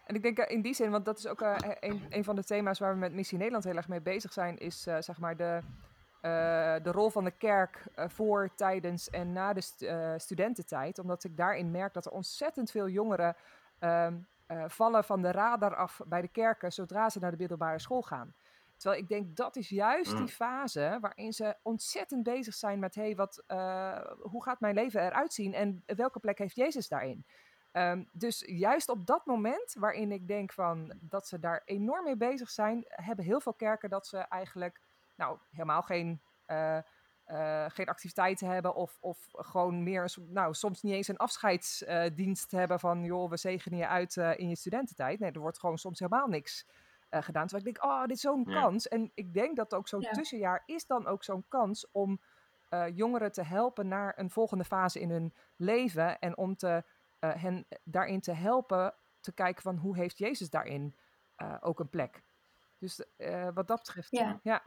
En 0.05 0.15
ik 0.15 0.21
denk 0.21 0.39
uh, 0.39 0.45
in 0.47 0.61
die 0.61 0.73
zin, 0.73 0.91
want 0.91 1.05
dat 1.05 1.17
is 1.17 1.27
ook 1.27 1.41
uh, 1.41 1.55
een, 1.79 2.05
een 2.09 2.23
van 2.23 2.35
de 2.35 2.43
thema's 2.43 2.79
waar 2.79 2.93
we 2.93 2.99
met 2.99 3.13
Missie 3.13 3.37
Nederland 3.37 3.63
heel 3.63 3.75
erg 3.75 3.87
mee 3.87 4.01
bezig 4.01 4.33
zijn, 4.33 4.57
is 4.57 4.87
uh, 4.87 4.95
zeg 4.99 5.19
maar 5.19 5.37
de, 5.37 5.59
de 6.83 6.91
rol 6.91 7.09
van 7.09 7.23
de 7.23 7.31
kerk 7.31 7.83
voor, 7.95 8.49
tijdens 8.55 9.09
en 9.09 9.33
na 9.33 9.53
de 9.53 9.61
stu 9.61 9.87
studententijd. 10.17 10.99
Omdat 10.99 11.23
ik 11.23 11.37
daarin 11.37 11.71
merk 11.71 11.93
dat 11.93 12.05
er 12.05 12.11
ontzettend 12.11 12.71
veel 12.71 12.89
jongeren 12.89 13.35
um, 13.79 14.27
vallen 14.67 15.03
van 15.03 15.21
de 15.21 15.31
radar 15.31 15.75
af 15.75 16.01
bij 16.05 16.21
de 16.21 16.27
kerken 16.27 16.71
zodra 16.71 17.09
ze 17.09 17.19
naar 17.19 17.31
de 17.31 17.37
middelbare 17.37 17.79
school 17.79 18.01
gaan. 18.01 18.33
Terwijl 18.83 19.03
ik 19.03 19.09
denk 19.09 19.35
dat 19.35 19.55
is 19.55 19.69
juist 19.69 20.17
die 20.17 20.27
fase 20.27 20.97
waarin 21.01 21.33
ze 21.33 21.55
ontzettend 21.61 22.23
bezig 22.23 22.53
zijn 22.53 22.79
met: 22.79 22.95
hé, 22.95 23.01
hey, 23.01 23.15
wat, 23.15 23.43
uh, 23.47 23.99
hoe 24.19 24.43
gaat 24.43 24.59
mijn 24.59 24.75
leven 24.75 25.05
eruit 25.05 25.33
zien 25.33 25.53
en 25.53 25.83
welke 25.85 26.19
plek 26.19 26.37
heeft 26.37 26.55
Jezus 26.55 26.87
daarin? 26.87 27.25
Um, 27.71 28.09
dus 28.11 28.43
juist 28.45 28.89
op 28.89 29.05
dat 29.05 29.25
moment 29.25 29.75
waarin 29.79 30.11
ik 30.11 30.27
denk 30.27 30.53
van 30.53 30.93
dat 30.99 31.27
ze 31.27 31.39
daar 31.39 31.61
enorm 31.65 32.03
mee 32.03 32.17
bezig 32.17 32.49
zijn, 32.49 32.83
hebben 32.87 33.25
heel 33.25 33.41
veel 33.41 33.53
kerken 33.53 33.89
dat 33.89 34.07
ze 34.07 34.17
eigenlijk 34.17 34.81
nou 35.15 35.37
helemaal 35.51 35.81
geen. 35.81 36.21
Uh, 36.47 36.77
uh, 37.27 37.65
geen 37.67 37.87
activiteiten 37.87 38.47
hebben 38.47 38.75
of, 38.75 38.97
of 39.01 39.27
gewoon 39.31 39.83
meer, 39.83 40.13
nou 40.27 40.53
soms 40.53 40.81
niet 40.81 40.93
eens 40.93 41.07
een 41.07 41.17
afscheidsdienst 41.17 42.51
hebben 42.51 42.79
van 42.79 43.03
joh, 43.03 43.29
we 43.29 43.37
zegenen 43.37 43.79
je 43.79 43.87
uit 43.87 44.15
in 44.15 44.49
je 44.49 44.55
studententijd. 44.55 45.19
Nee, 45.19 45.31
er 45.31 45.39
wordt 45.39 45.59
gewoon 45.59 45.77
soms 45.77 45.99
helemaal 45.99 46.27
niks 46.27 46.65
gedaan. 47.21 47.47
Terwijl 47.47 47.67
ik 47.67 47.73
denk, 47.73 47.91
oh, 47.91 48.01
dit 48.01 48.15
is 48.15 48.21
zo'n 48.21 48.45
ja. 48.47 48.61
kans. 48.61 48.87
En 48.87 49.11
ik 49.13 49.33
denk 49.33 49.55
dat 49.55 49.73
ook 49.73 49.87
zo'n 49.87 50.01
ja. 50.01 50.11
tussenjaar 50.11 50.63
is 50.65 50.85
dan 50.85 51.07
ook 51.07 51.23
zo'n 51.23 51.45
kans 51.47 51.87
om 51.91 52.21
uh, 52.69 52.85
jongeren 52.93 53.31
te 53.31 53.43
helpen 53.43 53.87
naar 53.87 54.13
een 54.17 54.29
volgende 54.29 54.63
fase 54.63 54.99
in 54.99 55.09
hun 55.09 55.33
leven. 55.55 56.19
En 56.19 56.37
om 56.37 56.55
te, 56.55 56.83
uh, 57.19 57.35
hen 57.35 57.65
daarin 57.83 58.21
te 58.21 58.33
helpen 58.33 58.93
te 59.19 59.33
kijken 59.33 59.61
van 59.61 59.77
hoe 59.77 59.97
heeft 59.97 60.17
Jezus 60.17 60.49
daarin 60.49 60.95
ook 61.59 61.79
een 61.79 61.89
plek. 61.89 62.23
Dus 62.77 63.03
wat 63.53 63.67
dat 63.67 63.77
betreft, 63.77 64.11
ja. 64.11 64.39
ja. 64.43 64.63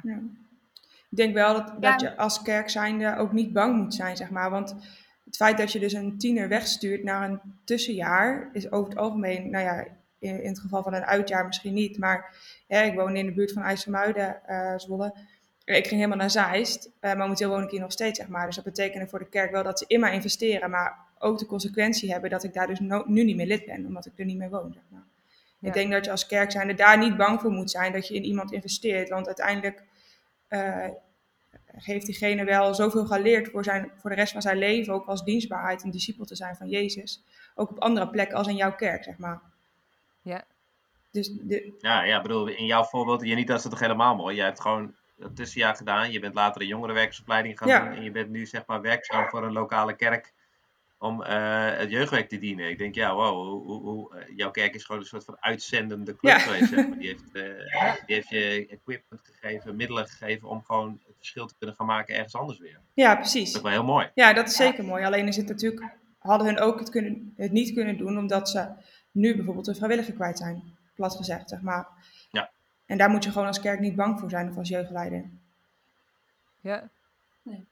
Ik 1.10 1.16
denk 1.16 1.34
wel 1.34 1.54
dat, 1.54 1.82
dat 1.82 2.00
je 2.00 2.16
als 2.16 2.42
kerk 2.42 2.68
zijnde 2.68 3.16
ook 3.16 3.32
niet 3.32 3.52
bang 3.52 3.76
moet 3.76 3.94
zijn, 3.94 4.16
zeg 4.16 4.30
maar. 4.30 4.50
Want 4.50 4.74
het 5.24 5.36
feit 5.36 5.58
dat 5.58 5.72
je 5.72 5.78
dus 5.78 5.92
een 5.92 6.18
tiener 6.18 6.48
wegstuurt 6.48 7.02
naar 7.02 7.30
een 7.30 7.40
tussenjaar 7.64 8.48
is 8.52 8.70
over 8.70 8.90
het 8.90 8.98
algemeen, 8.98 9.50
nou 9.50 9.64
ja, 9.64 9.86
in, 10.18 10.42
in 10.42 10.48
het 10.48 10.58
geval 10.58 10.82
van 10.82 10.94
een 10.94 11.04
uitjaar 11.04 11.46
misschien 11.46 11.74
niet. 11.74 11.98
Maar 11.98 12.36
ja, 12.66 12.82
ik 12.82 12.94
woon 12.94 13.16
in 13.16 13.26
de 13.26 13.32
buurt 13.32 13.52
van 13.52 13.62
IJsselmuiden, 13.62 14.40
uh, 14.48 14.72
Zwolle. 14.76 15.14
Ik 15.64 15.86
ging 15.86 16.00
helemaal 16.00 16.16
naar 16.16 16.30
Zeist. 16.30 16.90
Uh, 17.00 17.14
momenteel 17.14 17.48
woon 17.48 17.62
ik 17.62 17.70
hier 17.70 17.80
nog 17.80 17.92
steeds, 17.92 18.18
zeg 18.18 18.28
maar. 18.28 18.46
Dus 18.46 18.54
dat 18.54 18.64
betekende 18.64 19.08
voor 19.08 19.18
de 19.18 19.28
kerk 19.28 19.50
wel 19.50 19.62
dat 19.62 19.78
ze 19.78 19.84
in 19.88 20.00
mij 20.00 20.12
investeren. 20.12 20.70
Maar 20.70 20.98
ook 21.18 21.38
de 21.38 21.46
consequentie 21.46 22.12
hebben 22.12 22.30
dat 22.30 22.44
ik 22.44 22.54
daar 22.54 22.66
dus 22.66 22.80
no 22.80 23.04
nu 23.06 23.24
niet 23.24 23.36
meer 23.36 23.46
lid 23.46 23.64
ben. 23.64 23.86
Omdat 23.86 24.06
ik 24.06 24.12
er 24.16 24.24
niet 24.24 24.38
meer 24.38 24.50
woon, 24.50 24.72
zeg 24.72 24.82
maar. 24.88 25.04
Ja. 25.58 25.68
Ik 25.68 25.74
denk 25.74 25.92
dat 25.92 26.04
je 26.04 26.10
als 26.10 26.26
kerk 26.26 26.50
zijnde 26.50 26.74
daar 26.74 26.98
niet 26.98 27.16
bang 27.16 27.40
voor 27.40 27.50
moet 27.50 27.70
zijn 27.70 27.92
dat 27.92 28.08
je 28.08 28.14
in 28.14 28.24
iemand 28.24 28.52
investeert. 28.52 29.08
Want 29.08 29.26
uiteindelijk 29.26 29.82
uh, 30.48 30.86
heeft 31.66 32.06
diegene 32.06 32.44
wel 32.44 32.74
zoveel 32.74 33.06
geleerd 33.06 33.48
voor, 33.48 33.64
zijn, 33.64 33.90
voor 33.96 34.10
de 34.10 34.16
rest 34.16 34.32
van 34.32 34.42
zijn 34.42 34.58
leven. 34.58 34.94
Ook 34.94 35.06
als 35.06 35.24
dienstbaarheid 35.24 35.82
en 35.82 35.90
discipel 35.90 36.24
te 36.24 36.36
zijn 36.36 36.56
van 36.56 36.68
Jezus. 36.68 37.24
Ook 37.54 37.70
op 37.70 37.78
andere 37.78 38.08
plekken 38.10 38.36
als 38.36 38.46
in 38.46 38.56
jouw 38.56 38.74
kerk, 38.74 39.04
zeg 39.04 39.18
maar. 39.18 39.40
Ja. 40.26 40.44
Dus 41.10 41.30
de... 41.40 41.72
Ja, 41.78 42.02
ja, 42.02 42.20
bedoel, 42.20 42.46
in 42.46 42.66
jouw 42.66 42.84
voorbeeld, 42.84 43.22
je 43.24 43.34
niet 43.34 43.46
dat 43.46 43.56
is 43.56 43.62
het 43.62 43.72
toch 43.72 43.80
helemaal 43.80 44.16
mooi. 44.16 44.36
Jij 44.36 44.44
hebt 44.44 44.60
gewoon 44.60 44.94
het 45.18 45.36
tussenjaar 45.36 45.76
gedaan. 45.76 46.12
Je 46.12 46.18
bent 46.20 46.34
later 46.34 46.60
een 46.60 46.66
jongerenwerkersopleiding 46.66 47.58
gaan 47.58 47.68
Ja. 47.68 47.84
doen. 47.84 47.96
En 47.96 48.02
je 48.02 48.10
bent 48.10 48.30
nu 48.30 48.46
zeg 48.46 48.66
maar 48.66 48.80
werkzaam 48.80 49.28
voor 49.28 49.42
een 49.44 49.52
lokale 49.52 49.96
kerk 49.96 50.34
om 50.98 51.22
eh, 51.22 51.76
het 51.78 51.90
jeugdwerk 51.90 52.28
te 52.28 52.38
dienen. 52.38 52.68
Ik 52.70 52.78
denk, 52.78 52.94
ja, 52.94 53.14
wow, 53.14 53.48
hoe, 53.48 53.62
hoe, 53.64 53.80
hoe, 53.82 54.16
eh, 54.16 54.36
jouw 54.36 54.50
kerk 54.50 54.74
is 54.74 54.84
gewoon 54.84 55.00
een 55.00 55.06
soort 55.06 55.24
van 55.24 55.36
uitzendende 55.40 56.16
club 56.16 56.32
Ja. 56.32 56.38
geweest. 56.38 56.68
Zeg 56.68 56.88
maar. 56.88 56.98
die, 56.98 57.08
heeft, 57.08 57.32
eh, 57.32 57.94
die 58.06 58.14
heeft 58.14 58.28
je 58.28 58.66
equipment 58.70 59.20
gegeven, 59.40 59.76
middelen 59.76 60.06
gegeven 60.08 60.48
om 60.48 60.62
gewoon 60.64 61.00
het 61.06 61.16
verschil 61.16 61.46
te 61.46 61.54
kunnen 61.58 61.76
gaan 61.76 61.86
maken 61.86 62.14
ergens 62.14 62.34
anders 62.34 62.58
weer. 62.58 62.80
ja, 62.94 63.08
Dat 63.08 63.18
precies. 63.18 63.48
is 63.50 63.56
ook 63.56 63.62
wel 63.62 63.72
heel 63.72 63.84
mooi. 63.84 64.10
Ja, 64.14 64.32
dat 64.32 64.48
is 64.48 64.56
zeker 64.56 64.84
mooi. 64.84 65.04
Alleen 65.04 65.28
is 65.28 65.36
het 65.36 65.48
natuurlijk, 65.48 65.94
hadden 66.18 66.46
hun 66.46 66.58
ook 66.60 66.78
het, 66.78 66.90
kunnen, 66.90 67.32
het 67.36 67.52
niet 67.52 67.74
kunnen 67.74 67.96
doen, 67.98 68.18
omdat 68.18 68.48
ze 68.48 68.68
nu 69.16 69.36
bijvoorbeeld 69.36 69.66
een 69.66 69.74
vrijwilliger 69.74 70.14
kwijt 70.14 70.38
zijn, 70.38 70.76
plat 70.94 71.16
gezegd, 71.16 71.48
zeg 71.48 71.60
maar. 71.60 71.86
Ja. 72.30 72.50
En 72.86 72.98
daar 72.98 73.10
moet 73.10 73.24
je 73.24 73.30
gewoon 73.30 73.46
als 73.46 73.60
kerk 73.60 73.80
niet 73.80 73.96
bang 73.96 74.20
voor 74.20 74.30
zijn 74.30 74.50
of 74.50 74.56
als 74.56 74.68
jeugdleider. 74.68 75.30
Ja. 76.60 76.88
Nee. 77.42 77.64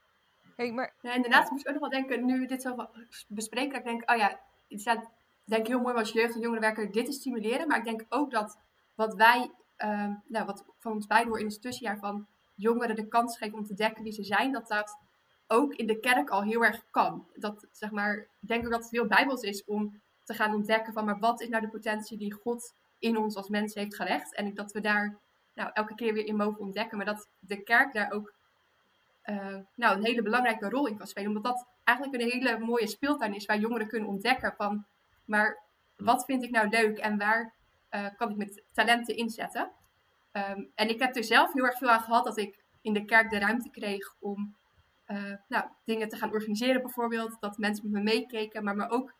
Hey, 0.56 0.72
maar 0.72 0.92
Ja, 1.00 1.14
inderdaad, 1.14 1.44
ik 1.44 1.50
moest 1.50 1.66
ook 1.66 1.72
nog 1.80 1.90
wel 1.90 2.00
denken, 2.00 2.24
nu 2.24 2.40
we 2.40 2.46
dit 2.46 2.62
zo 2.62 2.88
bespreken, 3.28 3.70
dat 3.70 3.78
ik 3.78 3.86
denk, 3.86 4.10
oh 4.10 4.16
ja, 4.16 4.28
het 4.28 4.38
is 4.68 4.84
denk 5.44 5.60
ik 5.62 5.66
heel 5.66 5.80
mooi 5.80 5.94
als 5.94 6.12
jeugd- 6.12 6.34
en 6.34 6.40
jongerenwerker 6.40 6.92
dit 6.92 7.06
te 7.06 7.12
stimuleren. 7.12 7.68
Maar 7.68 7.78
ik 7.78 7.84
denk 7.84 8.04
ook 8.08 8.30
dat 8.30 8.58
wat 8.94 9.14
wij, 9.14 9.50
ehm, 9.76 10.12
nou, 10.26 10.46
wat 10.46 10.64
van 10.78 10.92
ons 10.92 11.06
beiden 11.06 11.30
hoor 11.30 11.40
in 11.40 11.46
het 11.46 11.62
tussenjaar 11.62 11.98
van 11.98 12.26
jongeren 12.54 12.96
de 12.96 13.08
kans 13.08 13.38
geven 13.38 13.58
om 13.58 13.64
te 13.64 13.74
dekken 13.74 14.02
wie 14.02 14.12
ze 14.12 14.24
zijn, 14.24 14.52
dat 14.52 14.68
dat 14.68 14.98
ook 15.46 15.74
in 15.74 15.86
de 15.86 16.00
kerk 16.00 16.30
al 16.30 16.42
heel 16.42 16.64
erg 16.64 16.84
kan. 16.90 17.26
Dat, 17.34 17.66
zeg 17.72 17.90
maar, 17.90 18.16
ik 18.16 18.48
denk 18.48 18.64
ook 18.64 18.70
dat 18.70 18.82
het 18.82 18.90
heel 18.90 19.06
bijbels 19.06 19.42
is 19.42 19.64
om 19.64 20.00
te 20.24 20.34
gaan 20.34 20.54
ontdekken 20.54 20.92
van, 20.92 21.04
maar 21.04 21.18
wat 21.18 21.40
is 21.40 21.48
nou 21.48 21.62
de 21.62 21.68
potentie 21.68 22.18
die 22.18 22.32
God 22.32 22.74
in 22.98 23.16
ons 23.16 23.36
als 23.36 23.48
mens 23.48 23.74
heeft 23.74 23.96
gelegd? 23.96 24.34
En 24.34 24.54
dat 24.54 24.72
we 24.72 24.80
daar 24.80 25.18
nou, 25.54 25.70
elke 25.72 25.94
keer 25.94 26.12
weer 26.12 26.26
in 26.26 26.36
mogen 26.36 26.60
ontdekken, 26.60 26.96
maar 26.96 27.06
dat 27.06 27.28
de 27.38 27.62
kerk 27.62 27.92
daar 27.92 28.10
ook 28.10 28.32
eh, 29.22 29.56
nou, 29.74 29.96
een 29.96 30.04
hele 30.04 30.22
belangrijke 30.22 30.68
rol 30.68 30.86
in 30.86 30.96
kan 30.96 31.06
spelen. 31.06 31.28
Omdat 31.28 31.44
dat 31.44 31.66
eigenlijk 31.84 32.22
een 32.22 32.30
hele 32.30 32.58
mooie 32.58 32.86
speeltuin 32.86 33.34
is 33.34 33.46
waar 33.46 33.58
jongeren 33.58 33.88
kunnen 33.88 34.08
ontdekken 34.08 34.54
van, 34.56 34.84
maar 35.24 35.58
wat 35.96 36.24
vind 36.24 36.42
ik 36.42 36.50
nou 36.50 36.68
leuk 36.68 36.98
en 36.98 37.18
waar 37.18 37.52
eh, 37.88 38.06
kan 38.16 38.30
ik 38.30 38.36
mijn 38.36 38.62
talenten 38.72 39.16
inzetten? 39.16 39.70
Ehm, 40.32 40.62
en 40.74 40.88
ik 40.88 40.98
heb 40.98 41.16
er 41.16 41.24
zelf 41.24 41.52
heel 41.52 41.64
erg 41.64 41.78
veel 41.78 41.90
aan 41.90 42.00
gehad 42.00 42.24
dat 42.24 42.36
ik 42.36 42.58
in 42.80 42.92
de 42.92 43.04
kerk 43.04 43.30
de 43.30 43.38
ruimte 43.38 43.70
kreeg 43.70 44.14
om 44.20 44.54
eh, 45.04 45.32
nou, 45.48 45.64
dingen 45.84 46.08
te 46.08 46.16
gaan 46.16 46.32
organiseren 46.32 46.82
bijvoorbeeld. 46.82 47.36
Dat 47.40 47.58
mensen 47.58 47.90
met 47.90 48.02
me 48.02 48.10
meekeken, 48.10 48.64
maar 48.64 48.76
me 48.76 48.88
ook 48.88 49.14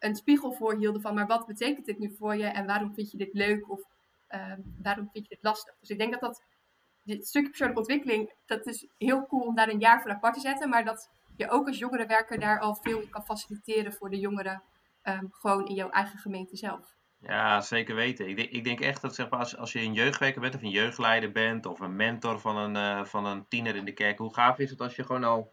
een 0.00 0.16
spiegel 0.16 0.52
voorhielden 0.52 1.00
van, 1.00 1.14
maar 1.14 1.26
wat 1.26 1.46
betekent 1.46 1.86
dit 1.86 1.98
nu 1.98 2.14
voor 2.18 2.36
je 2.36 2.44
en 2.44 2.66
waarom 2.66 2.94
vind 2.94 3.10
je 3.10 3.16
dit 3.16 3.32
leuk 3.32 3.70
of 3.70 3.80
ehm, 4.26 4.60
waarom 4.82 5.08
vind 5.12 5.28
je 5.28 5.34
dit 5.34 5.44
lastig? 5.44 5.74
Dus 5.80 5.88
ik 5.88 5.98
denk 5.98 6.12
dat 6.12 6.20
dat, 6.20 6.42
dit 7.02 7.26
stukje 7.26 7.48
persoonlijke 7.48 7.80
ontwikkeling, 7.82 8.32
dat 8.46 8.66
is 8.66 8.86
heel 8.98 9.26
cool 9.26 9.42
om 9.42 9.54
daar 9.54 9.68
een 9.68 9.78
jaar 9.78 10.02
voor 10.02 10.10
apart 10.10 10.34
te 10.34 10.40
zetten, 10.40 10.68
maar 10.68 10.84
dat 10.84 11.10
je 11.36 11.50
ook 11.50 11.66
als 11.66 11.78
jongerenwerker 11.78 12.40
daar 12.40 12.60
al 12.60 12.74
veel 12.74 13.02
kan 13.10 13.24
faciliteren 13.24 13.92
voor 13.92 14.10
de 14.10 14.18
jongeren, 14.18 14.62
ehm, 15.02 15.24
gewoon 15.30 15.66
in 15.66 15.74
jouw 15.74 15.90
eigen 15.90 16.18
gemeente 16.18 16.56
zelf. 16.56 16.98
Ja, 17.18 17.60
zeker 17.60 17.94
weten. 17.94 18.28
Ik 18.28 18.36
denk, 18.36 18.50
ik 18.50 18.64
denk 18.64 18.80
echt 18.80 19.02
dat 19.02 19.14
zeg 19.14 19.28
maar, 19.28 19.56
als, 19.56 19.72
je 19.72 19.80
een 19.80 19.92
jeugdwerker 19.92 20.40
bent 20.40 20.54
of 20.54 20.62
een 20.62 20.70
jeugdleider 20.70 21.32
bent 21.32 21.66
of 21.66 21.80
een 21.80 21.96
mentor 21.96 22.40
van 22.40 22.56
een, 22.56 22.74
uh, 22.74 23.04
van 23.04 23.26
een 23.26 23.48
tiener 23.48 23.76
in 23.76 23.84
de 23.84 23.92
kerk, 23.92 24.18
hoe 24.18 24.34
gaaf 24.34 24.58
is 24.58 24.70
het 24.70 24.80
als 24.80 24.96
je 24.96 25.04
gewoon 25.04 25.24
al 25.24 25.52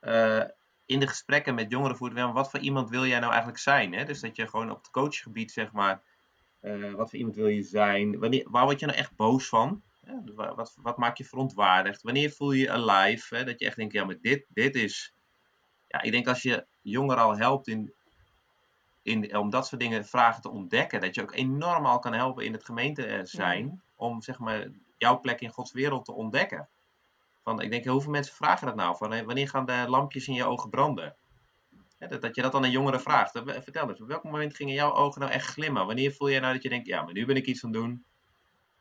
uh, 0.00 0.44
in 0.92 1.00
de 1.00 1.06
gesprekken 1.06 1.54
met 1.54 1.70
jongeren 1.70 1.96
voert, 1.96 2.32
wat 2.32 2.50
voor 2.50 2.60
iemand 2.60 2.90
wil 2.90 3.06
jij 3.06 3.18
nou 3.18 3.30
eigenlijk 3.30 3.60
zijn? 3.60 3.92
Hè? 3.92 4.04
Dus 4.04 4.20
dat 4.20 4.36
je 4.36 4.48
gewoon 4.48 4.70
op 4.70 4.76
het 4.76 4.90
coachgebied 4.90 5.52
zeg 5.52 5.72
maar, 5.72 6.02
uh, 6.62 6.92
wat 6.94 7.10
voor 7.10 7.18
iemand 7.18 7.36
wil 7.36 7.46
je 7.46 7.62
zijn? 7.62 8.18
Wanneer, 8.18 8.46
waar 8.50 8.64
word 8.64 8.80
je 8.80 8.86
nou 8.86 8.98
echt 8.98 9.16
boos 9.16 9.48
van? 9.48 9.82
Ja, 10.06 10.20
dus 10.24 10.34
wat, 10.34 10.76
wat 10.82 10.96
maakt 10.96 11.18
je 11.18 11.24
verontwaardigd? 11.24 12.02
Wanneer 12.02 12.30
voel 12.30 12.52
je 12.52 12.62
je 12.62 12.70
alive? 12.70 13.36
Hè? 13.36 13.44
Dat 13.44 13.58
je 13.58 13.66
echt 13.66 13.76
denkt, 13.76 13.92
ja, 13.92 14.04
maar 14.04 14.18
dit, 14.20 14.46
dit 14.48 14.74
is... 14.74 15.14
Ja, 15.86 16.02
ik 16.02 16.12
denk 16.12 16.28
als 16.28 16.42
je 16.42 16.66
jongeren 16.80 17.22
al 17.22 17.36
helpt 17.36 17.68
in, 17.68 17.92
in, 19.02 19.36
om 19.36 19.50
dat 19.50 19.66
soort 19.66 19.80
dingen, 19.80 20.06
vragen 20.06 20.42
te 20.42 20.50
ontdekken, 20.50 21.00
dat 21.00 21.14
je 21.14 21.22
ook 21.22 21.34
enorm 21.34 21.86
al 21.86 21.98
kan 21.98 22.12
helpen 22.12 22.44
in 22.44 22.52
het 22.52 22.64
gemeente 22.64 23.20
zijn, 23.22 23.64
ja. 23.64 23.82
om 23.96 24.22
zeg 24.22 24.38
maar 24.38 24.68
jouw 24.98 25.20
plek 25.20 25.40
in 25.40 25.50
Gods 25.50 25.72
wereld 25.72 26.04
te 26.04 26.12
ontdekken. 26.12 26.68
Van, 27.42 27.60
ik 27.60 27.70
denk, 27.70 27.84
hoeveel 27.84 28.10
mensen 28.10 28.34
vragen 28.34 28.66
dat 28.66 28.76
nou? 28.76 28.96
Van, 28.96 29.24
wanneer 29.24 29.48
gaan 29.48 29.66
de 29.66 29.84
lampjes 29.88 30.28
in 30.28 30.34
je 30.34 30.44
ogen 30.44 30.70
branden? 30.70 31.16
Dat, 31.98 32.22
dat, 32.22 32.34
je 32.34 32.42
dat 32.42 32.54
aan 32.54 32.64
een 32.64 32.70
jongere 32.70 33.00
vraagt. 33.00 33.30
Vertel 33.44 33.88
eens, 33.88 34.00
op 34.00 34.08
welk 34.08 34.24
moment 34.24 34.56
gingen 34.56 34.74
jouw 34.74 34.92
ogen 34.92 35.20
nou 35.20 35.32
echt 35.32 35.46
glimmen? 35.46 35.86
Wanneer 35.86 36.12
voel 36.12 36.30
jij 36.30 36.40
nou 36.40 36.52
dat 36.52 36.62
je 36.62 36.68
denkt, 36.68 36.86
ja, 36.86 37.02
maar 37.02 37.12
nu 37.12 37.26
ben 37.26 37.36
ik 37.36 37.46
iets 37.46 37.64
aan 37.64 37.72
het 37.72 37.80
doen. 37.80 38.04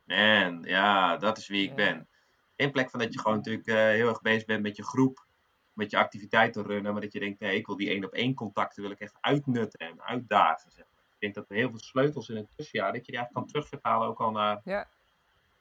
Man, 0.04 0.64
ja, 0.64 1.18
dat 1.18 1.38
is 1.38 1.48
wie 1.48 1.70
ik 1.70 1.76
ben. 1.76 2.08
In 2.56 2.72
plek 2.72 2.90
van 2.90 3.00
dat 3.00 3.14
je 3.14 3.20
gewoon 3.20 3.38
natuurlijk 3.38 3.68
uh, 3.68 3.76
heel 3.76 4.08
erg 4.08 4.22
bezig 4.22 4.46
bent 4.46 4.62
met 4.62 4.76
je 4.76 4.84
groep, 4.84 5.26
met 5.74 5.92
je 5.92 5.98
activiteiten 5.98 6.64
runnen, 6.64 6.92
maar 6.92 7.02
dat 7.02 7.14
je 7.14 7.20
denkt, 7.20 7.40
nee, 7.40 7.56
ik 7.56 7.66
wil 7.66 7.78
die 7.78 7.90
één 7.90 8.06
op 8.06 8.14
één 8.14 8.34
contacten 8.34 8.82
wil 8.82 8.92
ik 8.92 9.00
echt 9.00 9.18
uitnutten 9.20 9.80
en 9.80 10.02
uitdagen. 10.02 10.72
Zeg 10.72 10.86
maar. 10.94 11.04
Ik 11.04 11.20
denk 11.20 11.34
dat 11.34 11.50
er 11.50 11.56
heel 11.56 11.70
veel 11.70 11.80
sleutels 11.80 12.30
in 12.30 12.36
het 12.36 12.48
tussenjaar, 12.56 12.94
dat 12.94 13.06
je 13.06 13.12
die 13.12 13.16
eigenlijk 13.20 13.34
kan 13.34 13.54
terugvertalen 13.54 14.08
ook 14.08 14.20
al 14.20 14.32
naar 14.32 14.62
ja. 14.64 14.88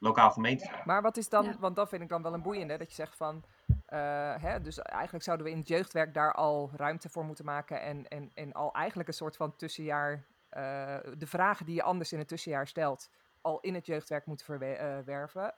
Lokaal 0.01 0.31
gemeente. 0.31 0.71
Maar 0.85 1.01
wat 1.01 1.17
is 1.17 1.29
dan, 1.29 1.45
ja. 1.45 1.57
want 1.59 1.75
dat 1.75 1.89
vind 1.89 2.01
ik 2.01 2.09
dan 2.09 2.21
wel 2.21 2.33
een 2.33 2.41
boeiende, 2.41 2.77
dat 2.77 2.89
je 2.89 2.95
zegt 2.95 3.15
van, 3.15 3.43
uh, 3.69 4.35
hè, 4.37 4.61
dus 4.61 4.79
eigenlijk 4.79 5.23
zouden 5.23 5.45
we 5.45 5.51
in 5.51 5.57
het 5.57 5.67
jeugdwerk 5.67 6.13
daar 6.13 6.33
al 6.33 6.71
ruimte 6.75 7.09
voor 7.09 7.25
moeten 7.25 7.45
maken 7.45 7.81
en, 7.81 8.07
en, 8.07 8.31
en 8.33 8.51
al 8.51 8.73
eigenlijk 8.73 9.09
een 9.09 9.15
soort 9.15 9.35
van 9.35 9.55
tussenjaar, 9.55 10.13
uh, 10.13 10.97
de 11.17 11.27
vragen 11.27 11.65
die 11.65 11.75
je 11.75 11.83
anders 11.83 12.13
in 12.13 12.19
het 12.19 12.27
tussenjaar 12.27 12.67
stelt, 12.67 13.09
al 13.41 13.59
in 13.59 13.73
het 13.73 13.85
jeugdwerk 13.85 14.25
moeten 14.25 14.45
verwerven, 14.45 15.53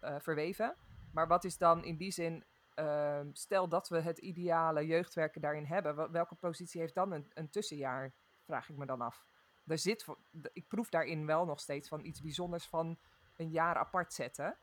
uh, 0.00 0.14
verweven. 0.18 0.76
Maar 1.12 1.28
wat 1.28 1.44
is 1.44 1.58
dan 1.58 1.84
in 1.84 1.96
die 1.96 2.10
zin, 2.10 2.44
uh, 2.74 3.20
stel 3.32 3.68
dat 3.68 3.88
we 3.88 4.00
het 4.00 4.18
ideale 4.18 4.86
jeugdwerken 4.86 5.40
daarin 5.40 5.64
hebben, 5.64 6.12
welke 6.12 6.34
positie 6.34 6.80
heeft 6.80 6.94
dan 6.94 7.12
een, 7.12 7.30
een 7.34 7.50
tussenjaar, 7.50 8.12
vraag 8.42 8.68
ik 8.68 8.76
me 8.76 8.86
dan 8.86 9.00
af. 9.00 9.26
Er 9.66 9.78
zit, 9.78 10.06
ik 10.52 10.68
proef 10.68 10.88
daarin 10.88 11.26
wel 11.26 11.44
nog 11.44 11.60
steeds 11.60 11.88
van 11.88 12.04
iets 12.04 12.20
bijzonders 12.20 12.66
van 12.66 12.98
een 13.40 13.50
jaar 13.50 13.76
apart 13.76 14.12
zetten. 14.12 14.56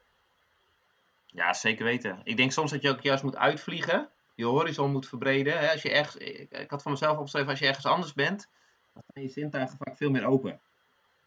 Ja, 1.26 1.54
zeker 1.54 1.86
weten. 1.86 2.20
Ik 2.24 2.38
denk 2.38 2.52
soms 2.52 2.72
dat 2.72 2.82
je 2.82 2.90
ook 2.90 3.02
juist 3.02 3.24
moet 3.24 3.36
uitvliegen, 3.36 4.10
je 4.36 4.46
horizon 4.46 4.92
moet 4.92 5.08
verbreden. 5.08 5.72
Als 5.72 5.82
je 5.82 5.92
ergens, 5.92 6.16
ik, 6.16 6.70
had 6.70 6.82
van 6.82 6.92
mezelf 6.92 7.18
opgeschreven, 7.18 7.50
als 7.50 7.60
je 7.60 7.68
ergens 7.68 7.86
anders 7.86 8.14
bent, 8.14 8.50
dan 8.94 9.04
zijn 9.08 9.26
je 9.26 9.32
zintuigen 9.32 9.78
vaak 9.78 9.98
veel 9.98 10.10
meer 10.10 10.26
open. 10.26 10.60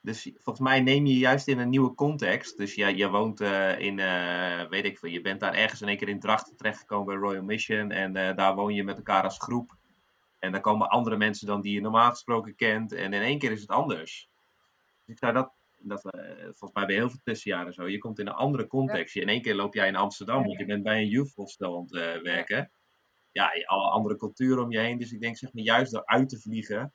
Dus 0.03 0.23
volgens 0.23 0.69
mij 0.69 0.81
neem 0.81 1.07
je 1.07 1.19
juist 1.19 1.49
in 1.49 1.59
een 1.59 1.69
nieuwe 1.69 1.95
context. 1.95 2.57
Dus 2.57 2.75
ja, 2.75 2.89
je 2.89 3.09
woont 3.09 3.41
uh, 3.41 3.79
in, 3.79 3.99
uh, 3.99 4.69
weet 4.69 4.85
ik 4.85 4.99
veel, 4.99 5.11
je 5.11 5.21
bent 5.21 5.41
daar 5.41 5.55
ergens 5.55 5.81
in 5.81 5.89
één 5.89 5.97
keer 5.97 6.09
in 6.09 6.21
Drachten 6.21 6.57
terechtgekomen 6.57 7.07
bij 7.07 7.17
Royal 7.17 7.43
Mission. 7.43 7.91
En 7.91 8.17
uh, 8.17 8.37
daar 8.37 8.55
woon 8.55 8.75
je 8.75 8.85
met 8.85 8.97
elkaar 8.97 9.23
als 9.23 9.39
groep. 9.39 9.77
En 10.39 10.53
dan 10.53 10.61
komen 10.61 10.89
andere 10.89 11.17
mensen 11.17 11.47
dan 11.47 11.61
die 11.61 11.75
je 11.75 11.81
normaal 11.81 12.11
gesproken 12.11 12.57
kent. 12.57 12.93
En 12.93 13.13
in 13.13 13.23
één 13.23 13.39
keer 13.39 13.53
is 13.53 13.61
het 13.61 13.71
anders. 13.71 14.29
Dus 15.05 15.15
ik 15.15 15.19
zou 15.19 15.33
dat, 15.33 15.53
dat 15.83 16.01
volgens 16.41 16.73
mij 16.73 16.87
bij 16.87 16.95
heel 16.95 17.11
veel 17.11 17.21
tussenjaren 17.23 17.73
zo. 17.73 17.89
Je 17.89 17.99
komt 17.99 18.19
in 18.19 18.27
een 18.27 18.33
andere 18.33 18.67
context. 18.67 19.15
Ja. 19.15 19.23
In 19.23 19.29
één 19.29 19.43
keer 19.43 19.55
loop 19.55 19.75
jij 19.75 19.89
in 19.89 19.97
Amsterdam, 19.97 20.45
want 20.45 20.59
je 20.59 20.65
bent 20.65 20.83
bij 20.83 21.01
een 21.01 21.09
youth 21.09 21.35
hostel 21.35 21.77
aan 21.77 21.83
het 21.83 22.23
werken. 22.23 22.71
Ja, 23.33 23.51
alle 23.65 23.91
andere 23.91 24.17
culturen 24.17 24.63
om 24.63 24.73
je 24.73 24.79
heen. 24.79 24.99
Dus 24.99 25.13
ik 25.13 25.21
denk 25.21 25.37
zeg 25.37 25.53
maar 25.53 25.65
juist 25.65 25.93
door 25.93 26.07
uit 26.07 26.29
te 26.29 26.41
vliegen. 26.41 26.93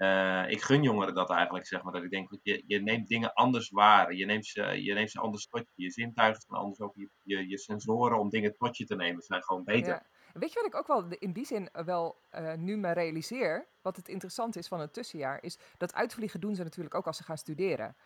Uh, 0.00 0.44
ik 0.48 0.62
gun 0.62 0.82
jongeren 0.82 1.14
dat 1.14 1.30
eigenlijk, 1.30 1.66
zeg 1.66 1.82
maar. 1.82 1.92
Dat 1.92 2.02
ik 2.02 2.10
denk, 2.10 2.38
je, 2.42 2.62
je 2.66 2.82
neemt 2.82 3.08
dingen 3.08 3.32
anders 3.32 3.70
waar. 3.70 4.14
Je 4.14 4.24
neemt 4.24 4.46
ze, 4.46 4.82
je 4.82 4.94
neemt 4.94 5.10
ze 5.10 5.20
anders 5.20 5.46
tot 5.46 5.70
je. 5.74 5.82
Je 5.82 5.90
zintuigen 5.90 6.40
zijn 6.40 6.60
anders 6.60 6.80
ook. 6.80 6.94
Je, 6.94 7.08
je, 7.22 7.48
je, 7.48 7.58
sensoren 7.58 8.18
om 8.18 8.30
dingen 8.30 8.56
tot 8.56 8.76
je 8.76 8.84
te 8.84 8.96
nemen 8.96 9.22
zijn 9.22 9.42
gewoon 9.42 9.64
beter. 9.64 9.88
Ja. 9.88 10.06
Weet 10.32 10.52
je 10.52 10.58
wat 10.58 10.66
ik 10.66 10.74
ook 10.74 10.86
wel 10.86 11.04
in 11.18 11.32
die 11.32 11.46
zin 11.46 11.68
wel 11.72 12.20
uh, 12.34 12.52
nu 12.54 12.76
me 12.76 12.92
realiseer? 12.92 13.66
Wat 13.82 13.96
het 13.96 14.08
interessant 14.08 14.56
is 14.56 14.68
van 14.68 14.80
het 14.80 14.92
tussenjaar, 14.92 15.42
is 15.42 15.58
dat 15.76 15.94
uitvliegen 15.94 16.40
doen 16.40 16.54
ze 16.54 16.62
natuurlijk 16.62 16.94
ook 16.94 17.06
als 17.06 17.16
ze 17.16 17.24
gaan 17.24 17.38
studeren. 17.38 17.96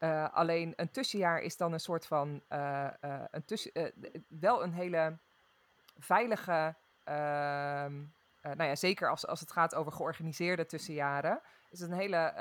Uh, 0.00 0.34
alleen 0.34 0.72
een 0.76 0.90
tussenjaar 0.90 1.40
is 1.40 1.56
dan 1.56 1.72
een 1.72 1.80
soort 1.80 2.06
van, 2.06 2.42
een 2.48 3.44
tussen, 3.44 3.92
wel 4.28 4.62
een 4.62 4.72
hele 4.72 5.18
veilige 5.98 6.74
ehm, 7.04 8.02
nou 8.52 8.64
ja, 8.68 8.76
zeker 8.76 9.10
als, 9.10 9.26
als 9.26 9.40
het 9.40 9.52
gaat 9.52 9.74
over 9.74 9.92
georganiseerde 9.92 10.66
tussenjaren, 10.66 11.40
is 11.70 11.80
het 11.80 11.90
een 11.90 11.96
hele 11.96 12.32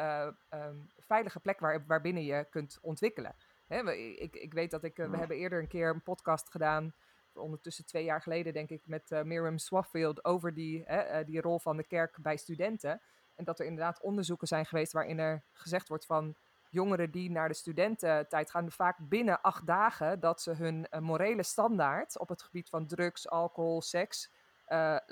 um, 0.53 0.89
veilige 0.97 1.39
plek 1.39 1.59
waar, 1.59 1.85
waarbinnen 1.85 2.23
je 2.23 2.47
kunt 2.49 2.77
ontwikkelen. 2.81 3.35
Hè, 3.67 3.91
ik, 3.93 4.35
ik 4.35 4.53
weet 4.53 4.71
dat 4.71 4.83
ik, 4.83 4.95
we 4.95 5.17
hebben 5.17 5.37
eerder 5.37 5.59
een 5.59 5.67
keer 5.67 5.89
een 5.89 6.03
podcast 6.03 6.51
gedaan, 6.51 6.93
ondertussen 7.33 7.85
twee 7.85 8.03
jaar 8.03 8.21
geleden 8.21 8.53
denk 8.53 8.69
ik, 8.69 8.87
met 8.87 9.09
Miriam 9.09 9.57
Swaffield 9.57 10.25
over 10.25 10.53
die, 10.53 10.85
die 11.25 11.41
rol 11.41 11.59
van 11.59 11.77
de 11.77 11.87
kerk 11.87 12.17
bij 12.21 12.37
studenten. 12.37 13.01
En 13.35 13.43
dat 13.43 13.59
er 13.59 13.65
inderdaad 13.65 14.01
onderzoeken 14.01 14.47
zijn 14.47 14.65
geweest 14.65 14.91
waarin 14.91 15.19
er 15.19 15.43
gezegd 15.51 15.87
wordt 15.87 16.05
van 16.05 16.35
jongeren 16.69 17.11
die 17.11 17.31
naar 17.31 17.47
de 17.47 17.53
studententijd 17.53 18.51
gaan, 18.51 18.71
vaak 18.71 18.97
binnen 19.01 19.41
acht 19.41 19.67
dagen 19.67 20.19
dat 20.19 20.41
ze 20.41 20.51
hun 20.51 20.87
morele 20.99 21.43
standaard 21.43 22.19
op 22.19 22.29
het 22.29 22.41
gebied 22.41 22.69
van 22.69 22.87
drugs, 22.87 23.29
alcohol, 23.29 23.81
seks, 23.81 24.31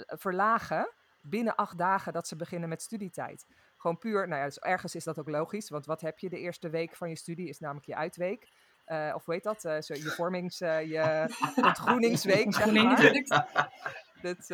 verlagen 0.06 0.94
binnen 1.22 1.56
acht 1.56 1.78
dagen 1.78 2.14
dat 2.14 2.28
ze 2.28 2.36
beginnen 2.36 2.70
met 2.70 2.82
studietijd. 2.82 3.46
Gewoon 3.78 3.98
puur, 3.98 4.28
nou 4.28 4.40
ja, 4.40 4.46
dus 4.46 4.60
ergens 4.60 4.96
is 4.96 5.04
dat 5.04 5.20
ook 5.20 5.30
logisch, 5.30 5.70
want 5.70 5.86
wat 5.86 6.02
heb 6.02 6.20
je 6.20 6.30
de 6.30 6.40
eerste 6.40 6.70
week 6.70 6.96
van 6.96 7.10
je 7.10 7.16
studie 7.16 7.50
is 7.50 7.60
namelijk 7.60 7.86
je 7.86 7.96
uitweek. 7.96 8.48
Uh, 8.88 9.12
of 9.16 9.26
weet 9.26 9.44
dat, 9.44 9.64
uh, 9.64 9.80
zo 9.80 9.94
je 9.94 10.10
vormings, 10.10 10.58
je 10.58 11.26
ontgroeningsweek, 11.56 12.54
zeg 12.54 12.72
maar. 12.72 13.70
Dat, 14.22 14.48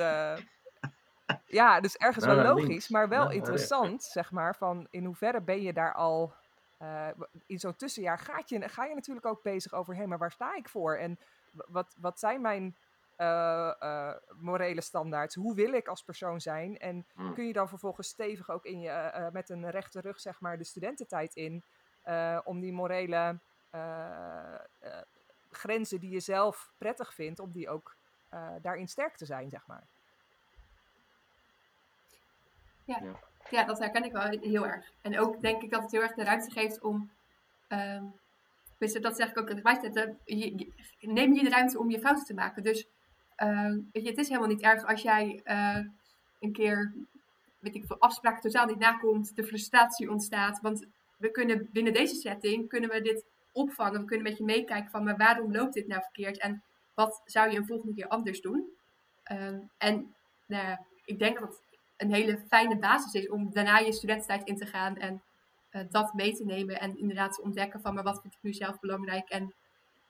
ja, 1.46 1.80
dus 1.80 1.96
ergens 1.96 2.26
wel 2.26 2.44
logisch, 2.44 2.90
maar 2.90 3.10
wel 3.10 3.32
interessant, 3.32 4.04
zeg 4.04 4.32
maar, 4.32 4.56
van 4.56 4.88
in 4.90 5.06
hoeverre 5.06 5.42
ben 5.42 5.62
je 5.62 5.74
daar 5.74 5.94
al... 5.94 6.34
in 7.46 7.60
zo'n 7.60 7.76
tussenjaar 7.76 8.20
gaat 8.20 8.50
je, 8.50 8.70
ga 8.70 8.86
je 8.86 8.96
natuurlijk 8.96 9.26
ook 9.26 9.44
bezig 9.44 9.74
over, 9.74 9.94
hé, 9.94 10.00
hey, 10.00 10.08
maar 10.08 10.18
waar 10.18 10.32
sta 10.32 10.56
ik 10.56 10.70
voor? 10.70 10.96
En 10.96 11.20
wat, 11.52 11.96
wat 12.00 12.20
zijn 12.20 12.42
mijn 12.42 12.76
uh, 13.18 13.74
uh, 13.80 14.14
morele 14.40 14.82
standaards. 14.82 15.36
Hoe 15.36 15.56
wil 15.56 15.74
ik 15.74 15.88
als 15.88 16.04
persoon 16.04 16.42
zijn? 16.42 16.78
En 16.78 17.06
mm. 17.16 17.34
kun 17.34 17.48
je 17.48 17.54
dan 17.54 17.70
vervolgens 17.70 18.08
stevig 18.08 18.50
ook 18.50 18.66
in 18.66 18.80
je, 18.80 18.90
uh, 18.90 19.28
met 19.32 19.50
een 19.50 19.70
rechte 19.70 20.02
rug, 20.02 20.20
zeg 20.20 20.40
maar, 20.40 20.58
de 20.58 20.64
studententijd 20.64 21.36
in, 21.36 21.64
om 22.44 22.60
die 22.60 22.74
morele 22.74 23.40
grenzen 25.52 26.00
die 26.00 26.12
je 26.12 26.20
zelf 26.20 26.74
prettig 26.78 27.14
vindt, 27.14 27.40
om 27.40 27.52
die 27.52 27.70
ook 27.70 27.96
daarin 28.62 28.88
sterk 28.88 29.16
te 29.16 29.26
zijn, 29.26 29.50
zeg 29.50 29.68
maar. 29.68 29.88
Ja. 32.84 33.00
ja. 33.04 33.20
Ja. 33.50 33.64
dat 33.64 33.80
herken 33.80 34.04
ik 34.04 34.12
wel 34.12 34.30
heel 34.42 34.68
erg. 34.68 34.92
En 35.02 35.20
ook 35.20 35.42
denk 35.42 35.62
ik 35.62 35.72
dat 35.72 35.82
het 35.82 35.92
heel 35.92 36.02
erg 36.02 36.14
de 36.14 36.24
ruimte 36.24 36.52
geeft 36.52 36.82
om. 36.82 37.12
Um, 37.70 38.14
dus 38.78 38.94
dat 38.94 39.16
zeg 39.16 39.30
ik 39.30 39.38
ook 39.38 39.48
tegelijkertijd. 39.48 40.16
Neem 41.00 41.34
je 41.34 41.44
de 41.44 41.50
ruimte 41.50 41.80
om 41.80 41.90
je 41.90 42.00
fouten 42.00 42.26
te 42.26 42.34
maken. 42.34 42.64
Dus 42.64 42.88
uh, 43.38 43.72
weet 43.92 44.04
je, 44.04 44.10
het 44.10 44.18
is 44.18 44.28
helemaal 44.28 44.50
niet 44.50 44.62
erg 44.62 44.86
als 44.86 45.02
jij 45.02 45.42
uh, 45.46 45.86
een 46.40 46.52
keer, 46.52 46.94
weet 47.60 47.76
ik 47.76 47.86
veel, 47.86 48.00
afspraken 48.00 48.42
totaal 48.42 48.66
niet 48.66 48.80
nakomt, 48.80 49.36
de 49.36 49.44
frustratie 49.44 50.12
ontstaat. 50.12 50.60
Want 50.62 50.86
we 51.18 51.32
kunnen 51.32 51.70
binnen 51.72 51.94
deze 51.94 52.16
setting, 52.16 52.70
kunnen 52.70 52.90
we 52.90 53.02
dit 53.02 53.26
opvangen. 53.58 54.00
We 54.00 54.06
kunnen 54.06 54.28
met 54.28 54.38
je 54.38 54.44
meekijken 54.44 54.92
van, 54.92 55.04
maar 55.04 55.18
waarom 55.18 55.52
loopt 55.52 55.74
dit 55.74 55.88
nou 55.88 56.02
verkeerd? 56.02 56.38
En 56.38 56.64
wat 56.94 57.22
zou 57.26 57.52
je 57.52 57.58
een 57.58 57.68
volgende 57.68 57.96
keer 57.96 58.08
anders 58.08 58.42
doen? 58.42 58.72
Uh, 59.32 59.60
en 59.78 60.16
nou, 60.46 60.78
ik 61.06 61.20
denk 61.20 61.40
dat 61.40 61.50
het 61.50 61.62
een 61.98 62.14
hele 62.14 62.40
fijne 62.48 62.78
basis 62.78 63.14
is 63.14 63.30
om 63.30 63.52
daarna 63.54 63.78
je 63.78 63.94
studententijd 63.94 64.48
in 64.48 64.58
te 64.58 64.66
gaan 64.66 64.98
en 64.98 65.22
uh, 65.72 65.82
dat 65.90 66.14
mee 66.14 66.34
te 66.34 66.46
nemen. 66.46 66.80
En 66.80 66.98
inderdaad 66.98 67.34
te 67.34 67.42
ontdekken 67.42 67.82
van, 67.82 67.94
maar 67.94 68.04
wat 68.04 68.22
vind 68.22 68.34
ik 68.34 68.40
nu 68.42 68.54
zelf 68.54 68.80
belangrijk 68.80 69.30
en 69.30 69.54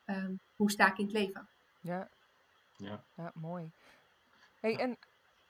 ehm, 0.04 0.32
hoe 0.56 0.70
sta 0.70 0.90
ik 0.90 0.98
in 0.98 1.04
het 1.04 1.14
leven? 1.14 1.48
Ja, 1.80 2.08
ja. 2.76 3.04
ja 3.14 3.30
mooi. 3.34 3.70
Hey, 4.60 4.76
en 4.76 4.98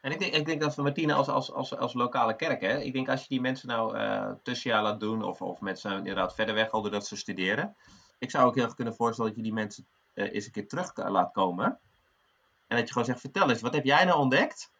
En 0.09 0.21
ik 0.21 0.47
denk, 0.47 0.61
dat 0.61 0.77
Martine 0.77 1.15
als, 1.15 1.29
als, 1.29 1.53
als, 1.53 1.77
als 1.77 1.95
lokale 1.95 2.37
kerk, 2.37 2.61
hè, 2.61 2.79
ik 2.79 2.93
denk 2.93 3.09
als 3.09 3.21
je 3.21 3.29
die 3.29 3.41
mensen 3.41 3.69
nou 3.69 3.97
eh 3.97 4.31
tussenjaar 4.43 4.83
laat 4.83 5.01
doen, 5.01 5.23
of, 5.23 5.43
of 5.43 5.61
mensen 5.61 5.89
nou 5.89 6.01
inderdaad 6.03 6.35
verder 6.35 6.55
weg 6.55 6.71
al 6.71 6.83
doordat 6.83 7.07
ze 7.07 7.17
studeren. 7.17 7.77
Ik 8.19 8.31
zou 8.31 8.47
ook 8.47 8.55
heel 8.55 8.65
erg 8.65 8.75
kunnen 8.75 8.95
voorstellen 8.95 9.31
dat 9.31 9.41
je 9.41 9.47
die 9.47 9.55
mensen 9.55 9.87
eh, 10.15 10.33
eens 10.35 10.47
een 10.47 10.53
keer 10.53 10.69
terug 10.69 10.97
laat 10.97 11.33
komen. 11.33 11.79
En 12.67 12.77
dat 12.77 12.87
je 12.87 12.93
gewoon 12.93 13.05
zegt, 13.05 13.21
vertel 13.21 13.51
eens, 13.51 13.61
wat 13.61 13.75
heb 13.75 13.85
jij 13.85 14.05
nou 14.05 14.19
ontdekt 14.19 14.71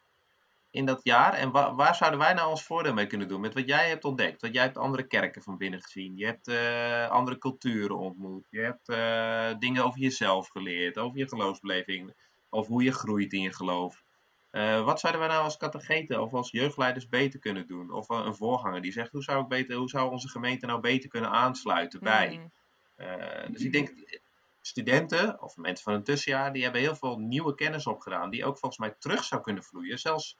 in 0.71 0.85
dat 0.85 0.99
jaar? 1.03 1.33
En 1.33 1.51
wa- 1.51 1.75
waar 1.75 1.95
zouden 1.95 2.19
wij 2.19 2.33
nou 2.33 2.49
ons 2.49 2.63
voordeel 2.63 2.93
mee 2.93 3.07
kunnen 3.07 3.27
doen 3.27 3.41
met 3.41 3.53
wat 3.53 3.67
jij 3.67 3.89
hebt 3.89 4.05
ontdekt? 4.05 4.41
Want 4.41 4.53
jij 4.53 4.63
hebt 4.63 4.77
andere 4.77 5.07
kerken 5.07 5.41
van 5.41 5.57
binnen 5.57 5.81
gezien. 5.81 6.17
Je 6.17 6.25
hebt 6.25 6.47
eh, 6.47 7.09
andere 7.09 7.37
culturen 7.37 7.97
ontmoet. 7.97 8.47
Je 8.49 8.59
hebt 8.59 8.85
dingen 9.61 9.83
over 9.83 9.99
jezelf 9.99 10.47
geleerd, 10.47 10.97
over 10.97 11.17
je 11.17 11.27
geloofsbeleving, 11.27 12.13
over 12.49 12.71
hoe 12.71 12.83
je 12.83 12.91
groeit 12.91 13.33
in 13.33 13.41
je 13.41 13.53
geloof. 13.53 14.03
Eh, 14.49 14.83
wat 14.83 14.99
zouden 14.99 15.21
wij 15.21 15.29
nou 15.29 15.43
als 15.43 15.57
catecheten 15.57 16.21
of 16.21 16.33
als 16.33 16.51
jeugdleiders 16.51 17.09
beter 17.09 17.39
kunnen 17.39 17.67
doen? 17.67 17.91
Of 17.91 18.09
eh, 18.09 18.21
een 18.25 18.35
voorganger 18.35 18.81
die 18.81 18.91
zegt, 18.91 19.11
hoe 19.11 19.23
zou, 19.23 19.41
ik 19.41 19.47
beter, 19.47 19.75
hoe 19.75 19.89
zou 19.89 20.11
onze 20.11 20.27
gemeente 20.27 20.65
nou 20.65 20.79
beter 20.79 21.09
kunnen 21.09 21.29
aansluiten 21.29 21.99
bij? 21.99 22.29
mm, 22.29 22.51
Eh, 22.95 23.49
dus 23.51 23.61
ik 23.61 23.71
denk, 23.71 23.93
studenten 24.61 25.41
of 25.41 25.57
mensen 25.57 25.83
van 25.83 25.93
een 25.93 26.03
tussenjaar, 26.03 26.53
die 26.53 26.63
hebben 26.63 26.81
heel 26.81 26.95
veel 26.95 27.19
nieuwe 27.19 27.55
kennis 27.55 27.87
opgedaan, 27.87 28.29
die 28.29 28.45
ook 28.45 28.57
volgens 28.57 28.81
mij 28.81 28.95
terug 28.99 29.23
zou 29.23 29.41
kunnen 29.41 29.63
vloeien. 29.63 29.99
Zelfs 29.99 30.37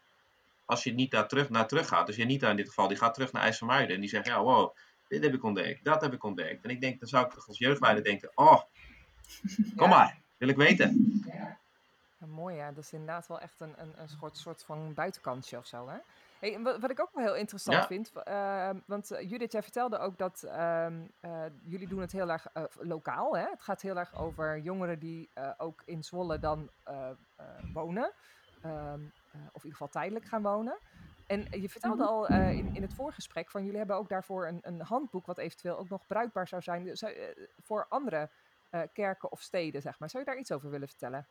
als 0.65 0.83
je 0.83 0.93
niet 0.93 1.11
daar 1.11 1.27
terug, 1.27 1.49
naar 1.49 1.67
terug 1.67 1.87
gaat. 1.87 2.07
Dus 2.07 2.15
je 2.15 2.25
niet 2.25 2.43
in 2.43 2.55
dit 2.55 2.67
geval, 2.67 2.87
die 2.87 2.97
gaat 2.97 3.13
terug 3.13 3.31
naar 3.31 3.41
IJsselmuiden 3.41 3.95
en 3.95 4.01
die 4.01 4.09
zegt, 4.09 4.25
ja 4.25 4.41
wow, 4.41 4.75
dit 5.07 5.23
heb 5.23 5.33
ik 5.33 5.43
ontdekt, 5.43 5.83
dat 5.83 6.01
heb 6.01 6.13
ik 6.13 6.23
ontdekt. 6.23 6.63
En 6.63 6.69
ik 6.69 6.81
denk, 6.81 6.99
dan 6.99 7.09
zou 7.09 7.25
ik 7.25 7.31
toch 7.31 7.47
als 7.47 7.57
jeugdleider 7.57 8.03
denken, 8.03 8.31
oh, 8.35 8.61
kom 9.75 9.89
maar, 9.89 10.19
wil 10.37 10.49
ik 10.49 10.55
weten. 10.55 11.21
Ja, 12.19 12.25
mooi 12.27 12.55
ja, 12.55 12.71
dat 12.71 12.83
is 12.83 12.91
inderdaad 12.93 13.27
wel 13.27 13.39
echt 13.39 13.59
een, 13.61 13.81
een, 13.81 14.01
een 14.01 14.09
soort, 14.09 14.37
soort 14.37 14.63
van 14.63 14.93
buitenkantje 14.93 15.57
of 15.57 15.65
zo. 15.65 15.87
Hè? 15.87 15.97
Hey, 16.39 16.59
wat, 16.61 16.79
wat 16.79 16.89
ik 16.89 16.99
ook 17.01 17.09
wel 17.13 17.23
heel 17.23 17.35
interessant 17.35 17.77
Ja. 17.77 17.87
vind, 17.87 18.11
eh, 18.23 18.69
want 18.85 19.11
eh, 19.11 19.29
Judith, 19.29 19.51
jij 19.51 19.61
vertelde 19.63 19.97
ook 19.97 20.17
dat 20.17 20.43
ehm, 20.43 21.07
eh, 21.19 21.45
jullie 21.63 21.87
doen 21.87 22.01
het 22.01 22.11
heel 22.11 22.29
erg 22.29 22.45
eh, 22.53 22.63
lokaal. 22.73 23.37
Hè? 23.37 23.49
Het 23.49 23.61
gaat 23.61 23.81
heel 23.81 23.97
erg 23.97 24.15
over 24.15 24.59
jongeren 24.59 24.99
die 24.99 25.31
eh, 25.33 25.51
ook 25.57 25.81
in 25.85 26.03
Zwolle 26.03 26.39
dan 26.39 26.71
eh, 26.83 27.09
eh, 27.35 27.45
wonen, 27.71 28.13
ehm, 28.59 29.03
eh, 29.29 29.41
of 29.51 29.63
in 29.63 29.69
ieder 29.69 29.71
geval 29.71 29.89
tijdelijk 29.89 30.25
gaan 30.25 30.41
wonen. 30.41 30.79
En 31.25 31.47
je 31.49 31.69
vertelde 31.69 32.03
Mhm. 32.03 32.11
al 32.11 32.29
eh, 32.29 32.57
in, 32.57 32.73
in 32.73 32.81
het 32.81 32.93
voorgesprek 32.93 33.51
van 33.51 33.63
jullie 33.63 33.77
hebben 33.77 33.95
ook 33.95 34.09
daarvoor 34.09 34.47
een, 34.47 34.59
een 34.61 34.81
handboek 34.81 35.25
wat 35.25 35.37
eventueel 35.37 35.77
ook 35.77 35.89
nog 35.89 36.05
bruikbaar 36.05 36.47
zou 36.47 36.61
zijn 36.61 36.91
voor 37.57 37.85
andere 37.89 38.31
eh, 38.69 38.81
kerken 38.93 39.31
of 39.31 39.41
steden, 39.41 39.81
zeg 39.81 39.99
maar. 39.99 40.09
Zou 40.09 40.23
je 40.23 40.29
daar 40.29 40.39
iets 40.39 40.51
over 40.51 40.69
willen 40.69 40.87
vertellen? 40.87 41.27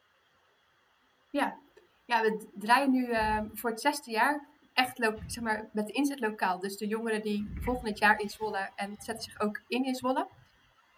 Ja, 1.31 1.59
ja 2.05 2.23
we 2.23 2.49
draaien 2.55 2.91
nu 2.91 3.11
eh, 3.11 3.41
voor 3.53 3.71
het 3.71 3.81
zesde 3.81 4.11
jaar 4.11 4.47
echt 4.73 4.97
zeg 5.27 5.41
maar, 5.45 5.69
met 5.73 5.87
de 5.87 5.93
inzet 5.93 6.21
lokaal. 6.21 6.59
Dus 6.59 6.77
de 6.77 6.87
jongeren 6.87 7.23
die 7.23 7.51
volgend 7.61 7.99
jaar 7.99 8.21
in 8.21 8.29
Zwolle 8.29 8.71
en 8.75 8.95
zetten 8.99 9.25
zich 9.25 9.41
ook 9.41 9.61
in 9.67 9.85
in 9.85 9.95
Zwolle. 9.95 10.29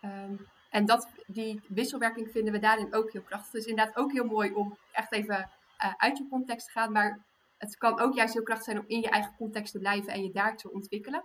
Ehm, 0.01 0.35
en 0.70 0.85
dat, 0.87 1.09
die 1.26 1.61
wisselwerking 1.68 2.31
vinden 2.31 2.53
we 2.53 2.59
daarin 2.59 2.95
ook 2.95 3.12
heel 3.12 3.22
krachtig. 3.22 3.51
Dus 3.51 3.64
inderdaad 3.64 3.97
ook 3.97 4.12
heel 4.12 4.24
mooi 4.24 4.53
om 4.53 4.76
echt 4.93 5.12
even 5.12 5.51
eh, 5.76 5.95
uit 5.97 6.18
je 6.18 6.28
context 6.28 6.66
te 6.66 6.72
gaan. 6.72 6.93
Maar 6.93 7.24
het 7.59 7.76
kan 7.76 8.01
ook 8.01 8.14
juist 8.14 8.35
heel 8.35 8.43
krachtig 8.43 8.66
zijn 8.66 8.78
om 8.78 8.89
in 8.89 9.01
je 9.01 9.09
eigen 9.09 9.35
context 9.37 9.72
te 9.72 9.78
blijven 9.78 10.12
en 10.12 10.22
je 10.22 10.31
daar 10.31 10.57
te 10.57 10.72
ontwikkelen. 10.72 11.24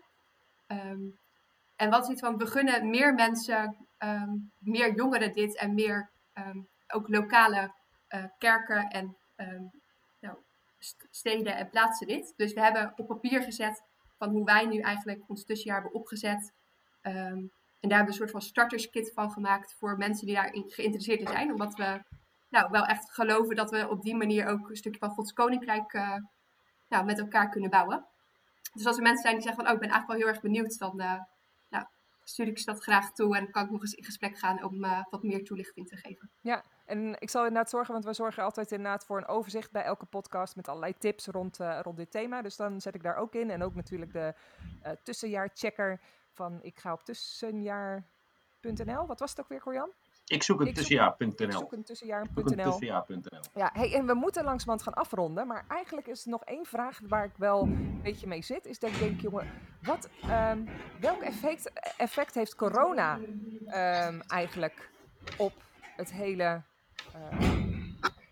Ehm, 0.68 1.01
en 1.76 1.89
wat 1.89 2.03
is 2.03 2.10
het 2.10 2.20
van, 2.20 2.38
we 2.38 2.47
gunnen 2.47 2.89
meer 2.89 3.14
mensen, 3.14 3.88
ehm, 3.97 4.32
meer 4.60 4.95
jongeren 4.95 5.34
dit 5.34 5.58
en 5.58 5.74
meer 5.74 6.10
ehm, 6.34 6.60
ook 6.88 7.08
lokale 7.10 7.72
kerken 8.38 8.89
en 8.89 9.18
ehm, 9.36 9.63
nou, 10.20 10.38
st- 10.80 11.07
steden 11.09 11.55
en 11.55 11.70
plaatsen 11.70 12.07
dit. 12.07 12.34
Dus 12.36 12.53
we 12.53 12.61
hebben 12.61 12.93
op 12.95 13.07
papier 13.07 13.41
gezet 13.41 13.84
van 14.18 14.30
hoe 14.30 14.45
wij 14.45 14.66
nu 14.66 14.80
eigenlijk 14.80 15.30
ons 15.30 15.45
tussenjaar 15.45 15.82
hebben 15.82 15.99
opgezet. 15.99 16.53
Ehm, 17.01 17.43
en 17.80 17.89
daar 17.89 17.97
hebben 17.97 18.16
we 18.16 18.22
een 18.22 18.28
soort 18.28 18.43
van 18.43 18.49
starterskit 18.49 19.11
van 19.13 19.32
gemaakt 19.32 19.76
voor 19.80 19.97
mensen 19.97 20.26
die 20.26 20.36
daarin 20.36 20.63
geïnteresseerd 20.68 21.20
in 21.20 21.28
zijn. 21.28 21.51
Omdat 21.51 21.74
we 21.74 22.03
nou, 22.49 22.72
wel 22.72 22.86
echt 22.86 23.11
geloven 23.11 23.55
dat 23.55 23.72
we 23.72 23.89
op 23.89 24.01
die 24.01 24.16
manier 24.16 24.47
ook 24.47 24.70
een 24.70 24.76
stukje 24.76 24.99
van 24.99 25.09
Gods 25.09 25.34
Koninkrijk 25.34 25.93
eh, 25.93 26.18
nou, 26.88 27.05
met 27.05 27.20
elkaar 27.20 27.49
kunnen 27.49 27.70
bouwen. 27.70 28.05
Dus 28.74 28.86
als 28.86 28.97
er 28.97 29.03
mensen 29.03 29.22
zijn 29.22 29.34
die 29.34 29.43
zeggen 29.43 29.63
van, 29.63 29.72
oh, 29.72 29.76
ik 29.76 29.88
ben 29.88 29.89
eigenlijk 29.89 30.07
wel 30.07 30.18
heel 30.18 30.36
erg 30.36 30.41
benieuwd, 30.41 30.78
dan 30.78 30.99
eh, 30.99 31.22
nou, 31.70 31.86
stuur 32.24 32.47
ik 32.47 32.59
ze 32.59 32.66
dat 32.66 32.84
graag 32.84 33.11
toe 33.11 33.38
en 33.38 33.51
kan 33.51 33.63
ik 33.63 33.72
nog 33.72 33.82
eens 33.82 33.93
in 33.93 34.03
gesprek 34.03 34.38
gaan 34.38 34.63
om 34.63 34.84
eh, 34.84 35.03
wat 35.09 35.24
meer 35.24 35.43
toelichting 35.43 35.88
te 35.88 35.97
geven. 35.97 36.32
Ja, 36.41 36.63
en 36.86 37.16
ik 37.20 37.30
zal 37.30 37.46
inderdaad 37.46 37.70
zorgen, 37.70 37.94
want 37.94 38.06
we 38.06 38.14
zorgen 38.14 38.44
altijd 38.44 38.72
inderdaad 38.72 39.06
voor 39.06 39.18
een 39.18 39.28
overzicht 39.28 39.72
bij 39.72 39.84
elke 39.84 40.06
podcast 40.06 40.56
met 40.56 40.68
allerlei 40.68 40.94
tips 40.98 41.28
rond, 41.28 41.60
eh, 41.60 41.80
rond 41.82 41.98
dit 41.98 42.12
thema. 42.12 42.42
Dus 42.42 42.56
dan 42.56 42.82
zet 42.82 42.96
ik 42.96 43.04
daar 43.04 43.16
ook 43.16 43.34
in. 43.34 43.50
En 43.50 43.64
ook 43.64 43.76
natuurlijk 43.76 44.14
de 44.14 44.34
eh 44.82 44.92
tussenjaarchecker 45.04 46.00
van 46.32 46.60
ik 46.62 46.78
ga 46.78 46.94
op 46.94 47.04
tussenjaar.nl. 47.04 49.06
Wat 49.06 49.20
was 49.20 49.30
het 49.30 49.40
ook 49.40 49.50
weer, 49.50 49.62
Corjan? 49.62 49.90
Ik 50.26 50.44
zoek 50.44 50.62
een 50.62 50.74
tussenjaar.nl. 50.74 51.30
Ik 51.30 51.52
zoek 51.52 51.72
een 51.72 51.84
tussenjaar.nl. 51.84 52.80
Ja, 53.54 53.70
hey, 53.74 53.94
en 53.94 54.06
we 54.06 54.14
moeten 54.14 54.44
langzamerhand 54.44 54.84
gaan 54.84 55.04
afronden. 55.04 55.48
Maar 55.48 55.66
eigenlijk 55.68 56.08
is 56.08 56.24
er 56.24 56.30
nog 56.30 56.44
één 56.44 56.66
vraag 56.66 57.00
waar 57.08 57.26
ik 57.26 57.38
wel 57.38 57.62
een 57.62 58.00
beetje 58.04 58.28
mee 58.28 58.42
zit. 58.42 58.66
Is 58.66 58.80
dat 58.80 58.90
ik 58.90 59.00
denk, 59.00 59.22
jongen, 59.22 59.48
wat, 59.82 60.10
ehm, 60.22 60.66
welk 61.00 61.22
effect, 61.22 61.72
effect 61.98 62.34
heeft 62.34 62.56
corona 62.56 63.20
ehm, 63.66 64.20
eigenlijk 64.28 64.90
op 65.38 65.54
het 65.96 66.12
hele 66.12 66.62
ehm, 67.22 67.84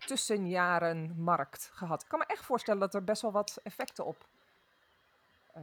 tussenjarenmarkt 0.06 1.70
gehad? 1.72 2.02
Ik 2.02 2.08
kan 2.08 2.18
me 2.18 2.24
echt 2.26 2.44
voorstellen 2.44 2.80
dat 2.80 2.94
er 2.94 3.04
best 3.04 3.22
wel 3.22 3.32
wat 3.32 3.60
effecten 3.62 4.04
op 4.04 4.26
eh, 5.52 5.62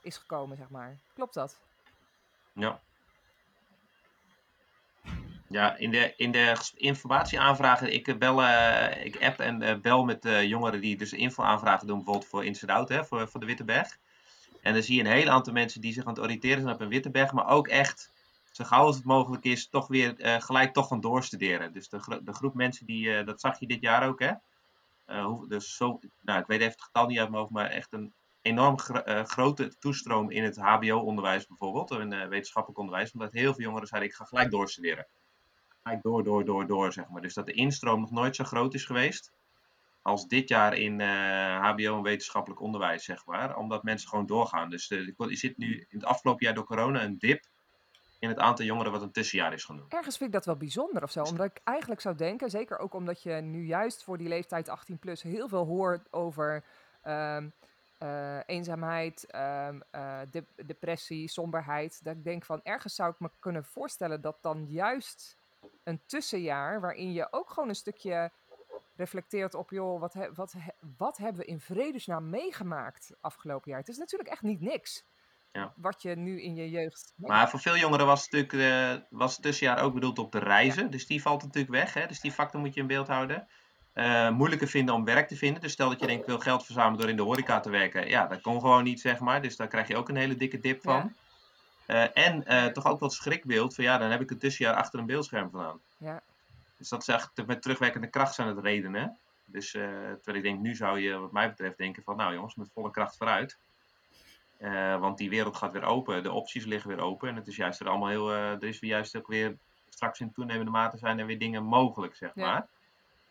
is 0.00 0.16
gekomen, 0.16 0.56
zeg 0.56 0.68
maar. 0.68 0.98
Klopt 1.14 1.34
dat? 1.34 1.58
Ja. 2.52 2.80
Ja, 5.52 5.76
in 5.76 5.90
de, 5.90 6.12
in 6.16 6.30
de 6.30 6.56
informatieaanvragen, 6.76 7.92
ik, 7.92 8.08
eh, 8.08 8.16
bel, 8.16 8.42
eh, 8.42 9.04
ik 9.04 9.22
app 9.22 9.38
en 9.38 9.62
eh, 9.62 9.76
bel 9.80 10.04
met 10.04 10.24
eh, 10.24 10.42
jongeren 10.42 10.80
die 10.80 10.96
dus 10.96 11.12
info-aanvragen 11.12 11.86
doen, 11.86 11.96
bijvoorbeeld 11.96 12.26
voor 12.26 12.44
Inside 12.44 12.72
Out, 12.72 12.88
hè, 12.88 13.04
voor, 13.04 13.28
voor 13.28 13.40
de 13.40 13.46
Witteberg. 13.46 13.98
En 14.62 14.72
dan 14.72 14.82
zie 14.82 14.96
je 14.96 15.00
een 15.04 15.16
heel 15.16 15.28
aantal 15.28 15.52
mensen 15.52 15.80
die 15.80 15.92
zich 15.92 16.04
aan 16.04 16.12
het 16.14 16.22
oriënteren 16.22 16.62
zijn 16.62 16.74
op 16.74 16.80
een 16.80 16.88
Witteberg, 16.88 17.32
maar 17.32 17.48
ook 17.48 17.68
echt, 17.68 18.11
zo 18.52 18.64
gauw 18.64 18.84
als 18.84 18.96
het 18.96 19.04
mogelijk 19.04 19.44
is, 19.44 19.68
toch 19.68 19.86
weer 19.86 20.20
eh, 20.20 20.40
gelijk 20.40 20.72
toch 20.72 20.88
gaan 20.88 21.00
doorstuderen. 21.00 21.72
Dus 21.72 21.88
de, 21.88 22.20
de 22.24 22.32
groep 22.32 22.54
mensen, 22.54 22.86
die, 22.86 23.16
eh, 23.16 23.26
dat 23.26 23.40
zag 23.40 23.60
je 23.60 23.66
dit 23.66 23.80
jaar 23.80 24.08
ook, 24.08 24.20
hè. 24.20 24.32
Eh, 25.04 25.40
dus 25.48 25.76
zo, 25.76 25.98
nou, 26.20 26.40
ik 26.40 26.46
weet 26.46 26.60
even 26.60 26.72
het 26.72 26.82
getal 26.82 27.06
niet 27.06 27.18
uit 27.18 27.50
maar 27.50 27.70
echt 27.70 27.92
een 27.92 28.12
enorm 28.42 28.78
gro- 28.78 29.24
grote 29.24 29.78
toestroom 29.78 30.30
in 30.30 30.44
het 30.44 30.56
HBO-onderwijs 30.56 31.46
bijvoorbeeld, 31.46 31.90
in 31.90 32.28
wetenschappelijk 32.28 32.80
onderwijs, 32.80 33.12
omdat 33.12 33.32
heel 33.32 33.54
veel 33.54 33.64
jongeren 33.64 33.86
zeiden: 33.86 34.10
ik 34.10 34.16
ga 34.16 34.24
gelijk 34.24 34.50
doorstuderen. 34.50 35.06
Gelijk 35.82 36.02
door, 36.02 36.24
door, 36.24 36.44
door, 36.44 36.66
door, 36.66 36.92
zeg 36.92 37.08
maar. 37.08 37.22
Dus 37.22 37.34
dat 37.34 37.46
de 37.46 37.52
instroom 37.52 38.00
nog 38.00 38.10
nooit 38.10 38.36
zo 38.36 38.44
groot 38.44 38.74
is 38.74 38.84
geweest 38.84 39.32
als 40.02 40.26
dit 40.26 40.48
jaar 40.48 40.74
in 40.74 41.00
HBO 41.00 41.96
en 41.96 42.02
wetenschappelijk 42.02 42.60
onderwijs, 42.60 43.04
zeg 43.04 43.26
maar, 43.26 43.56
omdat 43.56 43.82
mensen 43.82 44.08
gewoon 44.08 44.26
doorgaan. 44.26 44.70
Dus 44.70 44.88
je 44.88 45.14
zit 45.28 45.56
nu 45.56 45.86
in 45.88 45.98
het 45.98 46.04
afgelopen 46.04 46.44
jaar 46.46 46.54
door 46.54 46.64
corona 46.64 47.02
een 47.02 47.18
dip 47.18 47.44
in 48.22 48.28
het 48.28 48.38
aantal 48.38 48.64
jongeren 48.64 48.92
wat 48.92 49.02
een 49.02 49.10
tussenjaar 49.10 49.52
is 49.52 49.64
genoemd. 49.64 49.92
Ergens 49.92 50.16
vind 50.16 50.28
ik 50.28 50.34
dat 50.34 50.44
wel 50.44 50.56
bijzonder 50.56 51.02
of 51.02 51.10
zo. 51.10 51.22
Omdat 51.22 51.46
ik 51.46 51.60
eigenlijk 51.64 52.00
zou 52.00 52.14
denken, 52.16 52.50
zeker 52.50 52.78
ook 52.78 52.94
omdat 52.94 53.22
je 53.22 53.32
nu 53.32 53.64
juist 53.66 54.02
voor 54.02 54.18
die 54.18 54.28
leeftijd 54.28 54.68
18 54.68 54.98
plus 54.98 55.22
heel 55.22 55.48
veel 55.48 55.64
hoort 55.64 56.12
over 56.12 56.64
ehm, 57.02 57.48
eh, 57.98 58.38
eenzaamheid, 58.46 59.26
ehm, 59.26 59.80
eh, 59.90 60.20
de- 60.30 60.44
depressie, 60.66 61.28
somberheid. 61.28 62.04
Dat 62.04 62.16
ik 62.16 62.24
denk 62.24 62.44
van 62.44 62.60
ergens 62.62 62.94
zou 62.94 63.10
ik 63.10 63.20
me 63.20 63.30
kunnen 63.40 63.64
voorstellen 63.64 64.20
dat 64.20 64.36
dan 64.40 64.66
juist 64.68 65.36
een 65.82 66.00
tussenjaar, 66.06 66.80
waarin 66.80 67.12
je 67.12 67.26
ook 67.30 67.50
gewoon 67.50 67.68
een 67.68 67.74
stukje 67.74 68.30
reflecteert 68.96 69.54
op, 69.54 69.70
joh, 69.70 70.00
wat, 70.00 70.14
wat 70.96 71.16
hebben 71.16 71.40
we 71.42 71.46
in 71.48 71.60
vredesnaam 71.60 72.30
meegemaakt 72.30 73.10
afgelopen 73.20 73.70
jaar? 73.70 73.80
Het 73.80 73.88
is 73.88 73.98
natuurlijk 73.98 74.30
echt 74.30 74.42
niet 74.42 74.60
niks. 74.60 75.04
Ja. 75.52 75.72
Wat 75.76 76.02
je 76.02 76.16
nu 76.16 76.42
in 76.42 76.54
je 76.54 76.70
jeugd. 76.70 77.12
Maar 77.16 77.50
voor 77.50 77.60
veel 77.60 77.76
jongeren 77.76 78.06
was, 78.06 78.22
het 78.22 78.32
natuurlijk, 78.32 79.00
eh, 79.00 79.18
was 79.18 79.32
het 79.32 79.42
tussenjaar 79.42 79.82
ook 79.82 79.94
bedoeld 79.94 80.18
op 80.18 80.32
de 80.32 80.38
reizen. 80.38 80.90
Dus 80.90 81.06
die 81.06 81.22
valt 81.22 81.42
natuurlijk 81.42 81.72
weg. 81.72 81.94
Hè? 81.94 82.06
Dus 82.06 82.20
die 82.20 82.32
factor 82.32 82.60
moet 82.60 82.74
je 82.74 82.80
in 82.80 82.86
beeld 82.86 83.08
houden. 83.08 83.48
Eh, 83.92 84.30
moeilijker 84.30 84.68
vinden 84.68 84.94
om 84.94 85.04
werk 85.04 85.28
te 85.28 85.36
vinden. 85.36 85.62
Dus 85.62 85.72
stel 85.72 85.88
dat 85.88 86.00
je 86.00 86.06
denkt, 86.06 86.22
ik 86.22 86.28
wil 86.28 86.38
geld 86.38 86.64
verzamelen 86.64 86.98
door 86.98 87.08
in 87.08 87.16
de 87.16 87.22
horeca 87.22 87.60
te 87.60 87.70
werken. 87.70 88.08
Ja, 88.08 88.26
dat 88.26 88.40
kon 88.40 88.60
gewoon 88.60 88.84
niet, 88.84 89.00
zeg 89.00 89.18
maar. 89.18 89.42
Dus 89.42 89.56
daar 89.56 89.68
krijg 89.68 89.88
je 89.88 89.96
ook 89.96 90.08
een 90.08 90.16
hele 90.16 90.34
dikke 90.34 90.58
dip 90.58 90.82
van. 90.82 91.14
Eh, 91.86 92.16
en 92.16 92.72
toch 92.72 92.86
ook 92.86 93.00
wat 93.00 93.12
schrikbeeld 93.12 93.74
van 93.74 93.84
ja, 93.84 93.98
dan 93.98 94.10
heb 94.10 94.20
ik 94.20 94.30
een 94.30 94.38
tussenjaar 94.38 94.74
achter 94.74 94.98
een 94.98 95.06
beeldscherm 95.06 95.50
vandaan. 95.50 95.80
Ja. 95.96 96.22
Dus 96.78 96.88
dat 96.88 97.00
is 97.00 97.08
echt 97.08 97.46
met 97.46 97.62
terugwerkende 97.62 98.10
kracht 98.10 98.34
zijn 98.34 98.48
het 98.48 98.58
redenen. 98.58 99.18
Dus 99.44 99.70
terwijl 99.70 100.36
ik 100.36 100.42
denk, 100.42 100.60
nu 100.60 100.74
zou 100.74 101.00
je 101.00 101.18
wat 101.18 101.32
mij 101.32 101.48
betreft 101.48 101.78
denken 101.78 102.02
van 102.02 102.16
nou 102.16 102.34
jongens, 102.34 102.54
met 102.54 102.70
volle 102.72 102.90
kracht 102.90 103.16
vooruit. 103.16 103.58
Eh, 104.62 104.96
want 105.00 105.18
die 105.18 105.30
wereld 105.30 105.56
gaat 105.56 105.72
weer 105.72 105.82
open, 105.84 106.22
de 106.22 106.32
opties 106.32 106.64
liggen 106.64 106.88
weer 106.90 107.00
open. 107.00 107.28
En 107.28 107.36
het 107.36 107.46
is 107.46 107.56
juist 107.56 107.80
er 107.80 107.88
allemaal 107.88 108.08
heel, 108.08 108.30
eh, 108.32 108.50
er 108.50 108.64
is 108.64 108.80
weer 108.80 108.90
juist 108.90 109.16
ook 109.16 109.26
weer, 109.26 109.56
straks 109.88 110.20
in 110.20 110.32
toenemende 110.32 110.70
mate 110.70 110.98
zijn 110.98 111.18
er 111.18 111.26
weer 111.26 111.38
dingen 111.38 111.64
mogelijk, 111.64 112.14
zeg 112.16 112.30
Ja. 112.34 112.46
maar. 112.46 112.66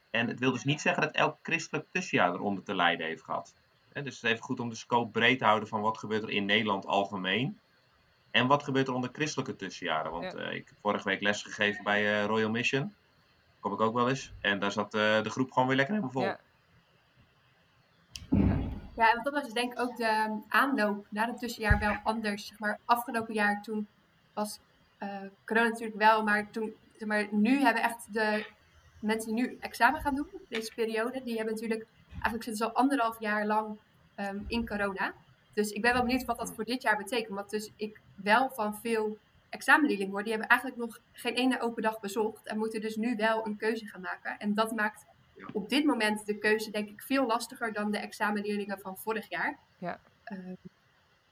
En 0.10 0.28
het 0.28 0.40
wil 0.40 0.52
dus 0.52 0.64
niet 0.64 0.82
zeggen 0.82 1.04
dat 1.04 1.12
elk 1.16 1.38
christelijk 1.44 1.86
tussenjaar 1.92 2.34
eronder 2.34 2.64
te 2.64 2.76
lijden 2.76 3.06
heeft 3.06 3.24
gehad. 3.24 3.54
dus 3.94 4.04
het 4.04 4.14
is 4.14 4.22
even 4.22 4.44
goed 4.44 4.60
om 4.60 4.70
de 4.70 4.76
scope 4.76 5.12
breed 5.12 5.40
te 5.40 5.46
houden 5.46 5.68
van 5.70 5.82
wat 5.82 5.98
gebeurt 5.98 6.24
er 6.24 6.30
in 6.30 6.46
Nederland 6.46 6.86
algemeen. 6.86 7.60
En 8.32 8.48
wat 8.48 8.64
gebeurt 8.64 8.88
er 8.88 8.94
onder 8.94 9.10
christelijke 9.14 9.56
tussenjaren. 9.56 10.12
Want 10.12 10.24
Ja. 10.24 10.40
ik 10.40 10.68
heb 10.68 10.78
vorige 10.82 11.08
week 11.10 11.22
les 11.22 11.44
gegeven 11.44 11.84
bij 11.84 12.20
eh, 12.22 12.26
Royal 12.26 12.50
Mission. 12.50 12.94
Kom 13.60 13.74
ik 13.74 13.82
ook 13.82 13.94
wel 13.94 14.10
eens. 14.10 14.34
En 14.42 14.60
daar 14.60 14.72
zat 14.72 14.94
eh, 14.94 15.22
de 15.24 15.30
groep 15.30 15.52
gewoon 15.52 15.68
weer 15.68 15.78
lekker 15.78 15.96
helemaal 15.96 16.14
vol. 16.14 16.24
Ja. 16.24 16.40
Ja, 19.02 19.12
en 19.12 19.24
dat 19.24 19.34
was 19.34 19.46
is 19.46 19.54
denk 19.54 19.72
ik 19.72 19.80
ook 19.80 19.98
de 19.98 20.06
ehm, 20.06 20.32
aanloop 20.48 21.06
naar 21.10 21.28
het 21.28 21.40
tussenjaar 21.40 21.80
wel 21.80 21.96
anders. 22.04 22.48
Zeg 22.48 22.60
maar, 22.60 22.80
afgelopen 22.86 23.34
jaar 23.34 23.62
toen 23.62 23.88
was 24.34 24.60
eh, 24.98 25.22
corona 25.46 25.68
natuurlijk 25.68 25.98
wel, 25.98 26.24
maar 26.24 26.52
toen, 26.52 26.74
zeg 26.98 27.08
maar, 27.08 27.28
nu 27.32 27.62
hebben 27.62 27.84
echt 27.84 28.14
de 28.14 28.46
mensen 29.00 29.36
die 29.36 29.44
nu 29.44 29.58
examen 29.60 30.02
gaan 30.02 30.16
doen, 30.16 30.28
deze 30.48 30.74
periode, 30.76 31.22
die 31.24 31.36
hebben 31.36 31.54
natuurlijk, 31.54 31.86
eigenlijk 32.12 32.44
zitten 32.44 32.66
ze 32.66 32.74
al 32.74 32.82
anderhalf 32.82 33.20
jaar 33.20 33.46
lang 33.46 33.78
ehm, 34.16 34.40
in 34.48 34.68
corona. 34.68 35.14
Dus 35.54 35.72
ik 35.72 35.82
ben 35.82 35.94
wel 35.94 36.04
benieuwd 36.04 36.26
wat 36.26 36.40
dat 36.40 36.54
voor 36.54 36.66
dit 36.66 36.82
jaar 36.82 36.98
betekent. 36.98 37.36
Want 37.36 37.50
dus 37.50 37.72
ik 37.76 38.02
wel 38.16 38.50
van 38.50 38.76
veel 38.76 39.18
examenleerlingen 39.50 40.12
hoor, 40.12 40.24
die 40.24 40.32
hebben 40.32 40.50
eigenlijk 40.50 40.80
nog 40.80 41.00
geen 41.12 41.34
ene 41.34 41.62
open 41.62 41.84
dag 41.84 42.00
bezocht 42.00 42.48
en 42.48 42.58
moeten 42.58 42.82
dus 42.82 42.96
nu 42.96 43.16
wel 43.16 43.46
een 43.46 43.58
keuze 43.58 43.86
gaan 43.86 44.02
maken. 44.02 44.40
En 44.40 44.54
dat 44.54 44.72
maakt 44.72 45.06
op 45.54 45.70
dit 45.70 45.86
moment 45.86 46.26
de 46.26 46.38
keuze 46.38 46.72
denk 46.72 46.90
ik 46.90 47.02
veel 47.02 47.26
lastiger 47.26 47.74
dan 47.74 47.92
de 47.92 47.98
examenleerlingen 47.98 48.80
van 48.80 48.98
vorig 48.98 49.30
jaar. 49.30 49.60
Ja. 49.78 50.00
Ehm, 50.24 50.56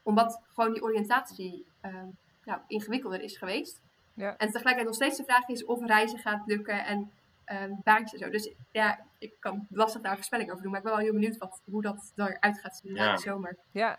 omdat 0.02 0.40
gewoon 0.54 0.72
die 0.72 0.82
oriëntatie 0.82 1.66
ehm, 1.80 2.06
nou, 2.44 2.60
ingewikkelder 2.66 3.20
is 3.20 3.36
geweest. 3.36 3.80
Ja. 4.14 4.36
En 4.36 4.50
tegelijkertijd 4.50 4.86
nog 4.86 4.94
steeds 4.94 5.16
de 5.16 5.24
vraag 5.24 5.48
is 5.48 5.64
of 5.64 5.86
reizen 5.86 6.18
gaat 6.18 6.42
lukken 6.46 6.84
en 6.84 7.10
ehm 7.44 7.72
baantjes 7.82 8.20
en 8.20 8.26
zo. 8.26 8.30
Dus 8.32 8.52
ja, 8.70 9.00
ik 9.18 9.32
kan 9.40 9.66
lastig 9.70 10.02
daar 10.02 10.14
voorspelling 10.14 10.50
over 10.50 10.62
doen. 10.62 10.70
Maar 10.70 10.80
ik 10.80 10.86
ben 10.86 10.96
wel 10.96 11.04
heel 11.04 11.12
benieuwd 11.12 11.36
wat, 11.36 11.60
hoe 11.64 11.82
dat 11.82 12.12
eruit 12.16 12.60
gaat 12.60 12.80
zien 12.82 12.92
na 12.92 13.04
Ja. 13.04 13.14
de 13.14 13.20
zomer. 13.20 13.56
Ja, 13.72 13.98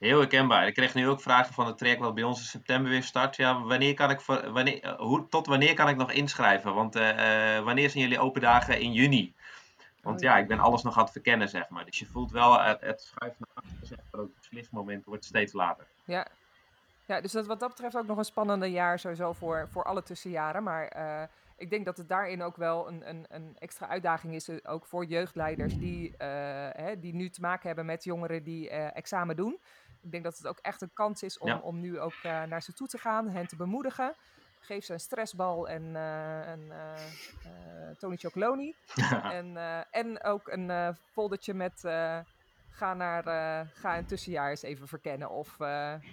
Heel 0.00 0.18
herkenbaar. 0.18 0.66
Ik 0.66 0.74
kreeg 0.74 0.94
nu 0.94 1.08
ook 1.08 1.20
vragen 1.20 1.54
van 1.54 1.66
het 1.66 1.78
traject 1.78 2.00
wat 2.00 2.14
bij 2.14 2.24
ons 2.24 2.38
in 2.38 2.44
september 2.46 2.90
weer 2.90 3.02
start. 3.02 3.36
Ja, 3.36 3.62
wanneer 3.62 3.94
kan 3.94 4.10
ik 4.10 4.20
voor, 4.20 4.52
wanneer, 4.52 4.80
eh, 4.82 4.98
hoe, 4.98 5.28
tot 5.28 5.46
wanneer 5.46 5.74
kan 5.74 5.88
ik 5.88 5.96
nog 5.96 6.12
inschrijven? 6.12 6.74
Want 6.74 6.96
eh, 6.96 7.56
eh, 7.56 7.64
wanneer 7.64 7.90
zijn 7.90 8.02
jullie 8.02 8.18
open 8.18 8.40
dagen 8.40 8.80
in 8.80 8.92
juni? 8.92 9.34
Want 10.02 10.16
Oh, 10.16 10.22
ja, 10.22 10.36
ik 10.38 10.48
ben 10.48 10.58
alles 10.58 10.82
nog 10.82 10.96
aan 10.96 11.02
het 11.02 11.12
verkennen, 11.12 11.48
zeg 11.48 11.68
maar. 11.68 11.84
Dus 11.84 11.98
je 11.98 12.06
voelt 12.06 12.30
wel, 12.30 12.60
het, 12.60 12.80
het 12.80 13.00
schuift 13.00 13.38
naar 13.38 13.48
achter, 13.54 13.86
zeg 13.86 13.98
maar. 14.10 14.20
Ook 14.20 14.90
het 14.90 15.04
wordt 15.04 15.24
steeds 15.24 15.52
later. 15.52 15.86
ja. 16.04 16.26
Ja, 17.06 17.20
dus 17.20 17.32
dat, 17.32 17.46
wat 17.46 17.60
dat 17.60 17.68
betreft 17.68 17.96
ook 17.96 18.06
nog 18.06 18.18
een 18.18 18.24
spannende 18.24 18.70
jaar 18.70 18.98
sowieso 18.98 19.32
voor, 19.32 19.68
voor 19.70 19.84
alle 19.84 20.02
tussenjaren. 20.02 20.62
Maar 20.62 20.86
eh, 20.88 21.22
ik 21.56 21.70
denk 21.70 21.84
dat 21.84 21.96
het 21.96 22.08
daarin 22.08 22.42
ook 22.42 22.56
wel 22.56 22.88
een, 22.88 23.08
een, 23.08 23.26
een 23.28 23.56
extra 23.58 23.88
uitdaging 23.88 24.34
is, 24.34 24.48
eh, 24.48 24.56
ook 24.62 24.86
voor 24.86 25.04
jeugdleiders 25.04 25.78
die, 25.78 26.16
eh, 26.16 26.28
hè, 26.84 26.98
die 26.98 27.14
nu 27.14 27.30
te 27.30 27.40
maken 27.40 27.66
hebben 27.66 27.86
met 27.86 28.04
jongeren 28.04 28.42
die 28.42 28.70
examen 28.70 29.36
doen. 29.36 29.58
Ik 30.00 30.10
denk 30.10 30.24
dat 30.24 30.36
het 30.36 30.46
ook 30.46 30.58
echt 30.58 30.80
een 30.80 30.92
kans 30.92 31.22
is 31.22 31.38
om, 31.38 31.48
Ja. 31.48 31.58
om 31.58 31.80
nu 31.80 32.00
ook 32.00 32.14
naar 32.22 32.62
ze 32.62 32.72
toe 32.72 32.86
te 32.86 32.98
gaan, 32.98 33.28
hen 33.28 33.46
te 33.46 33.56
bemoedigen. 33.56 34.14
Geef 34.60 34.84
ze 34.84 34.92
een 34.92 35.00
stressbal 35.00 35.68
en 35.68 35.96
eh, 35.96 36.52
een 36.52 36.70
eh 36.70 36.94
eh, 37.44 37.96
Tony 37.98 38.16
Chocoloni. 38.16 38.74
en, 39.38 39.56
en 39.90 40.24
ook 40.24 40.48
een 40.48 40.96
foldertje 41.12 41.54
met 41.54 41.80
ga, 42.70 42.94
naar, 42.94 43.24
ga 43.74 43.98
een 43.98 44.06
tussenjaar 44.06 44.50
eens 44.50 44.62
even 44.62 44.88
verkennen. 44.88 45.30
Of 45.30 45.56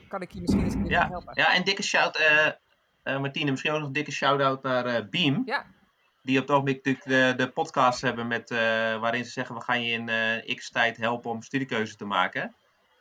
kan 0.07 0.21
ik 0.21 0.31
je 0.31 0.41
misschien 0.41 0.63
eens 0.63 0.73
een 0.73 0.85
Ja, 0.85 1.07
helpen? 1.07 1.31
ja 1.33 1.53
en 1.53 1.63
dikke 1.63 1.83
shout, 1.83 2.19
Martine, 3.03 3.51
misschien 3.51 3.71
ook 3.71 3.77
nog 3.77 3.87
een 3.87 3.93
dikke 3.93 4.11
shout-out 4.11 4.63
naar 4.63 5.09
Beam. 5.09 5.41
Ja. 5.45 5.65
Die 6.21 6.35
op 6.39 6.41
het 6.41 6.51
ogenblik 6.51 6.85
natuurlijk 6.85 7.05
de, 7.05 7.43
de 7.43 7.51
podcast 7.51 8.01
hebben 8.01 8.27
met, 8.27 8.49
waarin 8.99 9.25
ze 9.25 9.31
zeggen, 9.31 9.55
we 9.55 9.61
gaan 9.61 9.83
je 9.83 9.91
in 9.91 10.55
x 10.55 10.69
tijd 10.69 10.97
helpen 10.97 11.31
om 11.31 11.41
studiekeuze 11.41 11.95
te 11.95 12.05
maken. 12.05 12.55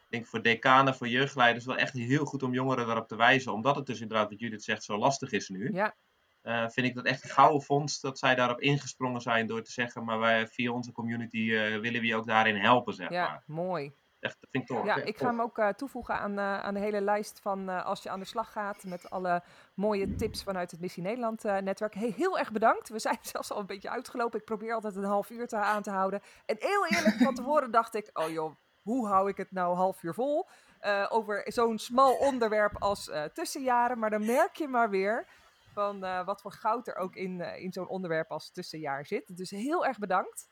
Ik 0.08 0.12
denk 0.12 0.26
voor 0.26 0.42
decanen, 0.42 0.94
voor 0.94 1.08
jeugdleiders 1.08 1.64
wel 1.64 1.76
echt 1.76 1.92
heel 1.92 2.24
goed 2.24 2.42
om 2.42 2.52
jongeren 2.52 2.86
daarop 2.86 3.08
te 3.08 3.16
wijzen. 3.16 3.52
Omdat 3.52 3.76
het 3.76 3.86
dus 3.86 4.00
inderdaad, 4.00 4.28
wat 4.30 4.40
Judith 4.40 4.64
zegt, 4.64 4.82
zo 4.84 4.96
lastig 4.98 5.30
is 5.32 5.48
nu. 5.48 5.70
Ja. 5.72 5.94
Eh, 6.42 6.68
vind 6.68 6.86
ik 6.86 6.94
dat 6.94 7.04
echt 7.04 7.24
een 7.24 7.30
gouden 7.30 7.62
vondst 7.62 8.02
dat 8.02 8.18
zij 8.18 8.34
daarop 8.34 8.60
ingesprongen 8.60 9.20
zijn 9.20 9.46
door 9.46 9.62
te 9.62 9.72
zeggen, 9.72 10.04
maar 10.04 10.18
wij 10.18 10.46
via 10.48 10.70
onze 10.70 10.92
community 10.92 11.52
eh, 11.54 11.80
willen 11.80 12.00
we 12.00 12.06
je 12.06 12.14
ook 12.16 12.26
daarin 12.26 12.56
helpen, 12.56 12.94
zeg 12.94 13.10
Ja, 13.10 13.28
maar. 13.28 13.42
mooi. 13.46 13.92
Echt, 14.20 14.36
dat 14.40 14.50
vind 14.50 14.70
ik 14.70 14.76
tof. 14.76 14.84
Ja, 14.86 14.96
ik 14.96 15.18
ga 15.18 15.26
hem 15.26 15.40
ook 15.40 15.58
eh, 15.58 15.68
toevoegen 15.68 16.18
aan, 16.18 16.38
eh, 16.38 16.58
aan 16.60 16.74
de 16.74 16.80
hele 16.80 17.00
lijst 17.00 17.40
van 17.40 17.68
eh, 17.68 17.84
als 17.84 18.02
je 18.02 18.10
aan 18.10 18.18
de 18.18 18.24
slag 18.26 18.52
gaat 18.52 18.84
met 18.84 19.10
alle 19.10 19.42
mooie 19.74 20.14
tips 20.14 20.42
vanuit 20.42 20.70
het 20.70 20.80
Missie 20.80 21.02
Nederland 21.02 21.44
eh, 21.44 21.56
netwerk. 21.56 21.94
Hey, 21.94 22.12
heel 22.16 22.38
erg 22.38 22.52
bedankt. 22.52 22.88
We 22.88 22.98
zijn 22.98 23.18
zelfs 23.32 23.52
al 23.52 23.58
een 23.60 23.66
beetje 23.66 23.90
uitgelopen. 23.90 24.38
Ik 24.38 24.44
probeer 24.44 24.74
altijd 24.74 24.96
een 24.96 25.04
half 25.04 25.30
uur 25.30 25.46
te, 25.46 25.56
aan 25.56 25.82
te 25.82 25.90
houden. 25.90 26.20
En 26.46 26.56
heel 26.58 26.86
eerlijk, 26.86 27.14
van 27.16 27.34
tevoren 27.34 27.70
dacht 27.70 27.94
ik, 27.94 28.10
oh 28.12 28.30
joh, 28.30 28.54
hoe 28.86 29.08
hou 29.08 29.28
ik 29.28 29.36
het 29.36 29.52
nou 29.52 29.76
half 29.76 30.02
uur 30.02 30.14
vol? 30.14 30.46
eh, 30.80 31.06
over 31.08 31.42
zo'n 31.44 31.78
smal 31.78 32.14
onderwerp 32.28 32.82
als 32.82 33.08
eh, 33.08 33.24
tussenjaren. 33.24 33.98
Maar 33.98 34.10
dan 34.10 34.26
merk 34.26 34.56
je 34.56 34.68
maar 34.68 34.90
weer 34.90 35.26
van 35.72 36.04
eh, 36.04 36.24
wat 36.24 36.40
voor 36.40 36.52
goud 36.52 36.88
er 36.88 36.96
ook 36.96 37.14
in, 37.16 37.40
in 37.40 37.72
zo'n 37.72 37.88
onderwerp 37.88 38.30
als 38.30 38.50
tussenjaar 38.50 39.06
zit. 39.06 39.36
Dus 39.36 39.50
heel 39.50 39.86
erg 39.86 39.98
bedankt. 39.98 40.48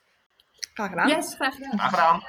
Graag 0.75 0.89
gedaan. 0.89 1.09
Yes, 1.09 1.35
graag 1.35 1.55
gedaan. 1.55 1.79
Graag 1.79 1.91
gedaan. 1.91 2.23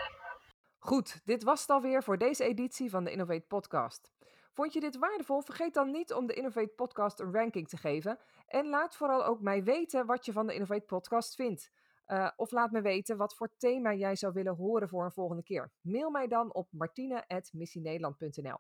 Goed, 0.80 1.22
dit 1.24 1.44
was 1.44 1.62
het 1.62 1.70
alweer 1.70 2.04
voor 2.04 2.18
deze 2.18 2.44
editie 2.44 2.90
van 2.90 3.04
de 3.04 3.12
Innovate 3.12 3.46
Podcast. 3.48 4.14
Vond 4.54 4.74
je 4.74 4.80
dit 4.80 4.98
waardevol? 4.98 5.42
Vergeet 5.42 5.74
dan 5.74 5.92
niet 5.92 6.14
om 6.14 6.28
de 6.28 6.34
Innovate 6.34 6.74
Podcast 6.76 7.20
een 7.20 7.34
ranking 7.34 7.68
te 7.68 7.78
geven. 7.78 8.20
En 8.48 8.70
laat 8.70 8.96
vooral 8.96 9.26
ook 9.26 9.42
mij 9.42 9.64
weten 9.64 10.06
wat 10.06 10.26
je 10.26 10.32
van 10.32 10.48
de 10.48 10.54
Innovate 10.54 10.86
Podcast 10.86 11.36
vindt. 11.36 11.72
Eh, 12.06 12.32
of 12.36 12.52
laat 12.52 12.72
me 12.72 12.82
weten 12.82 13.18
wat 13.18 13.36
voor 13.36 13.50
thema 13.58 13.94
jij 13.94 14.16
zou 14.16 14.34
willen 14.34 14.56
horen 14.56 14.90
voor 14.90 15.06
een 15.06 15.12
volgende 15.12 15.44
keer. 15.44 15.72
Mail 15.82 16.10
mij 16.10 16.28
dan 16.28 16.54
op 16.54 16.68
martine.missienederland.nl. 16.72 18.58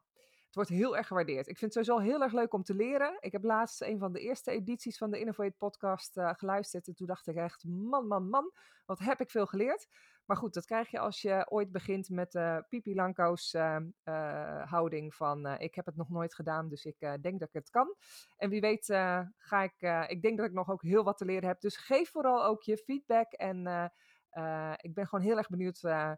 Het 0.55 0.67
wordt 0.67 0.81
heel 0.81 0.97
erg 0.97 1.07
gewaardeerd. 1.07 1.47
Ik 1.47 1.57
vind 1.57 1.73
het 1.73 1.85
sowieso 1.85 2.09
heel 2.09 2.21
erg 2.21 2.33
leuk 2.33 2.53
om 2.53 2.63
te 2.63 2.75
leren. 2.75 3.17
Ik 3.19 3.31
heb 3.31 3.43
laatst 3.43 3.81
een 3.81 3.99
van 3.99 4.13
de 4.13 4.19
eerste 4.19 4.51
edities 4.51 4.97
van 4.97 5.11
de 5.11 5.19
Innovate 5.19 5.55
Podcast 5.57 6.17
eh, 6.17 6.29
geluisterd. 6.33 6.87
En 6.87 6.95
toen 6.95 7.07
dacht 7.07 7.27
ik 7.27 7.35
echt, 7.35 7.63
man, 7.63 8.07
man, 8.07 8.29
man, 8.29 8.51
wat 8.85 8.99
heb 8.99 9.19
ik 9.19 9.29
veel 9.29 9.45
geleerd. 9.45 9.87
Maar 10.25 10.37
goed, 10.37 10.53
dat 10.53 10.65
krijg 10.65 10.91
je 10.91 10.99
als 10.99 11.21
je 11.21 11.45
ooit 11.49 11.71
begint 11.71 12.09
met 12.09 12.31
de 12.31 12.65
Pipi 12.69 12.95
Lanko's 12.95 13.53
eh, 13.53 13.75
eh, 14.03 14.71
houding 14.71 15.15
van 15.15 15.45
eh, 15.45 15.59
ik 15.59 15.75
heb 15.75 15.85
het 15.85 15.95
nog 15.95 16.09
nooit 16.09 16.35
gedaan, 16.35 16.69
dus 16.69 16.85
ik 16.85 16.95
eh, 16.99 17.13
denk 17.21 17.39
dat 17.39 17.47
ik 17.47 17.53
het 17.53 17.69
kan. 17.69 17.95
En 18.37 18.49
wie 18.49 18.61
weet 18.61 18.89
eh, 18.89 19.21
ga 19.37 19.61
ik, 19.63 19.75
eh, 19.81 20.03
ik 20.07 20.21
denk 20.21 20.37
dat 20.37 20.45
ik 20.45 20.53
nog 20.53 20.69
ook 20.69 20.81
heel 20.81 21.03
wat 21.03 21.17
te 21.17 21.25
leren 21.25 21.47
heb. 21.47 21.61
Dus 21.61 21.77
geef 21.77 22.09
vooral 22.09 22.45
ook 22.45 22.63
je 22.63 22.77
feedback 22.77 23.31
en 23.31 23.67
eh, 23.67 23.85
eh, 24.29 24.73
ik 24.81 24.93
ben 24.93 25.07
gewoon 25.07 25.25
heel 25.25 25.37
erg 25.37 25.49
benieuwd 25.49 25.83
eh, 25.83 26.11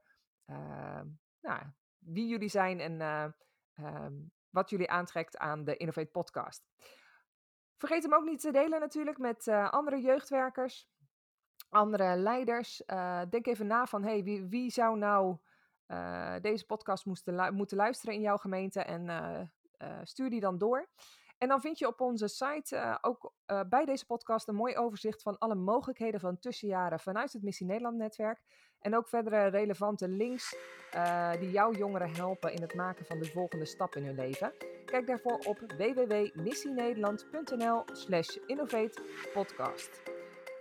eh, 0.45 1.01
nou, 1.41 1.61
wie 1.97 2.27
jullie 2.27 2.49
zijn 2.49 2.79
en 2.79 3.01
eh, 3.77 3.85
ehm, 3.85 4.13
wat 4.49 4.69
jullie 4.69 4.89
aantrekt 4.89 5.37
aan 5.37 5.63
de 5.63 5.77
Innovate 5.77 6.11
podcast. 6.11 6.67
Vergeet 7.77 8.03
hem 8.03 8.13
ook 8.13 8.23
niet 8.23 8.41
te 8.41 8.51
delen 8.51 8.79
natuurlijk 8.79 9.17
met 9.17 9.47
eh, 9.47 9.69
andere 9.69 10.01
jeugdwerkers 10.01 10.87
andere 11.69 12.15
leiders. 12.15 12.85
eh, 12.85 13.21
denk 13.29 13.47
even 13.47 13.67
na 13.67 13.85
van 13.85 14.03
hey, 14.03 14.23
wie, 14.23 14.45
wie 14.45 14.71
zou 14.71 14.97
nou 14.97 15.37
eh, 15.85 16.35
deze 16.41 16.65
podcast 16.65 17.05
moesten 17.05 17.53
moeten 17.53 17.77
luisteren 17.77 18.15
in 18.15 18.21
jouw 18.21 18.37
gemeente 18.37 18.81
en 18.81 19.51
stuur 20.03 20.29
die 20.29 20.39
dan 20.39 20.57
door. 20.57 20.89
En 21.37 21.47
dan 21.47 21.61
vind 21.61 21.79
je 21.79 21.87
op 21.87 22.01
onze 22.01 22.27
site 22.27 22.97
ook 23.01 23.33
bij 23.69 23.85
deze 23.85 24.05
podcast 24.05 24.47
een 24.47 24.55
mooi 24.55 24.77
overzicht 24.77 25.21
van 25.21 25.37
alle 25.37 25.55
mogelijkheden 25.55 26.19
van 26.19 26.39
tussenjaren 26.39 26.99
vanuit 26.99 27.33
het 27.33 27.43
Missie 27.43 27.65
Nederland 27.65 27.97
netwerk. 27.97 28.41
En 28.81 28.95
ook 28.95 29.07
verdere 29.07 29.47
relevante 29.47 30.07
links 30.07 30.55
eh, 30.91 31.31
die 31.39 31.51
jouw 31.51 31.73
jongeren 31.73 32.15
helpen 32.15 32.53
in 32.53 32.61
het 32.61 32.73
maken 32.73 33.05
van 33.05 33.19
de 33.19 33.25
volgende 33.25 33.65
stap 33.65 33.95
in 33.95 34.05
hun 34.05 34.15
leven. 34.15 34.53
Kijk 34.85 35.07
daarvoor 35.07 35.39
op 35.45 35.59
www.missienederland.nl 35.77 37.83
slash 37.91 38.37
innovate 38.45 39.01
podcast. 39.33 40.01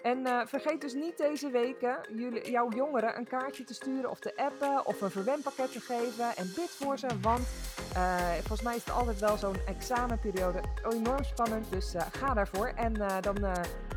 En 0.03 0.27
eh, 0.27 0.47
vergeet 0.47 0.81
dus 0.81 0.95
niet 0.95 1.17
deze 1.17 1.51
weken 1.51 1.99
jullie, 2.13 2.51
jouw 2.51 2.71
jongeren 2.71 3.17
een 3.17 3.27
kaartje 3.27 3.65
te 3.65 3.75
sturen 3.75 4.11
of 4.11 4.19
te 4.19 4.37
appen 4.37 4.87
of 4.87 5.01
een 5.01 5.11
verwenpakket 5.11 5.73
te 5.73 5.81
geven. 5.81 6.37
En 6.37 6.53
bid 6.55 6.71
voor 6.71 6.99
ze, 6.99 7.09
want 7.21 7.49
eh, 7.95 8.33
volgens 8.33 8.63
mij 8.63 8.77
is 8.77 8.85
het 8.85 8.95
altijd 8.95 9.21
wel 9.21 9.37
zo'n 9.37 9.67
examenperiode 9.67 10.61
enorm 10.91 11.25
spannend. 11.25 11.71
Dus 11.71 11.95
ga 12.11 12.35
daarvoor. 12.35 12.67
En 12.67 12.93
dan 13.21 13.37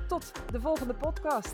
tot 0.08 0.32
de 0.52 0.62
volgende 0.62 0.94
podcast. 0.94 1.54